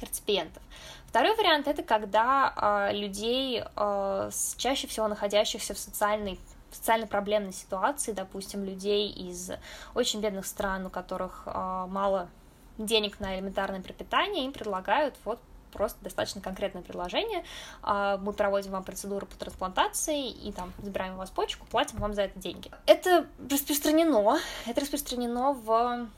реципиентов. 0.00 0.62
Второй 1.06 1.34
вариант 1.36 1.68
это 1.68 1.82
когда 1.82 2.52
а, 2.56 2.92
людей, 2.92 3.62
чаще 4.56 4.86
всего 4.86 5.08
находящихся 5.08 5.74
в 5.74 5.78
социальной 5.78 6.38
социально 6.70 7.08
проблемной 7.08 7.52
ситуации, 7.52 8.12
допустим, 8.12 8.62
людей 8.62 9.10
из 9.10 9.50
очень 9.92 10.20
бедных 10.20 10.46
стран, 10.46 10.86
у 10.86 10.90
которых 10.90 11.46
мало 11.46 12.28
денег 12.78 13.18
на 13.18 13.36
элементарное 13.36 13.80
пропитание, 13.80 14.44
им 14.44 14.52
предлагают 14.52 15.16
вот 15.24 15.40
просто 15.72 16.02
достаточно 16.02 16.40
конкретное 16.40 16.82
предложение. 16.82 17.44
А, 17.82 18.18
мы 18.18 18.32
проводим 18.32 18.72
вам 18.72 18.84
процедуру 18.84 19.26
по 19.26 19.36
трансплантации 19.36 20.30
и 20.30 20.52
там 20.52 20.72
забираем 20.82 21.14
у 21.14 21.18
вас 21.18 21.30
почку, 21.30 21.66
платим 21.66 21.98
вам 21.98 22.14
за 22.14 22.22
это 22.22 22.38
деньги. 22.38 22.70
Это 22.86 23.26
распространено, 23.50 24.38
это 24.66 24.80
распространено 24.80 25.52
в 25.52 26.08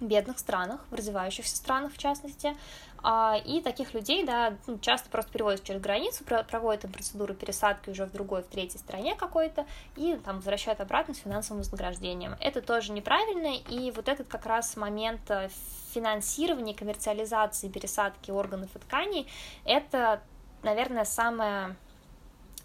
бедных 0.00 0.38
странах, 0.38 0.84
в 0.90 0.94
развивающихся 0.94 1.56
странах 1.56 1.92
в 1.92 1.98
частности, 1.98 2.54
а, 3.02 3.36
и 3.44 3.60
таких 3.60 3.94
людей, 3.94 4.24
да, 4.24 4.54
ну, 4.66 4.78
часто 4.78 5.08
просто 5.08 5.32
переводят 5.32 5.62
через 5.62 5.80
границу, 5.80 6.24
проводят 6.24 6.84
им 6.84 6.92
процедуру 6.92 7.34
пересадки 7.34 7.90
уже 7.90 8.06
в 8.06 8.12
другой, 8.12 8.42
в 8.42 8.46
третьей 8.46 8.78
стране 8.78 9.14
какой-то, 9.14 9.66
и 9.96 10.16
там 10.24 10.36
возвращают 10.36 10.80
обратно 10.80 11.14
с 11.14 11.18
финансовым 11.18 11.62
вознаграждением. 11.62 12.36
Это 12.40 12.60
тоже 12.60 12.92
неправильно, 12.92 13.56
и 13.68 13.90
вот 13.92 14.08
этот 14.08 14.28
как 14.28 14.46
раз 14.46 14.76
момент 14.76 15.20
э, 15.30 15.48
финансирования, 15.94 16.74
коммерциализации 16.74 17.68
пересадки 17.68 18.30
органов 18.30 18.74
и 18.74 18.78
тканей, 18.78 19.28
это, 19.64 20.20
наверное, 20.62 21.04
самое 21.04 21.76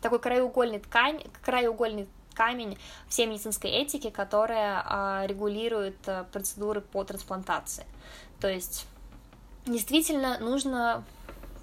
такой 0.02 0.19
краеугольный 0.19 0.80
ткань, 0.80 1.22
краеугольный 1.43 2.08
камень 2.34 2.78
всей 3.08 3.26
медицинской 3.26 3.69
этики, 3.69 4.10
которая 4.10 4.84
а, 4.86 5.26
регулирует 5.28 5.98
а, 6.08 6.26
процедуры 6.32 6.82
по 6.82 7.04
трансплантации. 7.04 7.86
То 8.39 8.48
есть 8.48 8.88
действительно 9.65 10.38
нужно 10.39 11.04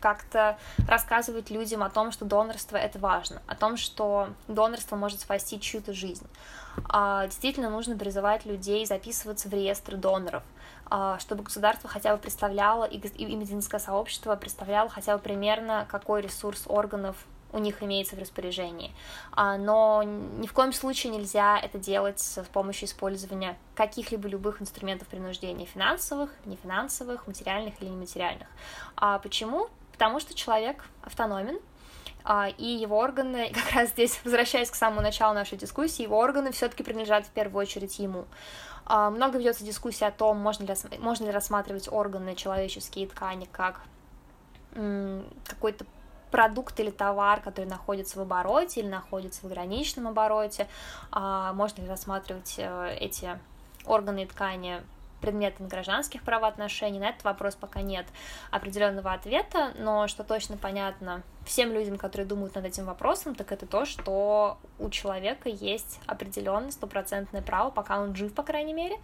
как-то 0.01 0.59
рассказывать 0.89 1.51
людям 1.51 1.83
о 1.83 1.91
том, 1.91 2.11
что 2.11 2.25
донорство 2.25 2.77
это 2.77 2.99
важно, 2.99 3.43
о 3.47 3.55
том, 3.55 3.77
что 3.77 4.31
донорство 4.49 4.97
может 4.97 5.21
спасти 5.21 5.61
чью-то 5.61 5.93
жизнь. 5.93 6.27
А, 6.89 7.27
действительно 7.27 7.71
нужно 7.71 7.97
призывать 7.97 8.47
людей 8.47 8.87
записываться 8.87 9.49
в 9.49 9.53
реестры 9.53 9.97
доноров, 9.97 10.43
а, 10.87 11.19
чтобы 11.19 11.43
государство 11.43 11.89
хотя 11.89 12.17
бы 12.17 12.23
представляло, 12.23 12.85
и 12.85 12.97
медицинское 12.97 13.79
сообщество 13.79 14.35
представляло 14.37 14.89
хотя 14.89 15.17
бы 15.17 15.23
примерно, 15.23 15.87
какой 15.89 16.23
ресурс 16.23 16.65
органов 16.67 17.17
у 17.53 17.59
них 17.59 17.83
имеется 17.83 18.17
в 18.17 18.19
распоряжении. 18.19 18.93
А, 19.33 19.57
но 19.57 20.03
ни 20.03 20.47
в 20.47 20.53
коем 20.53 20.73
случае 20.73 21.13
нельзя 21.13 21.59
это 21.59 21.79
делать 21.79 22.21
с 22.21 22.43
помощью 22.53 22.87
использования 22.87 23.57
каких-либо 23.75 24.29
любых 24.29 24.63
инструментов 24.63 25.09
принуждения, 25.09 25.67
финансовых, 25.67 26.31
нефинансовых, 26.45 27.27
материальных 27.27 27.81
или 27.81 27.89
нематериальных. 27.89 28.49
А 28.97 29.19
почему? 29.19 29.69
Потому 29.93 30.21
что 30.21 30.35
человек 30.35 30.85
автономен, 31.03 31.59
а, 32.23 32.49
и 32.49 32.67
его 32.67 32.99
органы, 32.99 33.51
как 33.53 33.73
раз 33.73 33.91
здесь, 33.91 34.21
возвращаясь 34.25 34.71
к 34.71 34.75
самому 34.75 35.01
началу 35.01 35.35
нашей 35.35 35.59
дискуссии, 35.59 36.03
его 36.03 36.19
органы 36.19 36.53
все-таки 36.53 36.83
принадлежат 36.83 37.27
в 37.27 37.31
первую 37.31 37.63
очередь 37.63 37.99
ему. 37.99 38.27
Много 38.87 39.39
ведется 39.39 39.63
дискуссии 39.63 40.03
о 40.03 40.11
том, 40.11 40.39
можно 40.39 40.65
ли, 40.65 40.75
можно 40.99 41.27
ли 41.27 41.31
рассматривать 41.31 41.87
органы, 41.93 42.35
человеческие 42.35 43.07
ткани 43.07 43.47
как 43.53 43.83
какой-то 44.73 45.85
продукт 46.31 46.79
или 46.81 46.91
товар, 46.91 47.41
который 47.41 47.67
находится 47.67 48.19
в 48.19 48.23
обороте 48.23 48.81
или 48.81 48.89
находится 48.89 49.43
в 49.43 49.45
ограниченном 49.45 50.09
обороте, 50.09 50.67
а, 51.11 51.53
можно 51.53 51.83
ли 51.83 51.89
рассматривать 51.89 52.55
э, 52.59 52.97
эти 52.99 53.39
органы 53.85 54.25
и 54.25 54.27
ткани 54.27 54.83
предметами 55.21 55.69
гражданских 55.69 56.23
правоотношений. 56.23 56.99
На 56.99 57.11
этот 57.11 57.25
вопрос 57.25 57.55
пока 57.55 57.83
нет 57.83 58.07
определенного 58.51 59.13
ответа, 59.13 59.73
но 59.79 60.09
что 60.09 60.25
точно 60.25 60.57
понятно 60.57 61.23
всем 61.45 61.73
людям, 61.73 61.99
которые 61.99 62.27
думают 62.27 62.55
над 62.55 62.65
этим 62.65 62.87
вопросом, 62.87 63.35
так 63.35 63.53
это 63.53 63.67
то, 63.67 63.85
что 63.85 64.59
у 64.79 64.91
человека 64.91 65.49
есть 65.49 66.01
определенное 66.07 66.71
стопроцентное 66.71 67.43
право, 67.43 67.71
пока 67.71 68.01
он 68.01 68.15
жив, 68.17 68.33
по 68.35 68.43
крайней 68.43 68.75
мере, 68.75 68.97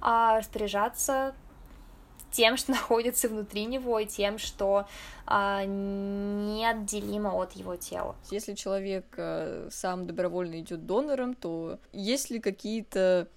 а, 0.00 0.38
распоряжаться 0.38 1.34
тем, 2.34 2.56
что 2.56 2.72
находится 2.78 3.28
внутри 3.28 3.64
него, 3.66 3.98
и 3.98 4.06
тем, 4.06 4.38
что 4.38 4.86
а, 5.26 5.64
неотделимо 5.64 7.30
от 7.40 7.52
его 7.52 7.76
тела. 7.76 8.16
Если 8.30 8.54
человек 8.54 9.06
а, 9.16 9.68
сам 9.70 10.06
добровольно 10.06 10.60
идет 10.60 10.86
донором, 10.86 11.34
то 11.34 11.78
есть 11.92 12.30
ли 12.30 12.40
какие-то 12.40 13.28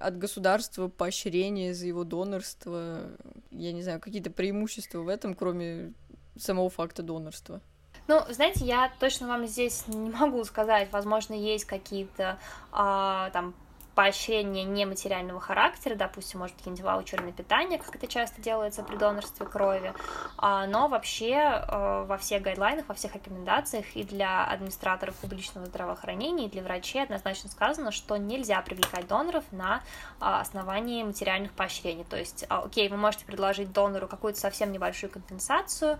от 0.00 0.16
государства 0.16 0.88
поощрения 0.88 1.74
за 1.74 1.86
его 1.86 2.02
донорство, 2.02 3.02
я 3.50 3.72
не 3.72 3.82
знаю, 3.82 4.00
какие-то 4.00 4.30
преимущества 4.30 5.00
в 5.00 5.08
этом, 5.08 5.34
кроме 5.34 5.92
самого 6.38 6.70
факта 6.70 7.02
донорства? 7.02 7.60
Ну, 8.06 8.22
знаете, 8.30 8.64
я 8.64 8.90
точно 8.98 9.28
вам 9.28 9.46
здесь 9.46 9.86
не 9.86 10.10
могу 10.10 10.42
сказать. 10.44 10.88
Возможно, 10.90 11.34
есть 11.34 11.66
какие-то 11.66 12.38
а, 12.72 13.28
там 13.30 13.54
поощрение 13.98 14.62
нематериального 14.62 15.40
характера, 15.40 15.96
допустим, 15.96 16.38
может 16.38 16.54
какие-нибудь 16.54 16.84
ваучеры 16.84 17.32
питание, 17.32 17.80
как 17.80 17.96
это 17.96 18.06
часто 18.06 18.40
делается 18.40 18.84
при 18.84 18.94
донорстве 18.94 19.44
крови, 19.44 19.92
а, 20.36 20.68
но 20.68 20.86
вообще 20.86 21.32
э, 21.32 22.04
во 22.06 22.16
всех 22.16 22.42
гайдлайнах, 22.42 22.86
во 22.86 22.94
всех 22.94 23.16
рекомендациях 23.16 23.96
и 23.96 24.04
для 24.04 24.44
администраторов 24.44 25.16
публичного 25.16 25.66
здравоохранения, 25.66 26.46
и 26.46 26.48
для 26.48 26.62
врачей 26.62 27.02
однозначно 27.02 27.50
сказано, 27.50 27.90
что 27.90 28.16
нельзя 28.16 28.62
привлекать 28.62 29.08
доноров 29.08 29.42
на 29.50 29.82
а, 30.20 30.42
основании 30.42 31.02
материальных 31.02 31.50
поощрений. 31.50 32.04
То 32.04 32.16
есть, 32.16 32.44
а, 32.48 32.60
окей, 32.60 32.88
вы 32.88 32.96
можете 32.96 33.24
предложить 33.24 33.72
донору 33.72 34.06
какую-то 34.06 34.38
совсем 34.38 34.70
небольшую 34.70 35.10
компенсацию, 35.10 35.98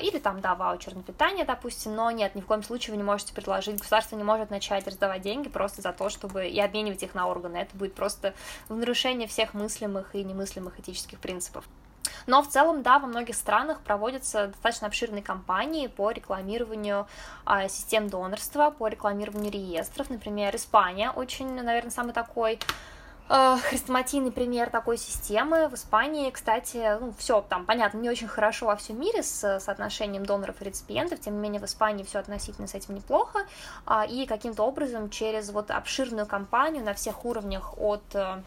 или 0.00 0.18
там, 0.18 0.40
да, 0.40 0.54
ваучер 0.54 0.94
на 0.94 1.02
питание, 1.02 1.44
допустим, 1.44 1.94
но 1.94 2.10
нет, 2.10 2.34
ни 2.34 2.40
в 2.40 2.46
коем 2.46 2.62
случае 2.62 2.92
вы 2.92 2.96
не 2.96 3.02
можете 3.02 3.34
предложить, 3.34 3.76
государство 3.76 4.16
не 4.16 4.24
может 4.24 4.48
начать 4.48 4.86
раздавать 4.86 5.20
деньги 5.20 5.50
просто 5.50 5.82
за 5.82 5.92
то, 5.92 6.08
чтобы 6.08 6.48
и 6.48 6.58
обменивать 6.58 7.02
их 7.02 7.14
на 7.14 7.33
органы. 7.34 7.58
Это 7.58 7.76
будет 7.76 7.94
просто 7.94 8.34
в 8.68 8.76
нарушение 8.76 9.28
всех 9.28 9.54
мыслимых 9.54 10.14
и 10.14 10.22
немыслимых 10.24 10.78
этических 10.80 11.18
принципов. 11.18 11.64
Но 12.26 12.42
в 12.42 12.48
целом, 12.48 12.82
да, 12.82 12.98
во 12.98 13.06
многих 13.06 13.34
странах 13.34 13.80
проводятся 13.80 14.48
достаточно 14.48 14.86
обширные 14.86 15.22
кампании 15.22 15.86
по 15.86 16.10
рекламированию 16.10 17.06
а, 17.44 17.68
систем 17.68 18.08
донорства, 18.08 18.70
по 18.70 18.88
рекламированию 18.88 19.52
реестров. 19.52 20.10
Например, 20.10 20.54
Испания 20.56 21.10
очень, 21.10 21.50
наверное, 21.62 21.90
самый 21.90 22.12
такой 22.12 22.54
э, 22.54 22.58
хрестоматийный 23.28 24.30
пример 24.30 24.70
такой 24.70 24.98
системы. 24.98 25.68
В 25.68 25.74
Испании, 25.74 26.30
кстати, 26.30 26.98
ну, 27.00 27.14
все 27.18 27.40
там, 27.40 27.64
понятно, 27.64 27.98
не 27.98 28.10
очень 28.10 28.28
хорошо 28.28 28.66
во 28.66 28.76
всем 28.76 29.00
мире 29.00 29.22
с 29.22 29.60
соотношением 29.60 30.26
доноров 30.26 30.60
и 30.60 30.64
реципиентов, 30.64 31.20
тем 31.20 31.34
не 31.34 31.40
менее 31.40 31.60
в 31.60 31.64
Испании 31.64 32.04
все 32.04 32.18
относительно 32.18 32.66
с 32.66 32.74
этим 32.74 32.94
неплохо, 32.94 33.46
а, 33.86 34.04
и 34.04 34.26
каким-то 34.26 34.62
образом 34.64 35.10
через 35.10 35.50
вот 35.50 35.70
обширную 35.70 36.26
кампанию 36.26 36.84
на 36.84 36.92
всех 36.94 37.24
уровнях 37.24 37.78
от 37.78 38.02
э, 38.14 38.42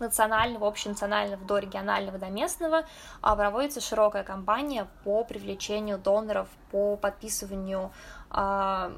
национального, 0.00 0.68
общенационального 0.68 1.44
до 1.44 1.58
регионального, 1.58 2.18
до 2.18 2.26
местного 2.26 2.84
а, 3.20 3.36
проводится 3.36 3.80
широкая 3.80 4.24
кампания 4.24 4.86
по 5.04 5.24
привлечению 5.24 5.98
доноров, 5.98 6.48
по 6.70 6.96
подписыванию 6.96 7.90
а, 8.30 8.92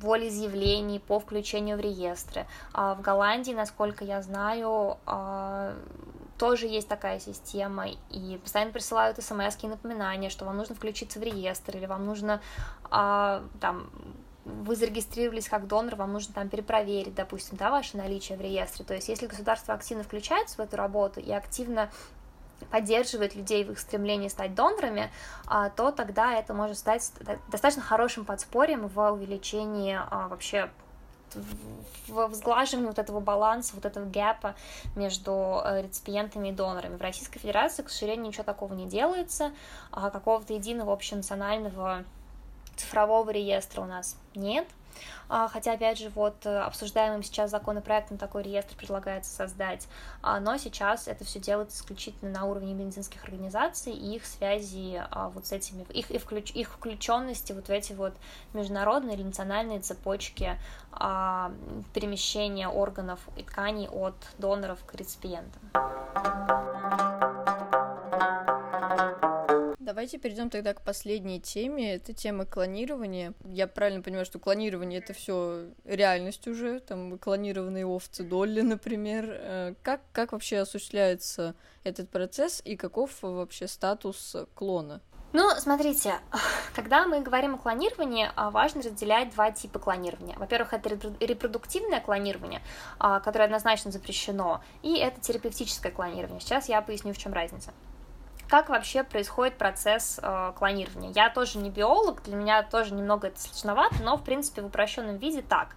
волеизъявлений 0.00 1.00
по 1.00 1.18
включению 1.18 1.76
в 1.76 1.80
реестры. 1.80 2.46
А 2.72 2.94
в 2.94 3.00
Голландии, 3.00 3.52
насколько 3.52 4.04
я 4.04 4.22
знаю, 4.22 4.98
а, 5.06 5.74
тоже 6.38 6.66
есть 6.66 6.88
такая 6.88 7.18
система, 7.18 7.86
и 8.10 8.38
постоянно 8.42 8.72
присылают 8.72 9.22
смс 9.22 9.56
и 9.62 9.66
напоминания, 9.66 10.28
что 10.28 10.44
вам 10.44 10.56
нужно 10.56 10.74
включиться 10.74 11.18
в 11.18 11.22
реестр, 11.22 11.76
или 11.76 11.86
вам 11.86 12.04
нужно 12.04 12.40
а, 12.90 13.42
там 13.60 13.90
вы 14.46 14.76
зарегистрировались 14.76 15.48
как 15.48 15.66
донор, 15.66 15.96
вам 15.96 16.12
нужно 16.12 16.32
там 16.32 16.48
перепроверить, 16.48 17.14
допустим, 17.14 17.56
да, 17.56 17.70
ваше 17.70 17.96
наличие 17.96 18.38
в 18.38 18.40
реестре. 18.40 18.84
То 18.84 18.94
есть, 18.94 19.08
если 19.08 19.26
государство 19.26 19.74
активно 19.74 20.04
включается 20.04 20.56
в 20.56 20.60
эту 20.60 20.76
работу 20.76 21.18
и 21.18 21.32
активно 21.32 21.90
поддерживает 22.70 23.34
людей 23.34 23.64
в 23.64 23.72
их 23.72 23.78
стремлении 23.78 24.28
стать 24.28 24.54
донорами, 24.54 25.10
а, 25.46 25.70
то 25.70 25.90
тогда 25.90 26.34
это 26.34 26.54
может 26.54 26.78
стать 26.78 27.10
достаточно 27.50 27.82
хорошим 27.82 28.24
подспорьем 28.24 28.88
в 28.88 29.10
увеличении 29.10 29.98
а, 29.98 30.28
вообще 30.28 30.70
в 32.08 32.34
сглаживании 32.34 32.86
вот 32.86 32.98
этого 32.98 33.20
баланса, 33.20 33.74
вот 33.74 33.84
этого 33.84 34.04
гэпа 34.06 34.54
между 34.94 35.60
э, 35.64 35.82
реципиентами 35.82 36.48
и 36.48 36.52
донорами. 36.52 36.96
В 36.96 37.02
Российской 37.02 37.38
Федерации, 37.40 37.82
к 37.82 37.90
сожалению, 37.90 38.28
ничего 38.28 38.44
такого 38.44 38.72
не 38.74 38.86
делается, 38.86 39.52
а 39.90 40.10
какого-то 40.10 40.54
единого 40.54 40.92
общенационального 40.92 42.04
цифрового 42.76 43.30
реестра 43.30 43.82
у 43.82 43.86
нас 43.86 44.16
нет. 44.34 44.66
А, 45.28 45.48
хотя, 45.48 45.72
опять 45.72 45.98
же, 45.98 46.08
вот 46.10 46.46
э, 46.46 46.58
обсуждаемым 46.58 47.22
сейчас 47.22 47.50
законопроектом 47.50 48.18
такой 48.18 48.42
реестр 48.42 48.76
предлагается 48.76 49.34
создать, 49.34 49.88
а, 50.22 50.40
но 50.40 50.56
сейчас 50.56 51.08
это 51.08 51.24
все 51.24 51.40
делается 51.40 51.78
исключительно 51.78 52.30
на 52.30 52.44
уровне 52.44 52.74
медицинских 52.74 53.24
организаций 53.24 53.92
и 53.92 54.16
их 54.16 54.26
связи 54.26 55.02
а, 55.10 55.28
вот 55.30 55.46
с 55.46 55.52
этими, 55.52 55.84
их, 55.92 56.10
их, 56.10 56.22
включ, 56.22 56.50
их 56.52 56.70
включенности 56.70 57.52
вот 57.52 57.68
в 57.68 57.70
эти 57.70 57.92
вот 57.92 58.14
международные 58.52 59.16
или 59.16 59.22
национальные 59.22 59.80
цепочки 59.80 60.58
перемещения 61.92 62.68
органов 62.68 63.20
и 63.36 63.42
тканей 63.42 63.88
от 63.88 64.14
доноров 64.38 64.82
к 64.86 64.94
реципиентам. 64.94 65.60
Давайте 69.86 70.18
перейдем 70.18 70.50
тогда 70.50 70.74
к 70.74 70.82
последней 70.82 71.40
теме. 71.40 71.94
Это 71.94 72.12
тема 72.12 72.44
клонирования. 72.44 73.34
Я 73.44 73.68
правильно 73.68 74.02
понимаю, 74.02 74.26
что 74.26 74.40
клонирование 74.40 74.98
это 74.98 75.12
все 75.12 75.68
реальность 75.84 76.48
уже, 76.48 76.80
там 76.80 77.16
клонированные 77.20 77.86
овцы 77.86 78.24
Долли, 78.24 78.62
например. 78.62 79.26
Э, 79.28 79.74
как, 79.84 80.00
как 80.10 80.32
вообще 80.32 80.58
осуществляется 80.58 81.54
этот 81.84 82.10
процесс 82.10 82.60
и 82.64 82.74
каков 82.74 83.22
вообще 83.22 83.68
статус 83.68 84.34
клона? 84.56 85.02
Ну, 85.32 85.50
смотрите, 85.56 86.14
когда 86.74 87.06
мы 87.06 87.20
говорим 87.20 87.54
о 87.54 87.58
клонировании, 87.58 88.32
а, 88.34 88.50
важно 88.50 88.82
разделять 88.82 89.30
два 89.34 89.52
типа 89.52 89.78
клонирования. 89.78 90.36
Во-первых, 90.36 90.72
это 90.72 90.88
репродуктивное 91.20 92.00
клонирование, 92.00 92.60
а, 92.98 93.20
которое 93.20 93.44
однозначно 93.44 93.92
запрещено, 93.92 94.64
и 94.82 94.96
это 94.96 95.20
терапевтическое 95.20 95.92
клонирование. 95.92 96.40
Сейчас 96.40 96.68
я 96.68 96.82
поясню, 96.82 97.12
в 97.12 97.18
чем 97.18 97.32
разница 97.32 97.72
как 98.48 98.68
вообще 98.68 99.02
происходит 99.02 99.58
процесс 99.58 100.20
э, 100.22 100.52
клонирования. 100.56 101.10
Я 101.10 101.30
тоже 101.30 101.58
не 101.58 101.70
биолог, 101.70 102.22
для 102.22 102.36
меня 102.36 102.62
тоже 102.62 102.94
немного 102.94 103.28
это 103.28 103.40
сложновато, 103.40 103.96
но 104.02 104.16
в 104.16 104.24
принципе 104.24 104.62
в 104.62 104.66
упрощенном 104.66 105.16
виде 105.16 105.42
так. 105.42 105.76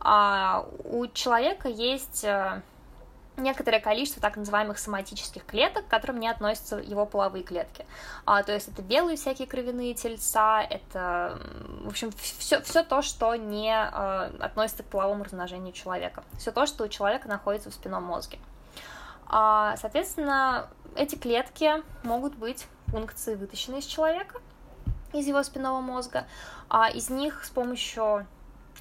А, 0.00 0.66
у 0.84 1.06
человека 1.08 1.68
есть 1.68 2.24
э, 2.24 2.62
некоторое 3.38 3.80
количество 3.80 4.20
так 4.20 4.36
называемых 4.36 4.78
соматических 4.78 5.44
клеток, 5.44 5.86
к 5.86 5.88
которым 5.88 6.20
не 6.20 6.28
относятся 6.28 6.76
его 6.76 7.06
половые 7.06 7.44
клетки. 7.44 7.86
А, 8.24 8.42
то 8.42 8.52
есть 8.52 8.68
это 8.68 8.82
белые 8.82 9.16
всякие 9.16 9.46
кровяные 9.48 9.94
тельца, 9.94 10.62
это, 10.62 11.40
в 11.82 11.88
общем, 11.88 12.10
все, 12.12 12.60
все 12.62 12.82
то, 12.82 13.02
что 13.02 13.34
не 13.36 13.72
а, 13.72 14.30
относится 14.40 14.82
к 14.82 14.86
половому 14.86 15.24
размножению 15.24 15.72
человека. 15.72 16.24
Все 16.38 16.50
то, 16.50 16.66
что 16.66 16.84
у 16.84 16.88
человека 16.88 17.28
находится 17.28 17.70
в 17.70 17.74
спинном 17.74 18.04
мозге. 18.04 18.38
Соответственно, 19.30 20.68
эти 20.96 21.16
клетки 21.16 21.82
могут 22.02 22.34
быть 22.34 22.66
функции 22.88 23.34
вытащены 23.34 23.78
из 23.78 23.84
человека, 23.84 24.40
из 25.12 25.26
его 25.26 25.42
спинного 25.42 25.80
мозга. 25.80 26.26
А 26.68 26.90
из 26.90 27.10
них 27.10 27.44
с 27.44 27.50
помощью 27.50 28.26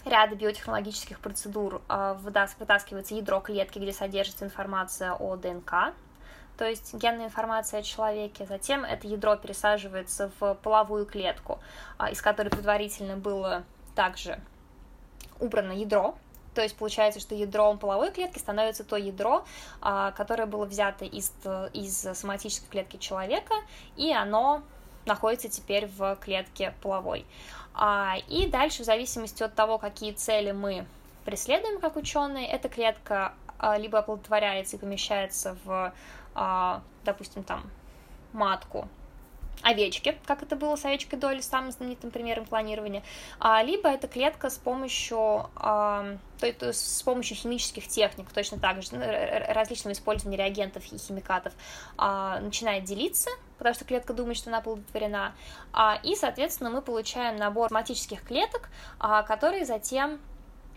ряда 0.06 0.36
биотехнологических 0.36 1.20
процедур 1.20 1.82
а, 1.88 2.14
вытаскивается 2.16 3.16
ядро 3.16 3.40
клетки, 3.40 3.80
где 3.80 3.92
содержится 3.92 4.46
информация 4.46 5.14
о 5.14 5.36
ДНК, 5.36 5.94
то 6.58 6.66
есть 6.66 6.94
генная 6.94 7.26
информация 7.26 7.82
о 7.82 7.84
человеке. 7.84 8.46
Затем 8.46 8.84
это 8.84 9.08
ядро 9.08 9.36
пересаживается 9.36 10.32
в 10.40 10.56
половую 10.56 11.06
клетку, 11.06 11.60
а, 11.98 12.10
из 12.10 12.22
которой 12.22 12.50
предварительно 12.50 13.18
было 13.18 13.64
также 13.96 14.40
убрано 15.40 15.72
ядро, 15.72 16.18
то 16.58 16.64
есть 16.64 16.76
получается, 16.76 17.20
что 17.20 17.36
ядром 17.36 17.78
половой 17.78 18.12
клетки 18.12 18.40
становится 18.40 18.84
то 18.84 18.96
ядро, 18.98 19.46
а, 19.80 20.12
которое 20.14 20.48
было 20.48 20.66
взято 20.66 21.06
из, 21.06 21.32
из 21.72 22.18
соматической 22.18 22.68
клетки 22.68 22.98
человека, 22.98 23.54
и 23.96 24.12
оно 24.12 24.64
находится 25.06 25.50
теперь 25.50 25.86
в 25.86 26.16
клетке 26.16 26.74
половой. 26.82 27.28
А, 27.76 28.16
и 28.28 28.48
дальше, 28.48 28.82
в 28.82 28.86
зависимости 28.88 29.44
от 29.44 29.54
того, 29.54 29.78
какие 29.78 30.14
цели 30.14 30.52
мы 30.52 30.88
преследуем 31.26 31.80
как 31.80 31.96
ученые, 31.96 32.48
эта 32.48 32.70
клетка 32.70 33.36
а, 33.60 33.78
либо 33.78 34.00
оплодотворяется 34.00 34.78
и 34.78 34.80
помещается 34.80 35.56
в, 35.64 35.94
допустим, 37.06 37.44
там 37.44 37.70
матку 38.34 38.90
овечки, 39.64 40.18
как 40.26 40.44
это 40.44 40.56
было 40.56 40.76
с 40.76 40.86
овечкой 40.86 41.20
Долли, 41.20 41.42
самым 41.42 41.72
знаменитым 41.72 42.12
примером 42.12 42.46
клонирования, 42.46 43.04
а, 43.40 43.64
либо 43.64 43.90
это 43.90 44.08
клетка 44.08 44.50
с 44.50 44.58
помощью, 44.58 45.50
а, 45.56 46.18
то, 46.40 46.54
то, 46.54 46.74
с 46.74 47.02
помощью 47.04 47.38
химических 47.38 47.88
техник, 47.88 48.32
точно 48.32 48.60
так 48.60 48.82
же, 48.82 48.90
различного 49.50 49.94
использования 49.94 50.38
реагентов 50.38 50.84
и 50.92 50.98
химикатов, 50.98 51.54
а, 51.98 52.40
начинает 52.40 52.84
делиться, 52.84 53.30
потому 53.58 53.76
что 53.76 53.86
клетка 53.86 54.14
думает, 54.14 54.38
что 54.38 54.50
она 54.50 54.60
оплодотворена, 54.60 55.34
а, 55.74 56.00
и, 56.04 56.16
соответственно, 56.16 56.70
мы 56.70 56.82
получаем 56.82 57.38
набор 57.38 57.70
соматических 57.70 58.22
клеток, 58.24 58.70
а, 59.00 59.24
которые 59.24 59.66
затем 59.66 60.20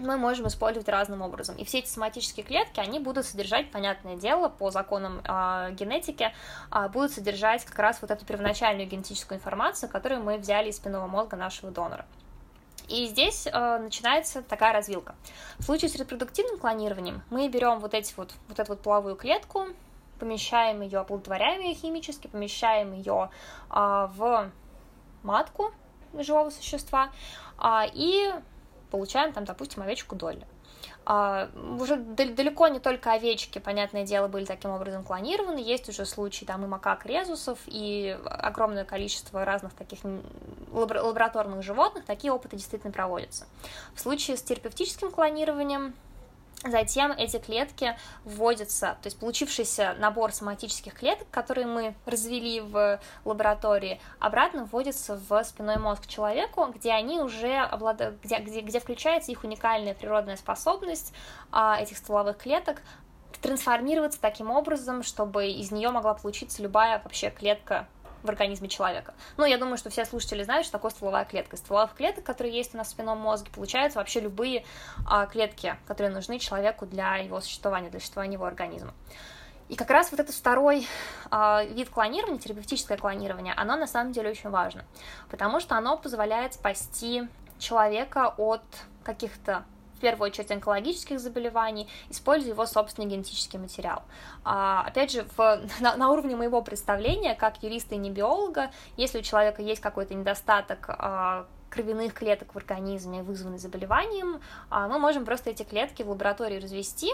мы 0.01 0.17
можем 0.17 0.47
использовать 0.49 0.89
разным 0.89 1.23
образом. 1.23 1.57
И 1.57 1.65
все 1.65 1.79
эти 1.79 1.89
соматические 1.89 2.45
клетки, 2.45 2.81
они 2.81 2.99
будут 2.99 3.27
содержать, 3.27 3.71
понятное 3.71 4.17
дело, 4.17 4.49
по 4.49 4.71
законам 4.71 5.21
э, 5.25 5.73
генетики, 5.73 6.33
э, 6.71 6.89
будут 6.89 7.13
содержать 7.13 7.65
как 7.65 7.79
раз 7.79 8.01
вот 8.03 8.11
эту 8.11 8.25
первоначальную 8.25 8.89
генетическую 8.89 9.39
информацию, 9.39 9.89
которую 9.89 10.23
мы 10.23 10.39
взяли 10.39 10.71
из 10.71 10.77
спинного 10.77 11.07
мозга 11.07 11.37
нашего 11.37 11.71
донора. 11.71 12.07
И 12.91 13.07
здесь 13.07 13.47
э, 13.47 13.79
начинается 13.79 14.43
такая 14.43 14.73
развилка. 14.73 15.15
В 15.59 15.63
случае 15.63 15.91
с 15.91 15.95
репродуктивным 15.95 16.59
клонированием 16.59 17.23
мы 17.31 17.49
берем 17.49 17.79
вот, 17.79 17.95
эти 17.95 18.13
вот, 18.17 18.35
вот 18.49 18.59
эту 18.59 18.73
вот 18.73 18.83
половую 18.83 19.15
клетку, 19.15 19.67
помещаем 20.19 20.83
ее, 20.83 20.99
оплодотворяем 20.99 21.61
ее 21.61 21.75
химически, 21.75 22.27
помещаем 22.27 22.93
ее 22.93 23.31
э, 23.71 24.09
в 24.15 24.51
матку 25.23 25.73
живого 26.15 26.51
существа, 26.51 27.11
э, 27.59 27.83
и 27.95 28.33
получаем 28.91 29.33
там, 29.33 29.45
допустим, 29.45 29.83
овечку 29.83 30.17
Долли. 30.17 30.47
А, 31.07 31.49
уже 31.79 31.97
далеко 31.97 32.69
не 32.69 32.79
только 32.79 33.13
овечки, 33.13 33.59
понятное 33.59 34.05
дело, 34.05 34.29
были 34.29 34.45
таким 34.45 34.71
образом 34.71 35.03
клонированы, 35.03 35.59
есть 35.59 35.89
уже 35.89 36.05
случаи 36.05 36.45
там 36.45 36.65
и 36.65 36.69
макак 36.69 37.07
резусов, 37.07 37.59
и 37.67 38.19
огромное 38.25 38.85
количество 38.85 39.45
разных 39.45 39.73
таких 39.73 40.01
лабораторных 40.73 41.63
животных, 41.63 42.05
такие 42.05 42.33
опыты 42.33 42.57
действительно 42.57 42.93
проводятся. 42.93 43.47
В 43.95 44.01
случае 44.01 44.37
с 44.37 44.43
терапевтическим 44.43 45.11
клонированием 45.11 45.95
Затем 46.63 47.13
эти 47.13 47.39
клетки 47.39 47.97
вводятся, 48.25 48.99
то 49.01 49.07
есть 49.07 49.19
получившийся 49.19 49.95
набор 49.99 50.31
соматических 50.31 50.93
клеток, 50.93 51.27
которые 51.31 51.67
мы 51.67 51.95
развели 52.05 52.61
в 52.61 53.01
лаборатории, 53.25 53.99
обратно 54.19 54.67
вводятся 54.67 55.19
в 55.27 55.43
спинной 55.45 55.79
мозг 55.79 56.07
человеку, 56.07 56.67
где 56.67 56.93
они 56.93 57.19
уже 57.19 57.57
обладают, 57.57 58.21
где, 58.23 58.39
где, 58.41 58.61
где 58.61 58.79
включается 58.79 59.33
их 59.33 59.43
уникальная 59.43 59.95
природная 59.95 60.37
способность 60.37 61.15
а, 61.51 61.81
этих 61.81 61.97
стволовых 61.97 62.37
клеток 62.37 62.83
трансформироваться 63.41 64.21
таким 64.21 64.51
образом, 64.51 65.03
чтобы 65.03 65.47
из 65.47 65.71
нее 65.73 65.91
могла 65.91 66.13
получиться 66.13 66.63
любая 66.63 67.01
вообще 67.03 67.31
клетка 67.31 67.89
в 68.23 68.29
организме 68.29 68.69
человека. 68.69 69.15
Ну, 69.37 69.45
я 69.45 69.59
думаю, 69.59 69.77
что 69.77 69.91
все 69.91 70.05
слушатели 70.05 70.43
знают, 70.43 70.67
что 70.67 70.73
такое 70.73 70.91
стволовая 70.91 71.25
клетка. 71.25 71.57
Из 71.57 71.61
стволовых 71.61 71.95
клеток, 71.95 72.25
которые 72.25 72.55
есть 72.55 72.75
у 72.75 72.79
нас 72.79 72.89
в 72.89 72.91
спинном 72.91 73.19
мозге, 73.19 73.51
получаются 73.55 73.99
вообще 73.99 74.21
любые 74.21 74.65
а, 75.07 75.27
клетки, 75.27 75.77
которые 75.87 76.13
нужны 76.13 76.39
человеку 76.39 76.87
для 76.87 77.17
его 77.17 77.41
существования, 77.41 77.91
для 77.91 78.01
существования 78.01 78.35
его 78.35 78.45
организма. 78.45 78.95
И 79.71 79.77
как 79.77 79.89
раз 79.91 80.11
вот 80.11 80.19
этот 80.19 80.35
второй 80.35 80.89
э, 81.31 81.67
вид 81.69 81.91
клонирования, 81.91 82.41
терапевтическое 82.41 82.99
клонирование, 82.99 83.55
оно 83.57 83.77
на 83.77 83.87
самом 83.87 84.11
деле 84.11 84.31
очень 84.31 84.51
важно, 84.51 84.85
потому 85.31 85.61
что 85.61 85.77
оно 85.77 85.97
позволяет 85.97 86.55
спасти 86.55 87.29
человека 87.61 88.35
от 88.37 88.65
каких-то 89.05 89.65
в 90.01 90.03
первую 90.03 90.31
очередь 90.31 90.51
онкологических 90.51 91.21
заболеваний, 91.21 91.87
используя 92.09 92.53
его 92.53 92.65
собственный 92.65 93.07
генетический 93.07 93.59
материал. 93.59 94.03
А, 94.45 94.83
опять 94.87 95.13
же, 95.13 95.27
в, 95.37 95.61
на, 95.81 95.95
на 95.97 96.11
уровне 96.11 96.35
моего 96.37 96.63
представления, 96.63 97.35
как 97.35 97.63
юриста 97.63 97.97
и 97.97 97.99
не 97.99 98.11
биолога, 98.11 98.71
если 98.97 99.19
у 99.19 99.23
человека 99.23 99.61
есть 99.61 99.83
какой-то 99.83 100.15
недостаток 100.15 100.87
а, 100.89 101.47
кровяных 101.69 102.15
клеток 102.15 102.55
в 102.55 102.57
организме, 102.57 103.23
вызванный 103.23 103.59
заболеванием, 103.59 104.41
а, 104.71 104.89
мы 104.89 104.99
можем 104.99 105.27
просто 105.27 105.51
эти 105.51 105.65
клетки 105.65 106.03
в 106.03 106.09
лаборатории 106.09 106.59
развести, 106.59 107.13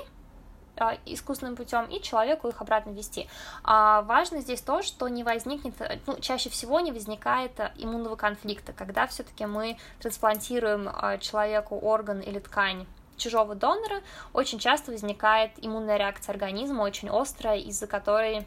искусственным 1.06 1.56
путем 1.56 1.86
и 1.86 2.00
человеку 2.02 2.48
их 2.48 2.60
обратно 2.60 2.90
ввести. 2.90 3.28
А 3.64 4.02
важно 4.02 4.40
здесь 4.40 4.60
то, 4.60 4.82
что 4.82 5.08
не 5.08 5.24
возникнет, 5.24 5.74
ну, 6.06 6.18
чаще 6.20 6.50
всего 6.50 6.80
не 6.80 6.92
возникает 6.92 7.52
иммунного 7.76 8.16
конфликта, 8.16 8.72
когда 8.72 9.06
все-таки 9.06 9.46
мы 9.46 9.78
трансплантируем 10.00 10.90
человеку 11.20 11.78
орган 11.78 12.20
или 12.20 12.38
ткань 12.38 12.86
чужого 13.16 13.54
донора, 13.54 14.02
очень 14.34 14.58
часто 14.58 14.92
возникает 14.92 15.52
иммунная 15.56 15.96
реакция 15.96 16.34
организма, 16.34 16.82
очень 16.82 17.08
острая, 17.08 17.58
из-за 17.58 17.86
которой 17.86 18.46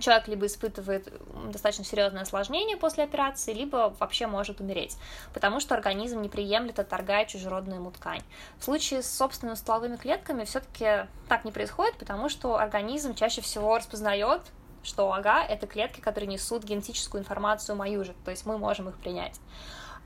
человек 0.00 0.28
либо 0.28 0.46
испытывает 0.46 1.12
достаточно 1.50 1.84
серьезное 1.84 2.22
осложнение 2.22 2.76
после 2.76 3.04
операции, 3.04 3.52
либо 3.52 3.94
вообще 3.98 4.26
может 4.26 4.60
умереть, 4.60 4.96
потому 5.32 5.60
что 5.60 5.74
организм 5.74 6.20
не 6.20 6.28
приемлет, 6.28 6.78
отторгая 6.78 7.24
чужеродную 7.26 7.80
ему 7.80 7.90
ткань. 7.90 8.22
В 8.58 8.64
случае 8.64 9.02
с 9.02 9.10
собственными 9.10 9.56
стволовыми 9.56 9.96
клетками 9.96 10.44
все-таки 10.44 11.08
так 11.28 11.44
не 11.44 11.52
происходит, 11.52 11.96
потому 11.96 12.28
что 12.28 12.58
организм 12.58 13.14
чаще 13.14 13.40
всего 13.40 13.76
распознает, 13.76 14.42
что 14.82 15.12
ага, 15.12 15.42
это 15.42 15.66
клетки, 15.66 16.00
которые 16.00 16.28
несут 16.28 16.64
генетическую 16.64 17.20
информацию 17.20 17.76
мою 17.76 18.04
же, 18.04 18.14
то 18.24 18.30
есть 18.30 18.46
мы 18.46 18.58
можем 18.58 18.88
их 18.88 18.96
принять. 18.98 19.40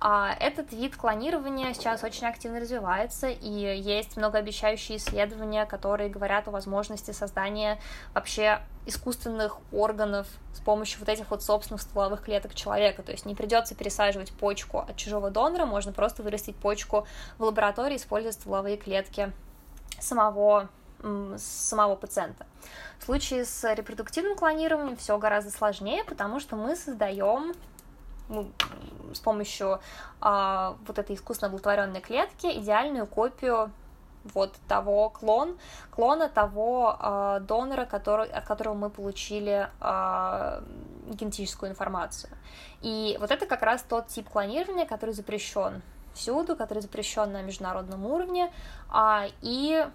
А 0.05 0.34
этот 0.40 0.72
вид 0.72 0.96
клонирования 0.96 1.72
сейчас 1.74 2.03
очень 2.03 2.26
активно 2.26 2.59
развивается, 2.59 3.28
и 3.28 3.48
есть 3.48 4.16
многообещающие 4.16 4.98
исследования, 4.98 5.64
которые 5.64 6.11
говорят 6.11 6.48
о 6.48 6.50
возможности 6.50 7.12
создания 7.12 7.78
вообще 8.12 8.62
искусственных 8.84 9.59
органов 9.70 10.26
с 10.55 10.61
помощью 10.61 10.98
вот 10.98 11.09
этих 11.09 11.30
вот 11.30 11.44
собственных 11.44 11.82
стволовых 11.82 12.22
клеток 12.22 12.57
человека. 12.57 13.05
То 13.05 13.12
есть 13.12 13.26
не 13.26 13.36
придется 13.36 13.76
пересаживать 13.76 14.32
почку 14.32 14.80
от 14.80 14.96
чужого 14.96 15.30
донора, 15.30 15.66
можно 15.66 15.92
просто 15.92 16.24
вырастить 16.24 16.57
почку 16.57 17.07
в 17.38 17.44
лаборатории, 17.44 17.94
используя 17.94 18.32
стволовые 18.32 18.78
клетки 18.78 19.32
самого 20.00 20.68
самого 21.36 21.94
пациента. 21.94 22.46
В 22.98 23.05
случае 23.05 23.44
с 23.44 23.72
репродуктивным 23.74 24.36
клонированием 24.36 24.96
все 24.96 25.16
гораздо 25.18 25.53
сложнее, 25.53 26.03
потому 26.05 26.40
что 26.40 26.57
мы 26.57 26.74
создаем 26.74 27.55
с 29.14 29.20
помощью 29.20 29.80
а, 30.20 30.76
вот 30.86 30.98
этой 30.98 31.16
искусственно 31.16 31.48
оплодотворенной 31.48 32.00
клетки 32.00 32.46
идеальную 32.46 33.06
копию 33.06 33.70
вот 34.24 34.54
того 34.68 35.10
клон, 35.10 35.58
клона 35.90 36.28
того 36.28 36.96
э, 36.98 37.40
донора, 37.42 37.86
который, 37.86 38.28
от 38.30 38.44
которого 38.44 38.74
мы 38.74 38.90
получили 38.90 39.68
э, 39.80 40.62
генетическую 41.08 41.70
информацию. 41.70 42.32
И 42.82 43.16
вот 43.20 43.30
это 43.30 43.46
как 43.46 43.62
раз 43.62 43.82
тот 43.82 44.08
тип 44.08 44.28
клонирования, 44.28 44.86
который 44.86 45.12
запрещен 45.12 45.82
всюду, 46.14 46.56
который 46.56 46.80
запрещен 46.80 47.32
на 47.32 47.42
международном 47.42 48.06
уровне, 48.06 48.52
э, 48.92 49.28
и 49.40 49.86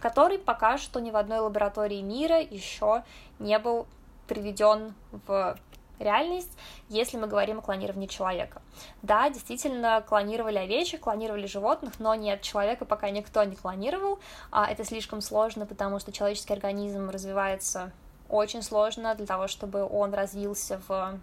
который 0.00 0.38
пока 0.38 0.78
что 0.78 1.00
ни 1.00 1.10
в 1.10 1.16
одной 1.16 1.38
лаборатории 1.38 2.02
мира 2.02 2.40
еще 2.40 3.02
не 3.38 3.58
был 3.58 3.86
приведен 4.28 4.94
в 5.26 5.56
реальность, 5.98 6.50
если 6.88 7.16
мы 7.16 7.26
говорим 7.26 7.58
о 7.58 7.62
клонировании 7.62 8.06
человека. 8.06 8.62
Да, 9.02 9.28
действительно, 9.30 10.04
клонировали 10.06 10.58
овечек, 10.58 11.00
клонировали 11.00 11.46
животных, 11.46 11.94
но 11.98 12.14
нет, 12.14 12.42
человека 12.42 12.84
пока 12.84 13.10
никто 13.10 13.42
не 13.44 13.56
клонировал. 13.56 14.18
А 14.50 14.70
это 14.70 14.84
слишком 14.84 15.20
сложно, 15.20 15.66
потому 15.66 15.98
что 15.98 16.12
человеческий 16.12 16.52
организм 16.52 17.10
развивается 17.10 17.92
очень 18.28 18.62
сложно 18.62 19.14
для 19.14 19.26
того, 19.26 19.46
чтобы 19.46 19.84
он 19.84 20.12
развился 20.14 20.80
в 20.88 21.18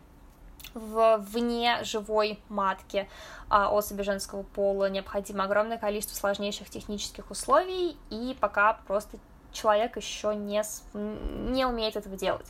в, 0.74 1.18
вне 1.18 1.84
живой 1.84 2.40
матки 2.50 3.08
а, 3.50 3.70
особи 3.70 4.02
женского 4.02 4.44
пола 4.44 4.90
необходимо 4.90 5.44
огромное 5.44 5.78
количество 5.78 6.16
сложнейших 6.16 6.70
технических 6.70 7.30
условий, 7.30 7.98
и 8.10 8.36
пока 8.40 8.80
просто 8.88 9.18
человек 9.52 9.98
еще 9.98 10.36
не, 10.36 10.64
не 10.94 11.66
умеет 11.66 11.96
этого 11.96 12.16
делать. 12.16 12.48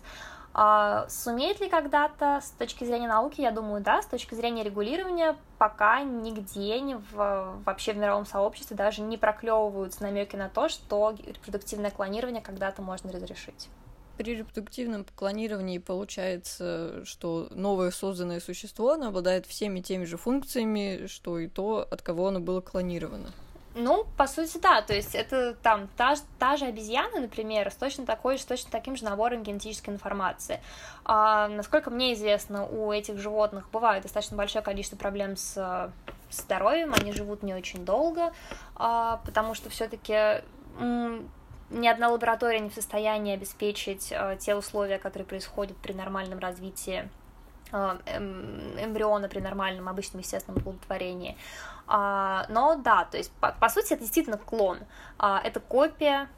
А, 0.55 1.07
сумеет 1.09 1.59
ли 1.61 1.67
когда-то 1.67 2.39
с 2.43 2.51
точки 2.51 2.83
зрения 2.83 3.07
науки, 3.07 3.41
я 3.41 3.49
думаю, 3.49 3.81
да, 3.81 4.03
с 4.03 4.05
точки 4.05 4.35
зрения 4.35 4.63
регулирования 4.63 5.35
пока 5.57 6.03
нигде 6.03 6.79
не 6.79 6.95
в, 6.95 7.61
вообще 7.65 7.93
в 7.93 7.97
мировом 7.97 8.27
сообществе 8.27 8.77
даже 8.77 9.01
не 9.01 9.17
проклевываются 9.17 10.03
намеки 10.03 10.35
на 10.35 10.49
то, 10.49 10.69
что 10.69 11.15
репродуктивное 11.25 11.89
клонирование 11.89 12.41
когда-то 12.41 12.83
можно 12.83 13.11
разрешить. 13.11 13.67
При 14.17 14.35
репродуктивном 14.35 15.07
клонировании 15.15 15.79
получается, 15.79 17.03
что 17.03 17.47
новое 17.49 17.89
созданное 17.89 18.39
существо, 18.39 18.91
оно 18.91 19.07
обладает 19.07 19.47
всеми 19.47 19.79
теми 19.79 20.05
же 20.05 20.17
функциями, 20.17 21.07
что 21.07 21.39
и 21.39 21.47
то, 21.47 21.87
от 21.89 22.03
кого 22.03 22.27
оно 22.27 22.39
было 22.39 22.61
клонировано. 22.61 23.31
Ну, 23.75 24.05
по 24.17 24.27
сути, 24.27 24.59
да, 24.59 24.83
то 24.83 24.93
есть 24.93 25.15
это 25.15 25.55
там 25.55 25.87
та, 25.97 26.13
та 26.37 26.57
же 26.57 26.65
обезьяна, 26.65 27.21
например, 27.21 27.71
с 27.71 27.75
точно 27.75 28.05
такой, 28.05 28.37
с 28.37 28.45
точно 28.45 28.69
таким 28.69 28.95
же 28.95 29.03
набором 29.03 29.41
генетической 29.41 29.89
информации. 29.89 30.61
А, 31.05 31.47
насколько 31.47 31.89
мне 31.89 32.13
известно, 32.13 32.67
у 32.67 32.91
этих 32.91 33.17
животных 33.17 33.67
бывает 33.71 34.03
достаточно 34.03 34.37
большое 34.37 34.63
количество 34.63 34.95
проблем 34.95 35.37
с, 35.37 35.91
с 36.29 36.41
здоровьем, 36.41 36.93
они 36.93 37.13
живут 37.13 37.41
не 37.41 37.55
очень 37.55 37.83
долго, 37.83 38.31
а, 38.75 39.19
потому 39.25 39.55
что 39.55 39.71
все-таки 39.71 40.43
ни 41.73 41.87
одна 41.87 42.09
лаборатория 42.09 42.59
не 42.59 42.69
в 42.69 42.75
состоянии 42.75 43.33
обеспечить 43.33 44.13
а, 44.13 44.35
те 44.35 44.55
условия, 44.55 44.99
которые 44.99 45.25
происходят 45.25 45.75
при 45.77 45.93
нормальном 45.93 46.37
развитии 46.37 47.09
эмбриона 47.73 49.27
при 49.27 49.39
нормальном 49.39 49.89
обычном 49.89 50.21
естественном 50.21 50.59
оплодотворении. 50.59 51.37
А, 51.87 52.45
но 52.49 52.75
да, 52.75 53.05
то 53.05 53.17
есть 53.17 53.31
по, 53.39 53.51
по 53.51 53.69
сути 53.69 53.93
это 53.93 54.01
действительно 54.01 54.37
клон. 54.37 54.79
А, 55.17 55.41
это 55.43 55.59
копия 55.59 56.29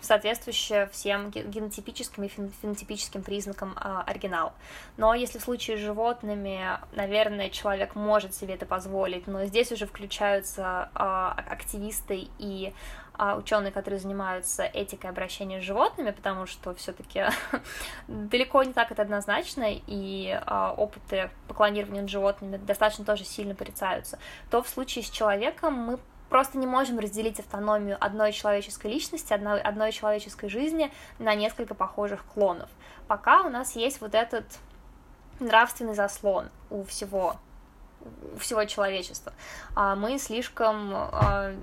соответствующая 0.00 0.86
всем 0.88 1.30
генотипическим 1.30 2.24
и 2.24 2.28
фенотипическим 2.28 3.22
признакам 3.22 3.74
а, 3.76 4.02
оригинал. 4.02 4.52
Но 4.96 5.14
если 5.14 5.38
в 5.38 5.42
случае 5.42 5.76
с 5.76 5.80
животными, 5.80 6.60
наверное, 6.92 7.50
человек 7.50 7.94
может 7.94 8.34
себе 8.34 8.54
это 8.54 8.66
позволить, 8.66 9.28
но 9.28 9.44
здесь 9.44 9.70
уже 9.70 9.86
включаются 9.86 10.90
активисты 10.94 12.28
и 12.38 12.74
ученые, 13.18 13.72
которые 13.72 14.00
занимаются 14.00 14.64
этикой 14.64 15.10
обращения 15.10 15.60
с 15.60 15.64
животными, 15.64 16.10
потому 16.10 16.46
что 16.46 16.74
все-таки 16.74 17.24
далеко 18.08 18.62
не 18.62 18.72
так 18.72 18.90
это 18.90 19.02
однозначно, 19.02 19.66
и 19.68 20.40
а, 20.46 20.72
опыты 20.72 21.30
по 21.48 21.54
клонированию 21.54 22.02
над 22.02 22.10
животными 22.10 22.56
достаточно 22.56 23.04
тоже 23.04 23.24
сильно 23.24 23.54
порицаются, 23.54 24.18
то 24.50 24.62
в 24.62 24.68
случае 24.68 25.04
с 25.04 25.10
человеком 25.10 25.74
мы 25.74 25.98
просто 26.32 26.56
не 26.56 26.66
можем 26.66 26.98
разделить 26.98 27.38
автономию 27.38 27.98
одной 28.00 28.32
человеческой 28.32 28.90
личности, 28.90 29.34
одной, 29.34 29.60
одной 29.60 29.92
человеческой 29.92 30.48
жизни 30.48 30.90
на 31.18 31.34
несколько 31.34 31.74
похожих 31.74 32.24
клонов. 32.24 32.70
Пока 33.06 33.42
у 33.42 33.50
нас 33.50 33.76
есть 33.76 34.00
вот 34.00 34.14
этот 34.14 34.46
нравственный 35.40 35.94
заслон 35.94 36.48
у 36.70 36.84
всего, 36.84 37.36
у 38.34 38.38
всего 38.38 38.64
человечества. 38.64 39.34
А 39.74 39.94
мы 39.94 40.18
слишком 40.18 40.94
а, 40.94 41.54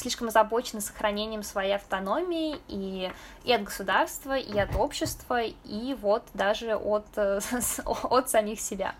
слишком 0.00 0.28
озабочены 0.28 0.80
сохранением 0.80 1.42
своей 1.42 1.74
автономии 1.74 2.58
и, 2.68 3.10
и 3.44 3.52
от 3.52 3.62
государства, 3.62 4.36
и 4.36 4.58
от 4.58 4.74
общества, 4.76 5.42
и 5.42 5.94
вот 5.94 6.24
даже 6.34 6.76
от, 6.76 7.06
от 7.84 8.30
самих 8.30 8.60
себя. 8.60 8.94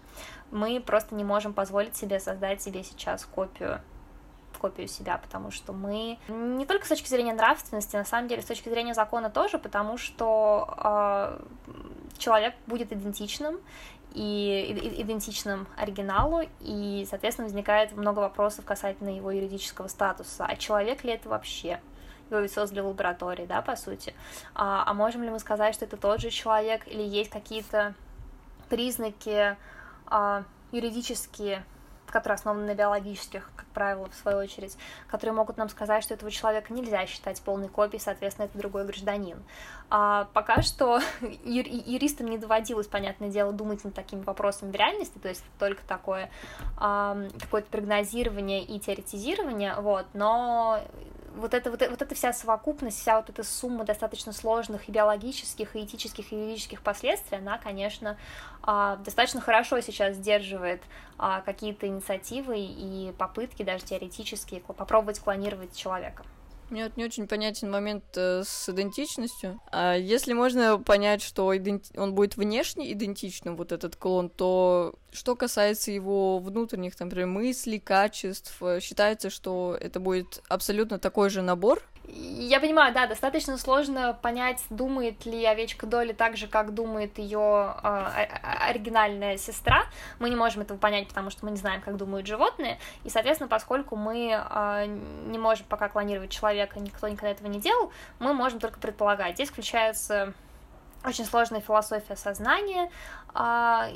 Мы 0.51 0.80
просто 0.80 1.14
не 1.14 1.24
можем 1.24 1.53
позволить 1.53 1.96
себе 1.96 2.20
создать 2.20 2.62
себе 2.62 2.82
сейчас 2.84 3.24
копию 3.24 3.80
копию 4.59 4.88
себя, 4.88 5.18
потому 5.18 5.53
что 5.53 5.72
мы 5.72 6.18
не 6.28 6.66
только 6.66 6.84
с 6.84 6.88
точки 6.88 7.09
зрения 7.09 7.32
нравственности, 7.32 7.94
на 7.94 8.05
самом 8.05 8.26
деле 8.26 8.42
с 8.42 8.44
точки 8.46 8.68
зрения 8.68 8.92
закона 8.92 9.30
тоже, 9.30 9.57
потому 9.57 9.96
что 9.99 10.74
э, 10.76 11.40
человек 12.18 12.55
будет 12.66 12.92
идентичным 12.92 13.61
и 14.14 14.94
идентичным 14.98 15.66
оригиналу, 15.76 16.42
и, 16.61 17.06
соответственно, 17.09 17.46
возникает 17.46 17.92
много 17.92 18.20
вопросов 18.20 18.64
касательно 18.64 19.11
его 19.11 19.30
юридического 19.30 19.88
статуса. 19.88 20.46
А 20.46 20.56
человек 20.56 21.04
ли 21.04 21.12
это 21.12 21.28
вообще? 21.28 21.80
Его 22.30 22.40
ведь 22.40 22.52
создали 22.52 22.80
в 22.80 22.88
лаборатории, 22.88 23.46
да, 23.46 23.62
по 23.62 23.76
сути. 23.76 24.14
А, 24.54 24.84
а 24.86 24.92
можем 24.92 25.22
ли 25.22 25.30
мы 25.30 25.38
сказать, 25.38 25.74
что 25.74 25.84
это 25.84 25.96
тот 25.96 26.20
же 26.20 26.30
человек, 26.30 26.86
или 26.86 27.02
есть 27.02 27.30
какие-то 27.30 27.94
признаки 28.68 29.56
а, 30.06 30.44
юридические 30.72 31.64
которые 32.11 32.34
основаны 32.36 32.66
на 32.66 32.74
биологических, 32.74 33.50
как 33.56 33.66
правило, 33.66 34.09
в 34.09 34.14
свою 34.14 34.38
очередь, 34.38 34.76
которые 35.09 35.34
могут 35.34 35.56
нам 35.56 35.68
сказать, 35.68 36.02
что 36.02 36.14
этого 36.14 36.30
человека 36.30 36.72
нельзя 36.72 37.06
считать 37.06 37.40
полной 37.42 37.68
копией, 37.68 38.00
соответственно, 38.00 38.46
это 38.46 38.59
другой 38.59 38.84
гражданин. 38.84 39.42
А 39.90 40.28
пока 40.32 40.62
что 40.62 41.00
юристам 41.44 42.26
не 42.26 42.38
доводилось, 42.38 42.86
понятное 42.86 43.28
дело, 43.28 43.52
думать 43.52 43.84
над 43.84 43.94
такими 43.94 44.22
вопросами 44.22 44.70
в 44.70 44.74
реальности, 44.74 45.18
то 45.18 45.28
есть 45.28 45.44
только 45.59 45.82
такое 45.86 46.30
какое-то 46.76 47.68
прогнозирование 47.70 48.62
и 48.62 48.78
теоретизирование, 48.78 49.74
вот, 49.78 50.06
но 50.14 50.80
вот 51.37 51.55
эта, 51.55 51.70
вот, 51.70 51.81
вот 51.89 52.03
эта 52.03 52.14
вся 52.14 52.33
совокупность, 52.33 53.01
вся 53.01 53.16
вот 53.16 53.29
эта 53.29 53.43
сумма 53.45 53.85
достаточно 53.85 54.33
сложных 54.33 54.89
и 54.89 54.93
биологических, 54.93 55.76
и 55.76 55.85
этических, 55.85 56.33
и 56.33 56.37
юридических 56.37 56.83
последствий, 56.83 57.39
она, 57.39 57.59
конечно, 57.59 58.16
а, 58.62 58.97
достаточно 58.97 59.41
хорошо 59.41 59.81
сейчас 59.81 60.16
сдерживает 60.16 60.83
а, 61.18 61.41
какие-то 61.43 61.87
инициативы 61.87 62.59
и 62.59 63.12
попытки, 63.18 63.62
даже 63.62 63.85
теоретические, 63.85 64.61
попробовать 64.61 65.20
клонировать 65.20 65.76
человека. 65.76 66.24
Мне 66.70 66.85
вот 66.85 66.97
не 66.99 67.05
очень 67.05 67.26
понятен 67.26 67.70
момент 67.70 68.05
э, 68.16 68.43
с 68.45 68.68
идентичностью. 68.68 69.59
А 69.72 69.95
если 69.95 70.35
можно 70.35 70.79
понять, 70.79 71.22
что 71.22 71.57
иденти... 71.57 71.97
он 71.97 72.14
будет 72.14 72.37
внешне 72.37 72.93
идентичным, 72.93 73.57
вот 73.57 73.72
этот 73.72 73.97
клон, 73.97 74.29
то 74.29 74.95
что 75.18 75.36
касается 75.36 75.90
его 75.90 76.38
внутренних, 76.38 76.98
например, 76.98 77.26
мыслей, 77.26 77.80
качеств, 77.80 78.56
э, 78.62 78.80
считается, 78.80 79.28
что 79.28 79.76
это 79.78 80.00
будет 80.00 80.42
абсолютно 80.48 80.98
такой 80.98 81.28
же 81.28 81.42
набор, 81.42 81.82
я 82.10 82.58
понимаю, 82.58 82.94
да, 82.94 83.06
достаточно 83.06 83.58
сложно 83.58 84.18
понять, 84.22 84.64
думает 84.70 85.26
ли 85.26 85.44
овечка 85.44 85.86
Доли 85.86 86.14
так 86.14 86.38
же, 86.38 86.46
как 86.46 86.72
думает 86.72 87.18
ее 87.18 87.74
э, 87.82 88.26
оригинальная 88.66 89.36
сестра. 89.36 89.84
Мы 90.18 90.30
не 90.30 90.36
можем 90.36 90.62
этого 90.62 90.78
понять, 90.78 91.08
потому 91.08 91.28
что 91.28 91.44
мы 91.44 91.50
не 91.50 91.58
знаем, 91.58 91.82
как 91.82 91.98
думают 91.98 92.26
животные. 92.26 92.78
И, 93.04 93.10
соответственно, 93.10 93.48
поскольку 93.48 93.94
мы 93.94 94.30
э, 94.32 94.86
не 95.26 95.36
можем 95.36 95.66
пока 95.68 95.90
клонировать 95.90 96.30
человека, 96.30 96.80
никто 96.80 97.08
никогда 97.08 97.30
этого 97.30 97.48
не 97.48 97.60
делал, 97.60 97.92
мы 98.20 98.32
можем 98.32 98.58
только 98.58 98.80
предполагать. 98.80 99.34
Здесь 99.34 99.50
включается 99.50 100.32
очень 101.05 101.24
сложная 101.24 101.61
философия 101.61 102.16
сознания, 102.16 102.90
а, 103.34 103.90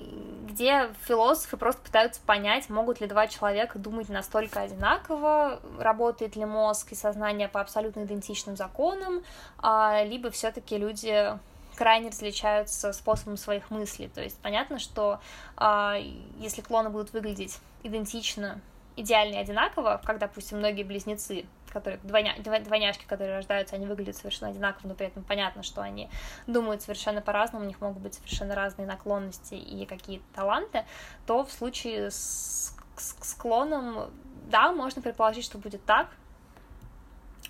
где 0.44 0.88
философы 1.06 1.56
просто 1.56 1.82
пытаются 1.82 2.20
понять, 2.20 2.68
могут 2.68 3.00
ли 3.00 3.06
два 3.06 3.26
человека 3.26 3.78
думать 3.78 4.08
настолько 4.08 4.60
одинаково, 4.60 5.60
работает 5.78 6.36
ли 6.36 6.44
мозг 6.44 6.92
и 6.92 6.94
сознание 6.94 7.48
по 7.48 7.60
абсолютно 7.60 8.04
идентичным 8.04 8.56
законам, 8.56 9.22
а, 9.58 10.04
либо 10.04 10.30
все-таки 10.30 10.78
люди 10.78 11.38
крайне 11.76 12.10
различаются 12.10 12.92
способом 12.92 13.36
своих 13.36 13.70
мыслей. 13.70 14.08
То 14.08 14.22
есть 14.22 14.38
понятно, 14.38 14.78
что 14.78 15.20
а, 15.56 15.96
если 16.38 16.60
клоны 16.60 16.90
будут 16.90 17.12
выглядеть 17.12 17.58
идентично, 17.82 18.60
идеально 18.96 19.40
одинаково, 19.40 20.00
как, 20.04 20.18
допустим, 20.18 20.58
многие 20.58 20.82
близнецы 20.82 21.46
которые 21.72 21.98
двойня, 22.02 22.36
двойняшки, 22.38 23.04
которые 23.06 23.36
рождаются, 23.36 23.76
они 23.76 23.86
выглядят 23.86 24.16
совершенно 24.16 24.50
одинаково, 24.50 24.88
но 24.88 24.94
при 24.94 25.06
этом 25.06 25.24
понятно, 25.24 25.62
что 25.62 25.80
они 25.80 26.10
думают 26.46 26.82
совершенно 26.82 27.22
по-разному, 27.22 27.64
у 27.64 27.68
них 27.68 27.80
могут 27.80 28.02
быть 28.02 28.14
совершенно 28.14 28.54
разные 28.54 28.86
наклонности 28.86 29.54
и 29.54 29.86
какие-то 29.86 30.24
таланты, 30.34 30.84
то 31.26 31.44
в 31.44 31.50
случае 31.50 32.10
с, 32.10 32.76
с, 32.96 33.16
с 33.20 33.34
клоном, 33.34 34.10
да, 34.50 34.72
можно 34.72 35.00
предположить, 35.00 35.44
что 35.44 35.58
будет 35.58 35.84
так, 35.84 36.08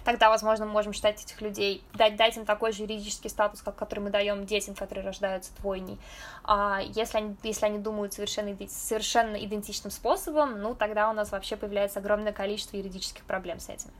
тогда, 0.04 0.30
возможно, 0.30 0.66
мы 0.66 0.72
можем 0.72 0.92
считать 0.92 1.22
этих 1.22 1.40
людей, 1.40 1.82
дать, 1.94 2.16
дать 2.16 2.36
им 2.36 2.44
такой 2.44 2.72
же 2.72 2.82
юридический 2.82 3.30
статус, 3.30 3.62
как 3.62 3.76
который 3.76 4.00
мы 4.00 4.10
даем 4.10 4.46
детям, 4.46 4.74
которые 4.74 5.04
рождаются 5.04 5.52
двойней. 5.60 5.98
А 6.44 6.80
если 6.82 7.18
они, 7.18 7.36
если 7.42 7.66
они 7.66 7.78
думают 7.78 8.12
совершенно, 8.12 8.56
совершенно 8.68 9.36
идентичным 9.36 9.90
способом, 9.90 10.60
ну, 10.60 10.74
тогда 10.74 11.10
у 11.10 11.12
нас 11.12 11.32
вообще 11.32 11.56
появляется 11.56 11.98
огромное 11.98 12.32
количество 12.32 12.76
юридических 12.76 13.24
проблем 13.24 13.60
с 13.60 13.68
этим. 13.68 13.90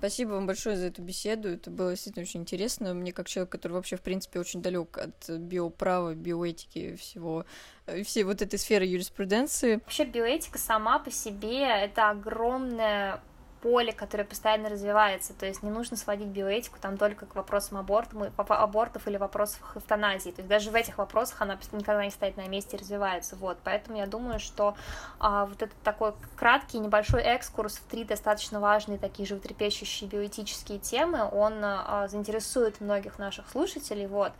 Спасибо 0.00 0.30
вам 0.30 0.46
большое 0.46 0.78
за 0.78 0.86
эту 0.86 1.02
беседу. 1.02 1.50
Это 1.50 1.70
было 1.70 1.90
действительно 1.90 2.22
очень 2.22 2.40
интересно. 2.40 2.94
Мне, 2.94 3.12
как 3.12 3.28
человек, 3.28 3.50
который 3.50 3.74
вообще, 3.74 3.96
в 3.96 4.00
принципе, 4.00 4.40
очень 4.40 4.62
далек 4.62 4.96
от 4.96 5.28
биоправа, 5.28 6.14
биоэтики, 6.14 6.96
всего, 6.96 7.44
э, 7.84 8.02
всей 8.02 8.24
вот 8.24 8.40
этой 8.40 8.58
сферы 8.58 8.86
юриспруденции. 8.86 9.74
Вообще 9.74 10.04
биоэтика 10.04 10.56
сама 10.56 11.00
по 11.00 11.10
себе— 11.10 11.64
это 11.84 12.08
огромная 12.08 13.20
поле, 13.62 13.92
которое 13.92 14.24
постоянно 14.24 14.68
развивается, 14.68 15.34
то 15.34 15.46
есть 15.46 15.62
не 15.62 15.70
нужно 15.70 15.96
сводить 15.96 16.28
биоэтику 16.28 16.78
там 16.80 16.96
только 16.96 17.26
к 17.26 17.34
вопросам 17.34 17.78
абортов, 17.78 18.32
абортов 18.36 19.06
или 19.06 19.16
вопросов 19.16 19.60
эвтаназии, 19.76 20.30
то 20.30 20.40
есть 20.40 20.48
даже 20.48 20.70
в 20.70 20.74
этих 20.74 20.98
вопросах 20.98 21.42
она 21.42 21.58
никогда 21.72 22.04
не 22.04 22.10
стоит 22.10 22.36
на 22.36 22.46
месте 22.48 22.76
и 22.76 22.80
развивается, 22.80 23.36
вот, 23.36 23.58
поэтому 23.62 23.98
я 23.98 24.06
думаю, 24.06 24.40
что 24.40 24.74
а, 25.18 25.46
вот 25.46 25.62
этот 25.62 25.76
такой 25.82 26.14
краткий 26.36 26.78
небольшой 26.78 27.22
экскурс 27.22 27.76
в 27.76 27.84
три 27.90 28.04
достаточно 28.04 28.60
важные 28.60 28.98
такие 28.98 29.26
животрепещущие 29.26 30.08
биоэтические 30.08 30.78
темы, 30.78 31.28
он 31.30 31.60
а, 31.62 32.08
заинтересует 32.08 32.80
многих 32.80 33.18
наших 33.18 33.48
слушателей, 33.50 34.06
вот, 34.06 34.32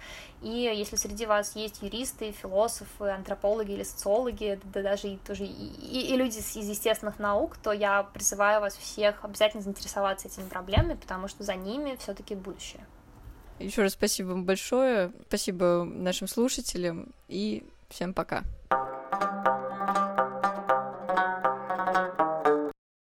и 0.42 0.48
если 0.48 0.96
среди 0.96 1.26
вас 1.26 1.54
есть 1.54 1.82
юристы, 1.82 2.32
философы, 2.32 3.08
антропологи 3.10 3.72
или 3.72 3.82
социологи, 3.82 4.58
да 4.64 4.82
даже 4.82 5.08
и 5.08 5.16
тоже 5.18 5.44
и, 5.44 6.12
и, 6.12 6.16
люди 6.16 6.38
из 6.38 6.56
естественных 6.56 7.18
наук, 7.18 7.58
то 7.58 7.72
я 7.72 8.02
призываю 8.02 8.60
вас 8.62 8.76
всех 8.76 9.09
обязательно 9.22 9.62
заинтересоваться 9.62 10.28
этими 10.28 10.48
проблемами, 10.48 10.94
потому 10.94 11.28
что 11.28 11.42
за 11.44 11.54
ними 11.54 11.96
все-таки 11.96 12.34
будущее. 12.34 12.86
Еще 13.58 13.82
раз 13.82 13.92
спасибо 13.92 14.28
вам 14.28 14.44
большое, 14.44 15.12
спасибо 15.28 15.84
нашим 15.84 16.26
слушателям 16.28 17.08
и 17.28 17.66
всем 17.90 18.14
пока. 18.14 18.42